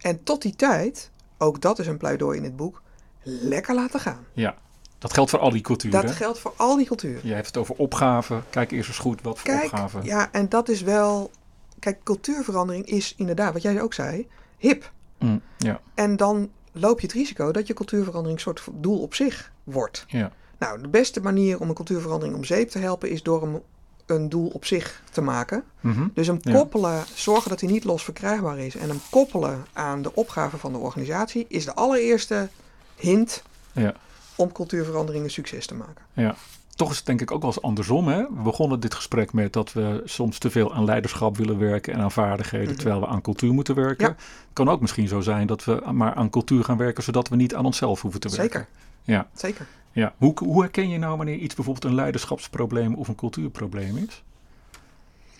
En 0.00 0.22
tot 0.22 0.42
die 0.42 0.56
tijd, 0.56 1.10
ook 1.38 1.60
dat 1.60 1.78
is 1.78 1.86
een 1.86 1.98
pleidooi 1.98 2.38
in 2.38 2.44
het 2.44 2.56
boek, 2.56 2.82
lekker 3.22 3.74
laten 3.74 4.00
gaan. 4.00 4.26
Ja, 4.32 4.56
dat 4.98 5.12
geldt 5.12 5.30
voor 5.30 5.40
al 5.40 5.50
die 5.50 5.62
culturen. 5.62 6.02
Dat 6.02 6.14
geldt 6.14 6.38
voor 6.38 6.52
al 6.56 6.76
die 6.76 6.86
culturen. 6.86 7.20
Je 7.28 7.34
hebt 7.34 7.46
het 7.46 7.56
over 7.56 7.74
opgaven. 7.74 8.44
Kijk 8.50 8.70
eerst 8.70 8.88
eens 8.88 8.98
goed 8.98 9.22
wat 9.22 9.38
voor 9.38 9.50
Kijk, 9.50 9.64
opgaven. 9.64 10.04
ja, 10.04 10.32
en 10.32 10.48
dat 10.48 10.68
is 10.68 10.82
wel. 10.82 11.30
Kijk, 11.78 12.02
cultuurverandering 12.02 12.86
is 12.86 13.14
inderdaad, 13.16 13.52
wat 13.52 13.62
jij 13.62 13.82
ook 13.82 13.94
zei, 13.94 14.28
hip. 14.58 14.94
Mm, 15.18 15.40
ja, 15.58 15.80
En 15.94 16.16
dan 16.16 16.50
loop 16.72 17.00
je 17.00 17.06
het 17.06 17.16
risico 17.16 17.52
dat 17.52 17.66
je 17.66 17.74
cultuurverandering 17.74 18.36
een 18.38 18.44
soort 18.44 18.62
doel 18.72 19.02
op 19.02 19.14
zich 19.14 19.52
wordt. 19.64 20.04
ja, 20.08 20.32
Nou, 20.58 20.82
de 20.82 20.88
beste 20.88 21.20
manier 21.20 21.60
om 21.60 21.68
een 21.68 21.74
cultuurverandering 21.74 22.36
om 22.36 22.44
zeep 22.44 22.68
te 22.68 22.78
helpen 22.78 23.10
is 23.10 23.22
door 23.22 23.42
hem 23.42 23.60
een 24.06 24.28
doel 24.28 24.48
op 24.48 24.64
zich 24.64 25.02
te 25.12 25.20
maken. 25.20 25.64
Mhm. 25.80 26.08
Dus 26.14 26.26
hem 26.26 26.38
Ja. 26.40 26.52
koppelen, 26.52 27.04
zorgen 27.14 27.50
dat 27.50 27.60
hij 27.60 27.70
niet 27.70 27.84
los 27.84 28.04
verkrijgbaar 28.04 28.58
is 28.58 28.76
en 28.76 28.88
hem 28.88 29.00
koppelen 29.10 29.64
aan 29.72 30.02
de 30.02 30.14
opgave 30.14 30.56
van 30.58 30.72
de 30.72 30.78
organisatie 30.78 31.44
is 31.48 31.64
de 31.64 31.74
allereerste 31.74 32.48
hint 32.96 33.42
ja. 33.72 33.94
om 34.36 34.52
cultuurverandering 34.52 35.24
een 35.24 35.30
succes 35.30 35.66
te 35.66 35.74
maken. 35.74 36.04
Ja, 36.12 36.34
toch 36.76 36.90
is 36.90 36.96
het 36.96 37.06
denk 37.06 37.20
ik 37.20 37.30
ook 37.30 37.40
wel 37.42 37.50
eens 37.50 37.62
andersom. 37.62 38.08
Hè? 38.08 38.18
We 38.22 38.42
begonnen 38.42 38.80
dit 38.80 38.94
gesprek 38.94 39.32
met 39.32 39.52
dat 39.52 39.72
we 39.72 40.02
soms 40.04 40.38
te 40.38 40.50
veel 40.50 40.74
aan 40.74 40.84
leiderschap 40.84 41.36
willen 41.36 41.58
werken 41.58 41.92
en 41.94 42.00
aan 42.00 42.12
vaardigheden, 42.12 42.68
Mhm. 42.68 42.76
terwijl 42.76 43.00
we 43.00 43.06
aan 43.06 43.20
cultuur 43.20 43.52
moeten 43.52 43.74
werken. 43.74 44.06
Ja. 44.06 44.12
Het 44.14 44.52
kan 44.52 44.68
ook 44.68 44.80
misschien 44.80 45.08
zo 45.08 45.20
zijn 45.20 45.46
dat 45.46 45.64
we 45.64 45.82
maar 45.92 46.14
aan 46.14 46.30
cultuur 46.30 46.64
gaan 46.64 46.76
werken, 46.76 47.02
zodat 47.02 47.28
we 47.28 47.36
niet 47.36 47.54
aan 47.54 47.64
onszelf 47.64 48.02
hoeven 48.02 48.20
te 48.20 48.28
werken. 48.28 48.44
Zeker. 48.50 48.68
Ja, 49.02 49.28
Zeker. 49.34 49.66
ja. 49.92 50.14
Hoe, 50.16 50.32
hoe 50.38 50.60
herken 50.62 50.88
je 50.88 50.98
nou 50.98 51.16
wanneer 51.16 51.36
iets 51.38 51.54
bijvoorbeeld 51.54 51.84
een 51.84 51.94
leiderschapsprobleem 51.94 52.94
of 52.94 53.08
een 53.08 53.14
cultuurprobleem 53.14 53.96
is? 53.96 54.22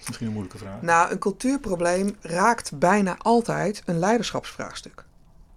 Misschien 0.06 0.26
een 0.26 0.32
moeilijke 0.32 0.58
vraag. 0.58 0.82
Nou, 0.82 1.10
een 1.10 1.18
cultuurprobleem 1.18 2.16
raakt 2.20 2.78
bijna 2.78 3.16
altijd 3.18 3.82
een 3.86 3.98
leiderschapsvraagstuk. 3.98 5.04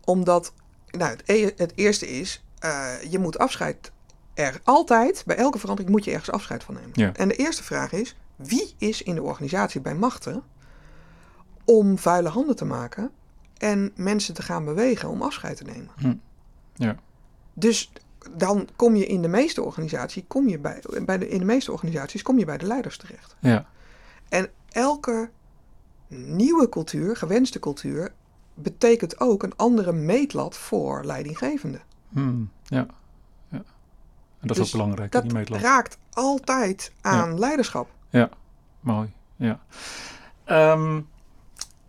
Omdat, 0.04 0.54
nou, 0.92 1.12
het, 1.12 1.24
e- 1.26 1.52
het 1.56 1.72
eerste 1.76 2.10
is, 2.20 2.44
eh, 2.60 2.86
je 3.10 3.20
moet 3.20 3.38
afscheid 3.38 3.92
er 4.39 4.60
altijd, 4.63 5.23
bij 5.25 5.36
elke 5.36 5.60
verandering 5.60 5.91
moet 5.91 6.06
je 6.06 6.12
ergens 6.12 6.32
afscheid 6.32 6.63
van 6.63 6.73
nemen. 6.73 6.91
Ja. 6.93 7.13
En 7.13 7.28
de 7.28 7.36
eerste 7.36 7.63
vraag 7.63 7.91
is, 7.91 8.15
wie 8.36 8.73
is 8.78 9.02
in 9.02 9.15
de 9.15 9.21
organisatie 9.21 9.82
bij 9.82 9.95
machten 9.95 10.43
om 11.65 11.97
vuile 11.97 12.30
handen 12.30 12.56
te 12.56 12.65
maken 12.65 13.12
en 13.58 13.91
mensen 13.95 14.34
te 14.34 14.41
gaan 14.41 14.65
bewegen 14.65 15.10
om 15.10 15.21
afscheid 15.21 15.58
te 15.58 15.63
nemen? 15.63 15.89
Hm. 15.95 16.15
Ja. 16.73 16.95
Dus 17.54 17.91
dan 18.36 18.67
kom 18.75 18.95
je 18.95 19.06
in 19.06 19.21
de 19.21 19.28
meeste 19.28 19.63
organisaties, 19.63 20.23
kom 20.28 20.47
je 20.47 20.60
bij, 20.60 20.84
bij 21.06 21.17
de, 21.17 21.30
in 21.30 21.39
de 21.39 21.45
meeste 21.45 21.71
organisaties 21.71 22.21
kom 22.21 22.39
je 22.39 22.45
bij 22.45 22.58
de 22.58 22.65
leiders 22.65 22.97
terecht. 22.97 23.36
Ja, 23.39 23.65
En 24.30 24.49
elke 24.69 25.30
nieuwe 26.08 26.69
cultuur, 26.69 27.15
gewenste 27.15 27.60
cultuur, 27.60 28.13
betekent 28.54 29.19
ook 29.19 29.43
een 29.43 29.56
andere 29.56 29.91
meetlat 29.91 30.58
voor 30.58 31.06
leidinggevenden. 31.06 31.82
Hm, 32.10 32.43
ja. 32.63 32.88
En 34.39 34.47
dat 34.47 34.58
is 34.58 34.63
Dus 34.63 34.73
ook 34.73 34.80
belangrijk, 34.80 35.12
Dat 35.12 35.30
die 35.30 35.58
raakt 35.58 35.97
altijd 36.13 36.91
aan 37.02 37.39
leiderschap. 37.39 37.89
Mooi, 38.80 39.12
ja. 39.36 39.60
Ehm, 40.43 40.99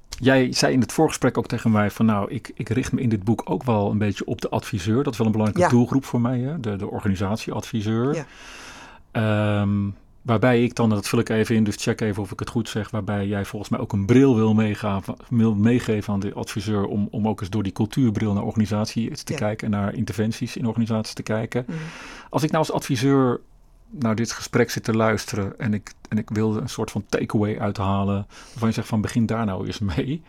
jij 0.08 0.52
zei 0.52 0.72
in 0.72 0.80
het 0.80 0.92
voorgesprek 0.92 1.38
ook 1.38 1.46
tegen 1.46 1.70
mij 1.70 1.90
van 1.90 2.06
nou, 2.06 2.30
ik, 2.30 2.50
ik 2.54 2.68
richt 2.68 2.92
me 2.92 3.00
in 3.00 3.08
dit 3.08 3.24
boek 3.24 3.42
ook 3.44 3.62
wel 3.62 3.90
een 3.90 3.98
beetje 3.98 4.24
op 4.24 4.40
de 4.40 4.48
adviseur. 4.48 5.02
Dat 5.02 5.12
is 5.12 5.18
wel 5.18 5.26
een 5.26 5.32
belangrijke 5.32 5.70
Ja. 5.70 5.76
doelgroep 5.78 6.04
voor 6.04 6.20
mij, 6.20 6.38
hè? 6.38 6.60
De, 6.60 6.76
de 6.76 6.86
organisatieadviseur. 6.90 8.14
Ja. 8.14 8.24
Ehm, 9.10 9.88
waarbij 10.22 10.64
ik 10.64 10.74
dan, 10.74 10.88
dat 10.90 11.08
vul 11.08 11.18
ik 11.18 11.28
even 11.28 11.54
in, 11.54 11.64
dus 11.64 11.76
check 11.76 12.00
even 12.00 12.22
of 12.22 12.30
ik 12.32 12.38
het 12.38 12.48
goed 12.50 12.68
zeg, 12.68 12.90
waarbij 12.90 13.26
jij 13.26 13.44
volgens 13.44 13.70
mij 13.70 13.80
ook 13.80 13.92
een 13.92 14.06
bril 14.06 14.34
wil, 14.36 14.54
meegaven, 14.54 15.16
wil 15.28 15.54
meegeven 15.54 16.12
aan 16.12 16.20
de 16.20 16.32
adviseur 16.34 16.84
om, 16.86 17.08
om 17.10 17.28
ook 17.28 17.40
eens 17.40 17.50
door 17.50 17.62
die 17.62 17.72
cultuurbril 17.72 18.32
naar 18.32 18.42
organisatie 18.42 19.10
te 19.24 19.32
Ja. 19.32 19.38
kijken 19.38 19.64
en 19.64 19.80
naar 19.80 19.94
interventies 19.94 20.56
in 20.56 20.66
organisaties 20.66 21.14
te 21.14 21.22
kijken. 21.22 21.64
Mhm. 21.68 21.76
Als 22.30 22.42
ik 22.42 22.50
nou 22.50 22.64
als 22.64 22.72
adviseur 22.72 23.40
naar 23.90 24.14
dit 24.14 24.32
gesprek 24.32 24.70
zit 24.70 24.84
te 24.84 24.94
luisteren 24.96 25.58
en 25.58 25.74
ik, 25.74 25.92
en 26.08 26.18
ik 26.18 26.30
wil 26.30 26.56
een 26.56 26.68
soort 26.68 26.90
van 26.90 27.04
takeaway 27.08 27.58
uithalen, 27.58 28.26
waarvan 28.50 28.68
je 28.68 28.74
zegt 28.74 28.88
van 28.88 29.00
begin 29.00 29.26
daar 29.26 29.46
nou 29.46 29.66
eens 29.66 29.78
mee, 29.78 30.22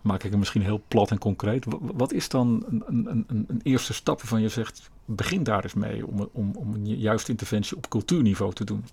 maak 0.00 0.22
ik 0.22 0.30
het 0.30 0.38
misschien 0.38 0.62
heel 0.62 0.82
plat 0.88 1.10
en 1.10 1.18
concreet. 1.18 1.64
Wa- 1.64 1.78
Wat 1.80 2.12
is 2.12 2.28
dan 2.28 2.64
een, 2.68 2.82
een, 2.86 3.24
een, 3.28 3.44
een 3.48 3.60
eerste 3.62 3.92
stap 3.94 4.18
waarvan 4.20 4.40
je 4.40 4.48
zegt, 4.48 4.90
begin 5.04 5.42
daar 5.42 5.62
eens 5.62 5.74
mee 5.74 6.06
om, 6.06 6.28
om, 6.32 6.50
om 6.56 6.74
een 6.74 6.86
juiste 6.98 7.30
interventie 7.30 7.76
op 7.76 7.88
cultuurniveau 7.88 8.52
te 8.52 8.64
doen? 8.64 8.84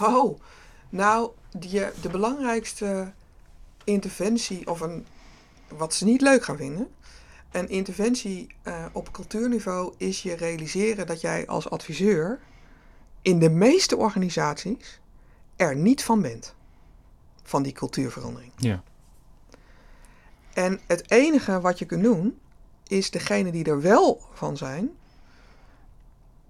Oh, 0.00 0.40
nou, 0.88 1.30
die, 1.56 1.80
de 2.00 2.08
belangrijkste 2.08 3.12
interventie, 3.84 4.66
of 4.66 4.80
een, 4.80 5.06
wat 5.68 5.94
ze 5.94 6.04
niet 6.04 6.20
leuk 6.20 6.44
gaan 6.44 6.56
vinden, 6.56 6.88
een 7.50 7.68
interventie 7.68 8.54
eh, 8.62 8.84
op 8.92 9.12
cultuurniveau 9.12 9.94
is 9.96 10.22
je 10.22 10.34
realiseren 10.34 11.06
dat 11.06 11.20
jij 11.20 11.46
als 11.46 11.70
adviseur 11.70 12.40
in 13.22 13.38
de 13.38 13.50
meeste 13.50 13.96
organisaties 13.96 15.00
er 15.56 15.76
niet 15.76 16.04
van 16.04 16.22
bent. 16.22 16.54
Van 17.42 17.62
die 17.62 17.72
cultuurverandering. 17.72 18.52
Ja. 18.56 18.82
En 20.52 20.80
het 20.86 21.10
enige 21.10 21.60
wat 21.60 21.78
je 21.78 21.84
kunt 21.84 22.02
doen, 22.02 22.38
is 22.86 23.10
degene 23.10 23.52
die 23.52 23.64
er 23.64 23.80
wel 23.80 24.26
van 24.32 24.56
zijn, 24.56 24.90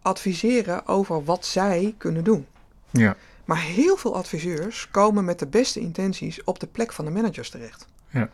adviseren 0.03 0.87
over 0.87 1.25
wat 1.25 1.47
zij 1.47 1.95
kunnen 1.99 2.25
doen. 2.25 2.47
Ja. 2.91 3.17
Maar 3.53 3.61
heel 3.63 3.97
veel 3.97 4.17
adviseurs 4.17 4.89
komen 4.91 5.25
met 5.25 5.39
de 5.39 5.47
beste 5.47 5.81
intenties 5.81 6.45
op 6.45 6.61
de 6.61 6.67
plek 6.67 6.93
van 6.93 7.05
de 7.05 7.11
managers 7.11 7.51
terecht. 7.51 7.87
Ja. 8.09 8.31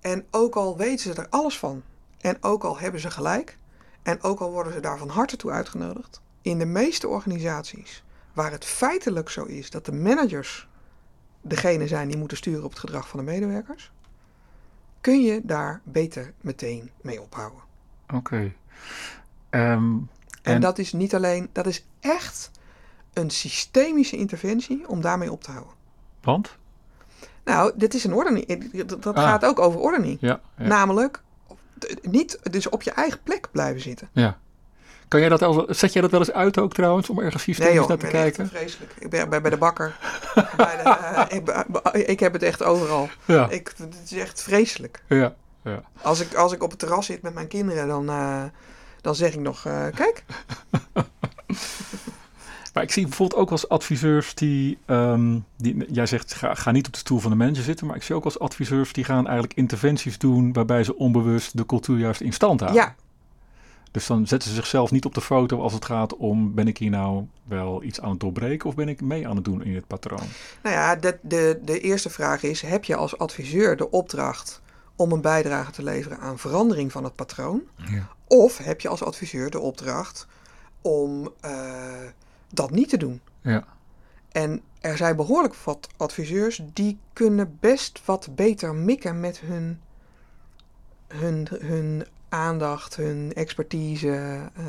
En 0.00 0.26
ook 0.30 0.54
al 0.54 0.76
weten 0.76 1.14
ze 1.14 1.20
er 1.20 1.28
alles 1.30 1.58
van, 1.58 1.82
en 2.20 2.36
ook 2.40 2.64
al 2.64 2.78
hebben 2.78 3.00
ze 3.00 3.10
gelijk, 3.10 3.58
en 4.02 4.22
ook 4.22 4.40
al 4.40 4.50
worden 4.50 4.72
ze 4.72 4.80
daar 4.80 4.98
van 4.98 5.08
harte 5.08 5.36
toe 5.36 5.50
uitgenodigd, 5.50 6.20
in 6.42 6.58
de 6.58 6.64
meeste 6.64 7.08
organisaties 7.08 8.04
waar 8.32 8.50
het 8.50 8.64
feitelijk 8.64 9.28
zo 9.28 9.44
is 9.44 9.70
dat 9.70 9.84
de 9.84 9.92
managers 9.92 10.68
degene 11.40 11.86
zijn 11.86 12.08
die 12.08 12.18
moeten 12.18 12.36
sturen 12.36 12.64
op 12.64 12.70
het 12.70 12.78
gedrag 12.78 13.08
van 13.08 13.18
de 13.18 13.24
medewerkers, 13.24 13.92
kun 15.00 15.22
je 15.22 15.40
daar 15.44 15.80
beter 15.84 16.32
meteen 16.40 16.90
mee 17.00 17.20
ophouden. 17.22 17.60
Oké. 18.14 18.52
Ehm, 19.50 19.96
En, 20.42 20.54
En- 20.54 20.60
dat 20.60 20.78
is 20.78 20.92
niet 20.92 21.14
alleen, 21.14 21.48
dat 21.52 21.66
is 21.66 21.86
echt 22.00 22.50
een 23.20 23.30
systemische 23.30 24.16
interventie 24.16 24.88
om 24.88 25.00
daarmee 25.00 25.32
op 25.32 25.42
te 25.42 25.50
houden. 25.50 25.72
want? 26.22 26.58
Nou, 27.44 27.72
dit 27.74 27.94
is 27.94 28.04
een 28.04 28.14
ordening. 28.14 28.72
Dat 28.86 29.02
dat 29.02 29.14
Ah. 29.16 29.22
gaat 29.22 29.44
ook 29.44 29.58
over 29.58 29.80
ordening. 29.80 30.18
Ja. 30.20 30.40
Ja. 30.58 30.66
Namelijk, 30.66 31.22
niet 32.02 32.38
dus 32.50 32.68
op 32.68 32.82
je 32.82 32.90
eigen 32.90 33.22
plek 33.22 33.48
blijven 33.52 33.80
zitten. 33.80 34.08
ja. 34.12 34.38
Kan 35.08 35.20
jij 35.20 35.28
dat 35.28 35.42
al, 35.42 35.66
zet 35.68 35.92
jij 35.92 36.02
dat 36.02 36.10
wel 36.10 36.20
eens 36.20 36.32
uit 36.32 36.58
ook 36.58 36.72
trouwens, 36.74 37.10
om 37.10 37.18
ergens 37.18 37.42
systemisch 37.42 37.72
Nee 37.72 37.80
joh, 37.80 37.88
naar 37.88 37.98
te 37.98 38.06
kijken? 38.06 38.48
vreselijk. 38.48 38.92
Ik 38.98 39.10
ben 39.10 39.28
bij, 39.28 39.40
bij 39.40 39.50
de 39.50 39.56
bakker. 39.56 39.96
bij 40.56 40.76
de, 40.82 40.82
eh, 41.92 42.08
ik, 42.08 42.20
heb 42.20 42.32
het 42.32 42.42
echt 42.42 42.62
overal. 42.62 43.08
Ja. 43.24 43.48
Ik, 43.48 43.72
het 43.76 43.94
is 44.04 44.12
echt 44.12 44.42
vreselijk. 44.42 45.02
Ja. 45.06 45.34
Ja. 45.64 45.82
Als 46.02 46.20
ik, 46.20 46.34
als 46.34 46.52
ik 46.52 46.62
op 46.62 46.70
het 46.70 46.78
terras 46.78 47.06
zit 47.06 47.22
met 47.22 47.34
mijn 47.34 47.48
kinderen, 47.48 47.88
dan, 47.88 48.08
eh, 48.08 48.42
dan 49.00 49.14
zeg 49.14 49.32
ik 49.34 49.40
nog, 49.40 49.66
eh, 49.66 49.86
kijk. 49.94 50.24
Maar 52.80 52.88
ik 52.88 52.94
zie 52.94 53.06
bijvoorbeeld 53.06 53.40
ook 53.40 53.50
als 53.50 53.68
adviseurs 53.68 54.34
die, 54.34 54.78
ehm, 54.86 55.38
die 55.56 55.92
jij 55.92 56.06
zegt 56.06 56.34
ga, 56.34 56.54
ga 56.54 56.70
niet 56.70 56.86
op 56.86 56.92
de 56.92 56.98
stoel 56.98 57.18
van 57.18 57.30
de 57.30 57.36
manager 57.36 57.62
zitten, 57.62 57.86
maar 57.86 57.96
ik 57.96 58.02
zie 58.02 58.14
ook 58.14 58.24
als 58.24 58.38
adviseurs 58.38 58.92
die 58.92 59.04
gaan 59.04 59.24
eigenlijk 59.24 59.58
interventies 59.58 60.18
doen 60.18 60.52
waarbij 60.52 60.84
ze 60.84 60.96
onbewust 60.96 61.56
de 61.56 61.66
cultuur 61.66 61.98
juist 61.98 62.20
in 62.20 62.32
stand 62.32 62.60
houden. 62.60 62.82
Ja, 62.82 62.94
Dus 63.90 64.06
dan 64.06 64.26
zetten 64.26 64.48
ze 64.48 64.54
zichzelf 64.54 64.90
niet 64.90 65.04
op 65.04 65.14
de 65.14 65.20
foto 65.20 65.60
als 65.60 65.72
het 65.72 65.84
gaat 65.84 66.16
om 66.16 66.54
ben 66.54 66.68
ik 66.68 66.78
hier 66.78 66.90
nou 66.90 67.26
wel 67.44 67.82
iets 67.82 68.00
aan 68.00 68.10
het 68.10 68.20
doorbreken 68.20 68.68
of 68.68 68.74
ben 68.74 68.88
ik 68.88 69.00
mee 69.00 69.28
aan 69.28 69.36
het 69.36 69.44
doen 69.44 69.64
in 69.64 69.74
het 69.74 69.86
patroon. 69.86 70.26
nou 70.62 70.74
ja, 70.74 70.96
de, 70.96 71.18
de, 71.22 71.60
de 71.64 71.80
eerste 71.80 72.10
vraag 72.10 72.42
is, 72.42 72.62
heb 72.62 72.84
je 72.84 72.96
als 72.96 73.18
adviseur 73.18 73.76
de 73.76 73.90
opdracht 73.90 74.60
om 74.96 75.12
een 75.12 75.20
bijdrage 75.20 75.70
te 75.70 75.82
leveren 75.82 76.18
aan 76.18 76.38
verandering 76.38 76.92
van 76.92 77.04
het 77.04 77.14
patroon? 77.14 77.62
Ja. 77.76 78.08
Of 78.26 78.58
heb 78.58 78.80
je 78.80 78.88
als 78.88 79.02
adviseur 79.02 79.50
de 79.50 79.60
opdracht 79.60 80.26
om 80.80 81.32
eh, 81.40 81.52
dat 82.50 82.70
niet 82.70 82.88
te 82.88 82.96
doen? 82.96 83.20
Ja. 83.40 83.64
En 84.32 84.62
er 84.80 84.96
zijn 84.96 85.16
behoorlijk 85.16 85.54
wat 85.54 85.88
adviseurs 85.96 86.60
die 86.72 86.98
kunnen 87.12 87.56
best 87.60 88.00
wat 88.04 88.28
beter 88.34 88.74
mikken 88.74 89.20
met 89.20 89.38
hun, 89.40 89.80
hun, 91.08 91.48
hun 91.60 92.06
aandacht, 92.28 92.96
hun 92.96 93.32
expertise. 93.34 94.40
eh, 94.54 94.64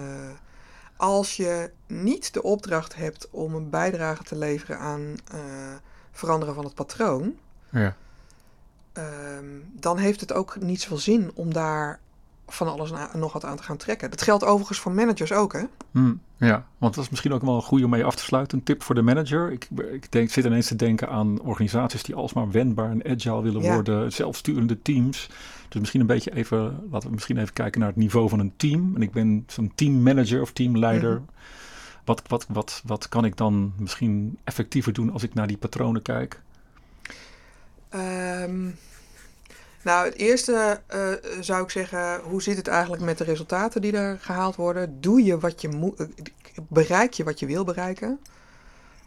als 0.98 1.36
je 1.36 1.72
niet 1.88 2.34
de 2.34 2.44
opdracht 2.44 2.96
hebt 2.96 3.28
om 3.30 3.56
een 3.56 3.70
bijdrage 3.70 4.24
te 4.24 4.38
leveren 4.38 4.80
aan 4.80 5.16
eh, 5.32 5.40
veranderen 6.12 6.56
van 6.56 6.64
het 6.66 6.74
patroon, 6.76 7.36
Ja. 7.70 7.96
ehm, 8.94 9.46
dan 9.74 9.98
heeft 9.98 10.20
het 10.20 10.34
ook 10.34 10.60
niet 10.60 10.82
zoveel 10.82 10.98
zin 10.98 11.32
om 11.34 11.54
daar 11.54 12.00
van 12.54 12.68
alles 12.68 12.92
en 12.92 13.20
nog 13.20 13.34
wat 13.34 13.46
aan 13.46 13.58
te 13.58 13.64
gaan 13.64 13.78
trekken. 13.78 14.10
Dat 14.10 14.22
geldt 14.22 14.44
overigens 14.44 14.80
voor 14.80 14.92
managers 14.92 15.32
ook, 15.32 15.54
hè? 15.54 15.64
Hm, 15.92 16.14
ja, 16.38 16.66
want 16.78 16.96
dat 16.96 17.04
is 17.04 17.10
misschien 17.10 17.34
ook 17.34 17.42
wel 17.42 17.56
een 17.56 17.62
goede 17.62 17.84
om 17.84 17.90
mee 17.90 18.06
af 18.06 18.16
te 18.16 18.24
sluiten. 18.24 18.58
Een 18.58 18.64
tip 18.64 18.84
voor 18.84 18.96
de 18.96 19.02
manager. 19.02 19.52
Ik, 19.52 19.68
ik 19.92 20.12
denk, 20.12 20.30
zit 20.30 20.46
ineens 20.46 20.68
te 20.68 20.76
denken 20.76 21.10
aan 21.10 21.42
organisaties 21.42 22.04
die 22.04 22.16
alsmaar 22.16 22.52
wendbaar 22.52 22.92
en 22.92 23.06
agile 23.06 23.42
willen 23.42 23.62
Ja. 23.62 23.74
worden. 23.74 24.12
Zelfsturende 24.14 24.82
teams. 24.82 25.30
Dus 25.70 25.80
misschien 25.80 26.02
een 26.02 26.08
beetje 26.08 26.36
even, 26.36 26.88
laten 26.92 27.08
we 27.08 27.14
misschien 27.14 27.38
even 27.38 27.54
kijken 27.54 27.80
naar 27.80 27.90
het 27.90 27.98
niveau 27.98 28.30
van 28.30 28.40
een 28.40 28.54
team. 28.58 28.96
En 28.96 29.02
ik 29.02 29.12
ben 29.12 29.44
zo'n 29.48 29.72
teammanager 29.76 30.42
of 30.42 30.52
teamleider. 30.52 31.14
Mhm. 31.14 31.24
Wat, 32.06 32.22
wat, 32.28 32.46
wat, 32.50 32.82
wat 32.86 33.10
kan 33.10 33.26
ik 33.26 33.38
dan 33.38 33.74
misschien 33.78 34.38
effectiever 34.44 34.94
doen 34.94 35.12
als 35.12 35.24
ik 35.24 35.34
naar 35.34 35.48
die 35.48 35.58
patronen 35.58 36.02
kijk? 36.02 36.42
Ehm, 37.90 38.70
nou, 39.84 40.06
het 40.06 40.16
eerste 40.18 40.82
eh, 40.88 41.00
zou 41.40 41.64
ik 41.64 41.70
zeggen, 41.70 42.20
hoe 42.20 42.42
zit 42.42 42.58
het 42.58 42.68
eigenlijk 42.68 43.04
met 43.04 43.18
de 43.18 43.24
resultaten 43.24 43.82
die 43.82 43.98
er 43.98 44.18
gehaald 44.20 44.56
worden? 44.56 45.02
Doe 45.02 45.24
je 45.24 45.40
wat 45.40 45.62
je 45.62 45.70
moet, 45.70 46.00
eh, 46.00 46.08
bereik 46.70 47.14
je 47.14 47.24
wat 47.24 47.40
je 47.40 47.46
wil 47.46 47.64
bereiken? 47.64 48.20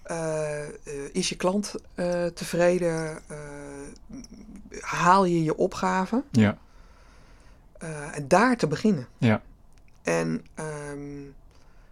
Eh, 0.02 0.62
eh, 0.62 0.74
is 1.12 1.28
je 1.28 1.36
klant 1.36 1.74
eh, 1.94 2.24
tevreden? 2.26 3.18
Eh, 3.28 3.36
haal 4.80 5.24
je 5.24 5.44
je 5.44 5.56
opgave? 5.56 6.22
Ja, 6.30 6.58
Eh, 7.78 8.16
en 8.16 8.28
daar 8.28 8.56
te 8.56 8.66
beginnen. 8.66 9.06
Ja. 9.18 9.42
En 10.02 10.44
ehm, 10.54 11.20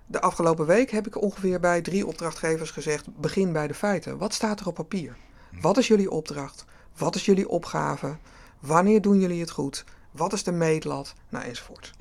de 0.06 0.20
afgelopen 0.20 0.66
week 0.66 0.90
heb 0.90 1.06
ik 1.06 1.22
ongeveer 1.22 1.60
bij 1.60 1.80
drie 1.80 2.06
opdrachtgevers 2.06 2.70
gezegd: 2.70 3.06
begin 3.16 3.52
bij 3.52 3.66
de 3.66 3.74
feiten. 3.74 4.18
Wat 4.18 4.34
staat 4.34 4.60
er 4.60 4.66
op 4.66 4.74
papier? 4.74 5.16
Wat 5.60 5.78
is 5.78 5.86
jullie 5.88 6.10
opdracht? 6.10 6.64
Wat 6.96 7.14
is 7.14 7.24
jullie 7.24 7.48
opgave? 7.48 8.16
Wanneer 8.62 9.00
doen 9.02 9.20
jullie 9.20 9.40
het 9.40 9.50
goed? 9.50 9.84
Wat 10.10 10.32
is 10.32 10.42
de 10.42 10.52
meetlat? 10.52 11.14
Nou, 11.28 11.44
enzovoort. 11.44 11.92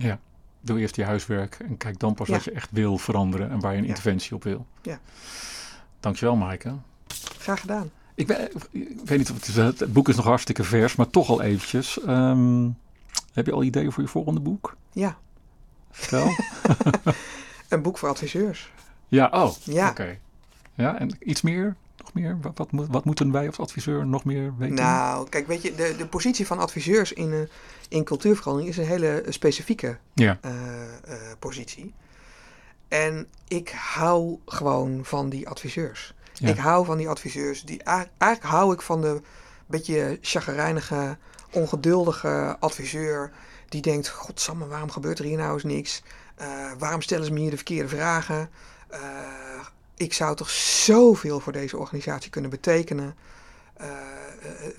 doe 0.62 0.80
eerst 0.80 0.96
je 0.96 1.04
huiswerk 1.04 1.58
en 1.60 1.78
kijk 1.78 2.00
dan 2.00 2.14
pas 2.14 2.28
Ja. 2.28 2.34
wat 2.34 2.44
je 2.44 2.52
echt 2.52 2.70
wil 2.72 2.98
veranderen 2.98 3.50
en 3.50 3.60
waar 3.60 3.72
je 3.72 3.78
een 3.78 3.84
Ja. 3.84 3.90
interventie 3.90 4.36
op 4.36 4.44
wil. 4.44 4.66
Ja. 4.82 5.00
Dankjewel, 6.00 6.36
Maaike. 6.36 6.74
Graag 7.38 7.60
gedaan. 7.60 7.92
Ik, 8.16 8.28
ben, 8.28 8.52
ik 8.72 9.00
weet 9.06 9.18
niet 9.18 9.30
of 9.30 9.36
het, 9.36 9.48
is, 9.48 9.56
het 9.56 9.94
boek 9.94 10.10
is 10.10 10.16
nog 10.16 10.26
hartstikke 10.26 10.64
vers, 10.64 10.96
maar 10.96 11.10
toch 11.10 11.30
al 11.30 11.42
eventjes. 11.42 12.00
Ehm, 12.02 12.70
heb 13.34 13.46
je 13.46 13.52
al 13.52 13.64
ideeën 13.64 13.92
voor 13.92 14.04
je 14.04 14.10
volgende 14.10 14.40
boek? 14.40 14.76
Ja, 14.92 15.18
Vertel. 15.92 16.30
een 17.70 17.82
boek 17.82 17.98
voor 17.98 18.10
adviseurs. 18.10 18.72
ja, 19.08 19.30
oh, 19.34 19.52
Ja. 19.64 19.90
oké. 19.90 20.18
Ja, 20.74 21.00
en 21.00 21.16
iets 21.20 21.42
meer? 21.42 21.76
Nog 22.04 22.14
meer? 22.14 22.38
Wat, 22.42 22.58
wat, 22.58 22.72
moet- 22.72 22.88
wat 22.90 23.06
moeten 23.06 23.32
wij 23.32 23.48
als 23.48 23.60
adviseur 23.60 24.06
nog 24.08 24.24
meer 24.26 24.54
weten? 24.58 24.76
Nou, 24.76 25.30
kijk, 25.30 25.48
weet 25.48 25.62
je, 25.62 25.76
de, 25.76 25.96
de 25.98 26.08
positie 26.08 26.48
van 26.48 26.60
adviseurs 26.60 27.14
in, 27.14 27.32
eh, 27.34 27.40
in 27.90 28.04
cultuurverandering 28.04 28.72
is 28.72 28.78
een 28.78 28.86
hele 28.86 29.24
specifieke 29.30 29.98
Ja, 30.14 30.38
eh, 30.42 30.52
eh, 31.04 31.20
positie. 31.40 31.94
En 32.88 33.28
ik 33.48 33.70
hou 33.70 34.38
gewoon 34.46 35.00
van 35.06 35.30
die 35.30 35.50
adviseurs. 35.50 36.14
Ja. 36.34 36.48
Ik 36.50 36.58
hou 36.58 36.86
van 36.86 36.98
die 36.98 37.10
adviseurs. 37.10 37.64
Die, 37.64 37.84
eigenlijk, 37.84 38.44
hou 38.44 38.74
ik 38.74 38.82
van 38.82 39.02
de 39.02 39.22
beetje 39.66 40.18
chagrijnige, 40.22 41.18
ongeduldige 41.52 42.58
adviseur. 42.60 43.32
Die 43.70 43.82
denkt, 43.82 44.10
godsamme, 44.10 44.68
waarom 44.68 44.92
gebeurt 44.92 45.20
er 45.20 45.26
hier 45.26 45.38
nou 45.38 45.54
eens 45.54 45.64
niks? 45.64 46.04
Waarom 46.78 47.02
stellen 47.02 47.26
ze 47.26 47.32
me 47.32 47.40
hier 47.40 47.50
de 47.50 47.56
verkeerde 47.56 47.88
vragen? 47.90 48.50
Ik 49.96 50.14
zou 50.14 50.36
toch 50.36 50.50
zoveel 50.50 51.40
voor 51.40 51.54
deze 51.54 51.78
organisatie 51.78 52.30
kunnen 52.30 52.50
betekenen. 52.50 53.16
Eh, 53.74 53.88
eh, 53.88 53.94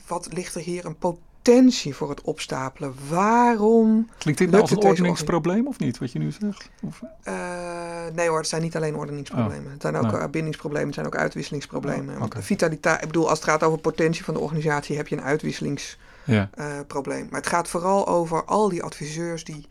wat 0.07 0.29
ligt 0.33 0.55
er 0.55 0.61
hier 0.61 0.85
een 0.85 0.97
potentie 0.97 1.95
voor 1.95 2.09
het 2.11 2.21
opstapelen? 2.21 2.95
Waarom 3.09 4.09
klinkt 4.19 4.41
dit 4.41 4.51
nou 4.51 4.63
als 4.63 4.71
een 4.71 4.83
ordeningsprobleem 4.83 5.67
of 5.67 5.79
niet, 5.79 5.99
wat 5.99 6.13
je 6.13 6.19
nu 6.19 6.31
zegt? 6.31 6.71
Of, 6.83 7.03
Eh, 7.23 8.15
nee 8.15 8.29
hoor, 8.29 8.39
het 8.39 8.49
zijn 8.49 8.63
niet 8.63 8.77
alleen 8.77 8.97
ordeningsproblemen. 8.97 9.73
het 9.73 9.83
zijn 9.83 9.97
ook 9.97 10.03
nee. 10.03 10.21
eh, 10.21 10.29
bindingsproblemen, 10.29 10.87
het 10.87 10.95
zijn 10.95 11.07
ook 11.07 11.17
uitwisselingsproblemen. 11.17 12.15
Oh, 12.15 12.21
Want 12.21 12.33
de 12.33 12.43
vitaliteit, 12.43 13.01
ik 13.01 13.07
bedoel, 13.07 13.29
als 13.29 13.39
het 13.39 13.49
gaat 13.49 13.63
over 13.63 13.79
potentie 13.79 14.25
van 14.25 14.35
de 14.35 14.41
organisatie, 14.41 14.97
heb 14.97 15.09
je 15.09 15.17
een 15.17 15.23
uitwisselingsprobleem. 15.23 17.19
ja, 17.25 17.31
maar 17.31 17.41
het 17.41 17.47
gaat 17.47 17.69
vooral 17.69 18.07
over 18.09 18.45
al 18.45 18.69
die 18.69 18.83
adviseurs 18.83 19.45
die, 19.45 19.67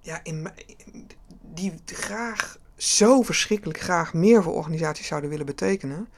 ja, 0.00 0.20
in, 0.22 0.48
die 1.54 1.72
graag, 1.84 2.58
zo 2.76 3.22
verschrikkelijk 3.22 3.80
graag 3.80 4.14
meer 4.14 4.42
voor 4.42 4.54
organisaties 4.54 5.06
zouden 5.06 5.30
willen 5.30 5.46
betekenen. 5.46 6.08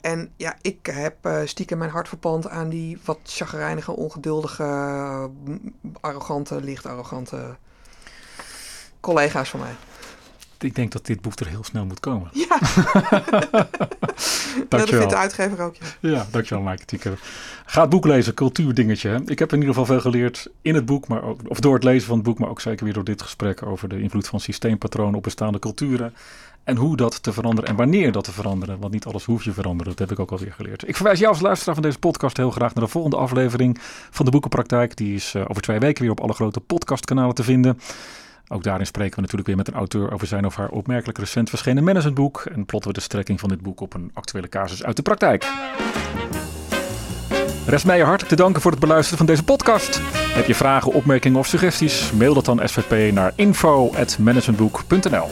En 0.00 0.32
ja, 0.36 0.56
ik 0.60 0.86
heb 0.86 1.16
eh, 1.26 1.40
stiekem 1.44 1.78
mijn 1.78 1.90
hart 1.90 2.08
verpand 2.08 2.48
aan 2.48 2.68
die 2.68 2.98
wat 3.04 3.18
chagrijnige, 3.22 3.92
ongeduldige, 3.96 4.64
arrogante, 6.00 6.60
licht 6.60 6.86
arrogante 6.86 7.56
collega's 9.00 9.50
van 9.50 9.60
mij. 9.60 9.74
Ik 10.64 10.74
denk 10.74 10.92
dat 10.92 11.06
dit 11.06 11.20
boek 11.20 11.38
er 11.40 11.46
heel 11.46 11.64
snel 11.64 11.84
moet 11.84 12.00
komen. 12.00 12.28
Ja, 12.32 12.58
nou, 13.50 13.50
dat 13.50 13.68
Dankjewel. 14.68 14.86
vindt 14.86 15.10
de 15.10 15.16
uitgever 15.16 15.60
ook. 15.64 15.74
Ja. 16.00 16.10
Ja, 16.10 16.26
dankjewel 16.30 16.62
Maaike 16.64 16.84
Tieke. 16.84 17.12
Ga 17.66 17.80
het 17.80 17.90
boek 17.90 18.04
lezen, 18.06 18.34
Cultuurdingetje. 18.34 19.08
hè. 19.08 19.18
Ik 19.26 19.38
heb 19.38 19.52
in 19.52 19.58
ieder 19.58 19.74
geval 19.74 19.86
veel 19.86 20.00
geleerd 20.00 20.48
in 20.62 20.74
het 20.74 20.86
boek, 20.86 21.08
maar 21.08 21.22
ook, 21.22 21.40
of 21.46 21.60
door 21.60 21.74
het 21.74 21.84
lezen 21.84 22.06
van 22.08 22.16
het 22.16 22.24
boek, 22.26 22.38
maar 22.38 22.48
ook 22.48 22.60
zeker 22.60 22.84
weer 22.84 22.94
door 22.94 23.04
dit 23.04 23.22
gesprek 23.22 23.66
over 23.66 23.88
de 23.88 24.00
invloed 24.00 24.26
van 24.28 24.40
systeempatronen 24.40 25.14
op 25.14 25.22
bestaande 25.22 25.58
culturen. 25.58 26.14
En 26.64 26.76
hoe 26.76 26.96
dat 26.96 27.22
te 27.22 27.32
veranderen 27.32 27.70
en 27.70 27.76
wanneer 27.76 28.12
dat 28.12 28.24
te 28.24 28.32
veranderen. 28.32 28.78
Want 28.78 28.92
niet 28.92 29.04
alles 29.04 29.24
hoef 29.24 29.44
je 29.44 29.52
veranderen. 29.52 29.96
Dat 29.96 30.08
heb 30.08 30.10
ik 30.10 30.18
ook 30.18 30.30
alweer 30.30 30.52
geleerd. 30.52 30.88
Ik 30.88 30.96
verwijs 30.96 31.18
jou 31.18 31.32
als 31.32 31.40
luisteraar 31.40 31.74
van 31.74 31.82
deze 31.82 31.98
podcast 31.98 32.36
heel 32.36 32.50
graag 32.50 32.74
naar 32.74 32.84
de 32.84 32.90
volgende 32.90 33.16
aflevering 33.16 33.78
van 34.10 34.24
de 34.24 34.30
Boekenpraktijk. 34.30 34.96
Die 34.96 35.14
is 35.14 35.36
over 35.36 35.62
twee 35.62 35.78
weken 35.78 36.02
weer 36.02 36.10
op 36.10 36.20
alle 36.20 36.32
grote 36.32 36.60
podcastkanalen 36.60 37.34
te 37.34 37.42
vinden. 37.42 37.78
Ook 38.48 38.62
daarin 38.62 38.86
spreken 38.86 39.14
we 39.14 39.20
natuurlijk 39.20 39.46
weer 39.48 39.56
met 39.56 39.68
een 39.68 39.74
auteur 39.74 40.12
over 40.12 40.26
zijn 40.26 40.46
of 40.46 40.56
haar 40.56 40.68
opmerkelijk 40.68 41.18
recent 41.18 41.48
verschenen 41.48 41.84
managementboek. 41.84 42.44
En 42.52 42.66
plotten 42.66 42.90
we 42.90 42.96
de 42.98 43.04
strekking 43.04 43.40
van 43.40 43.48
dit 43.48 43.60
boek 43.60 43.80
op 43.80 43.94
een 43.94 44.10
actuele 44.14 44.48
casus 44.48 44.84
uit 44.84 44.96
de 44.96 45.02
praktijk. 45.02 45.46
Rest 47.66 47.86
mij 47.86 47.96
je 47.96 48.04
hartelijk 48.04 48.36
te 48.36 48.42
danken 48.42 48.62
voor 48.62 48.70
het 48.70 48.80
beluisteren 48.80 49.18
van 49.18 49.26
deze 49.26 49.44
podcast. 49.44 50.00
Heb 50.34 50.46
je 50.46 50.54
vragen, 50.54 50.92
opmerkingen 50.92 51.38
of 51.38 51.46
suggesties? 51.46 52.12
Mail 52.12 52.34
dat 52.34 52.44
dan 52.44 52.60
SVP 52.64 53.12
naar 53.12 53.32
info.managementboek.nl 53.34 55.28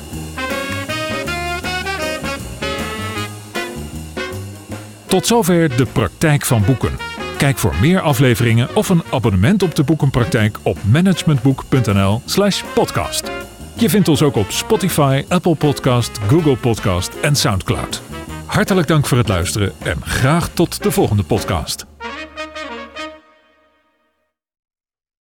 Tot 5.07 5.27
zover 5.27 5.77
de 5.77 5.87
praktijk 5.87 6.45
van 6.45 6.65
boeken. 6.65 7.12
Kijk 7.43 7.59
voor 7.59 7.75
meer 7.81 8.01
afleveringen 8.01 8.77
of 8.77 8.89
een 8.89 9.03
abonnement 9.11 9.63
op 9.63 9.75
de 9.75 9.83
boekenpraktijk 9.83 10.59
op 10.63 10.79
managementboek.nl/slash 10.85 12.63
podcast. 12.75 13.31
Je 13.77 13.91
vindt 13.91 14.09
ons 14.09 14.23
ook 14.23 14.37
op 14.37 14.51
Spotify, 14.51 15.25
Apple 15.29 15.55
Podcast, 15.55 16.19
Google 16.29 16.57
Podcast 16.57 17.15
en 17.23 17.37
Soundcloud. 17.37 18.03
Hartelijk 18.47 18.87
dank 18.87 19.07
voor 19.07 19.19
het 19.19 19.29
luisteren 19.29 19.73
en 19.79 19.97
graag 20.03 20.49
tot 20.49 20.83
de 20.83 20.91
volgende 20.91 21.23
podcast. 21.23 21.87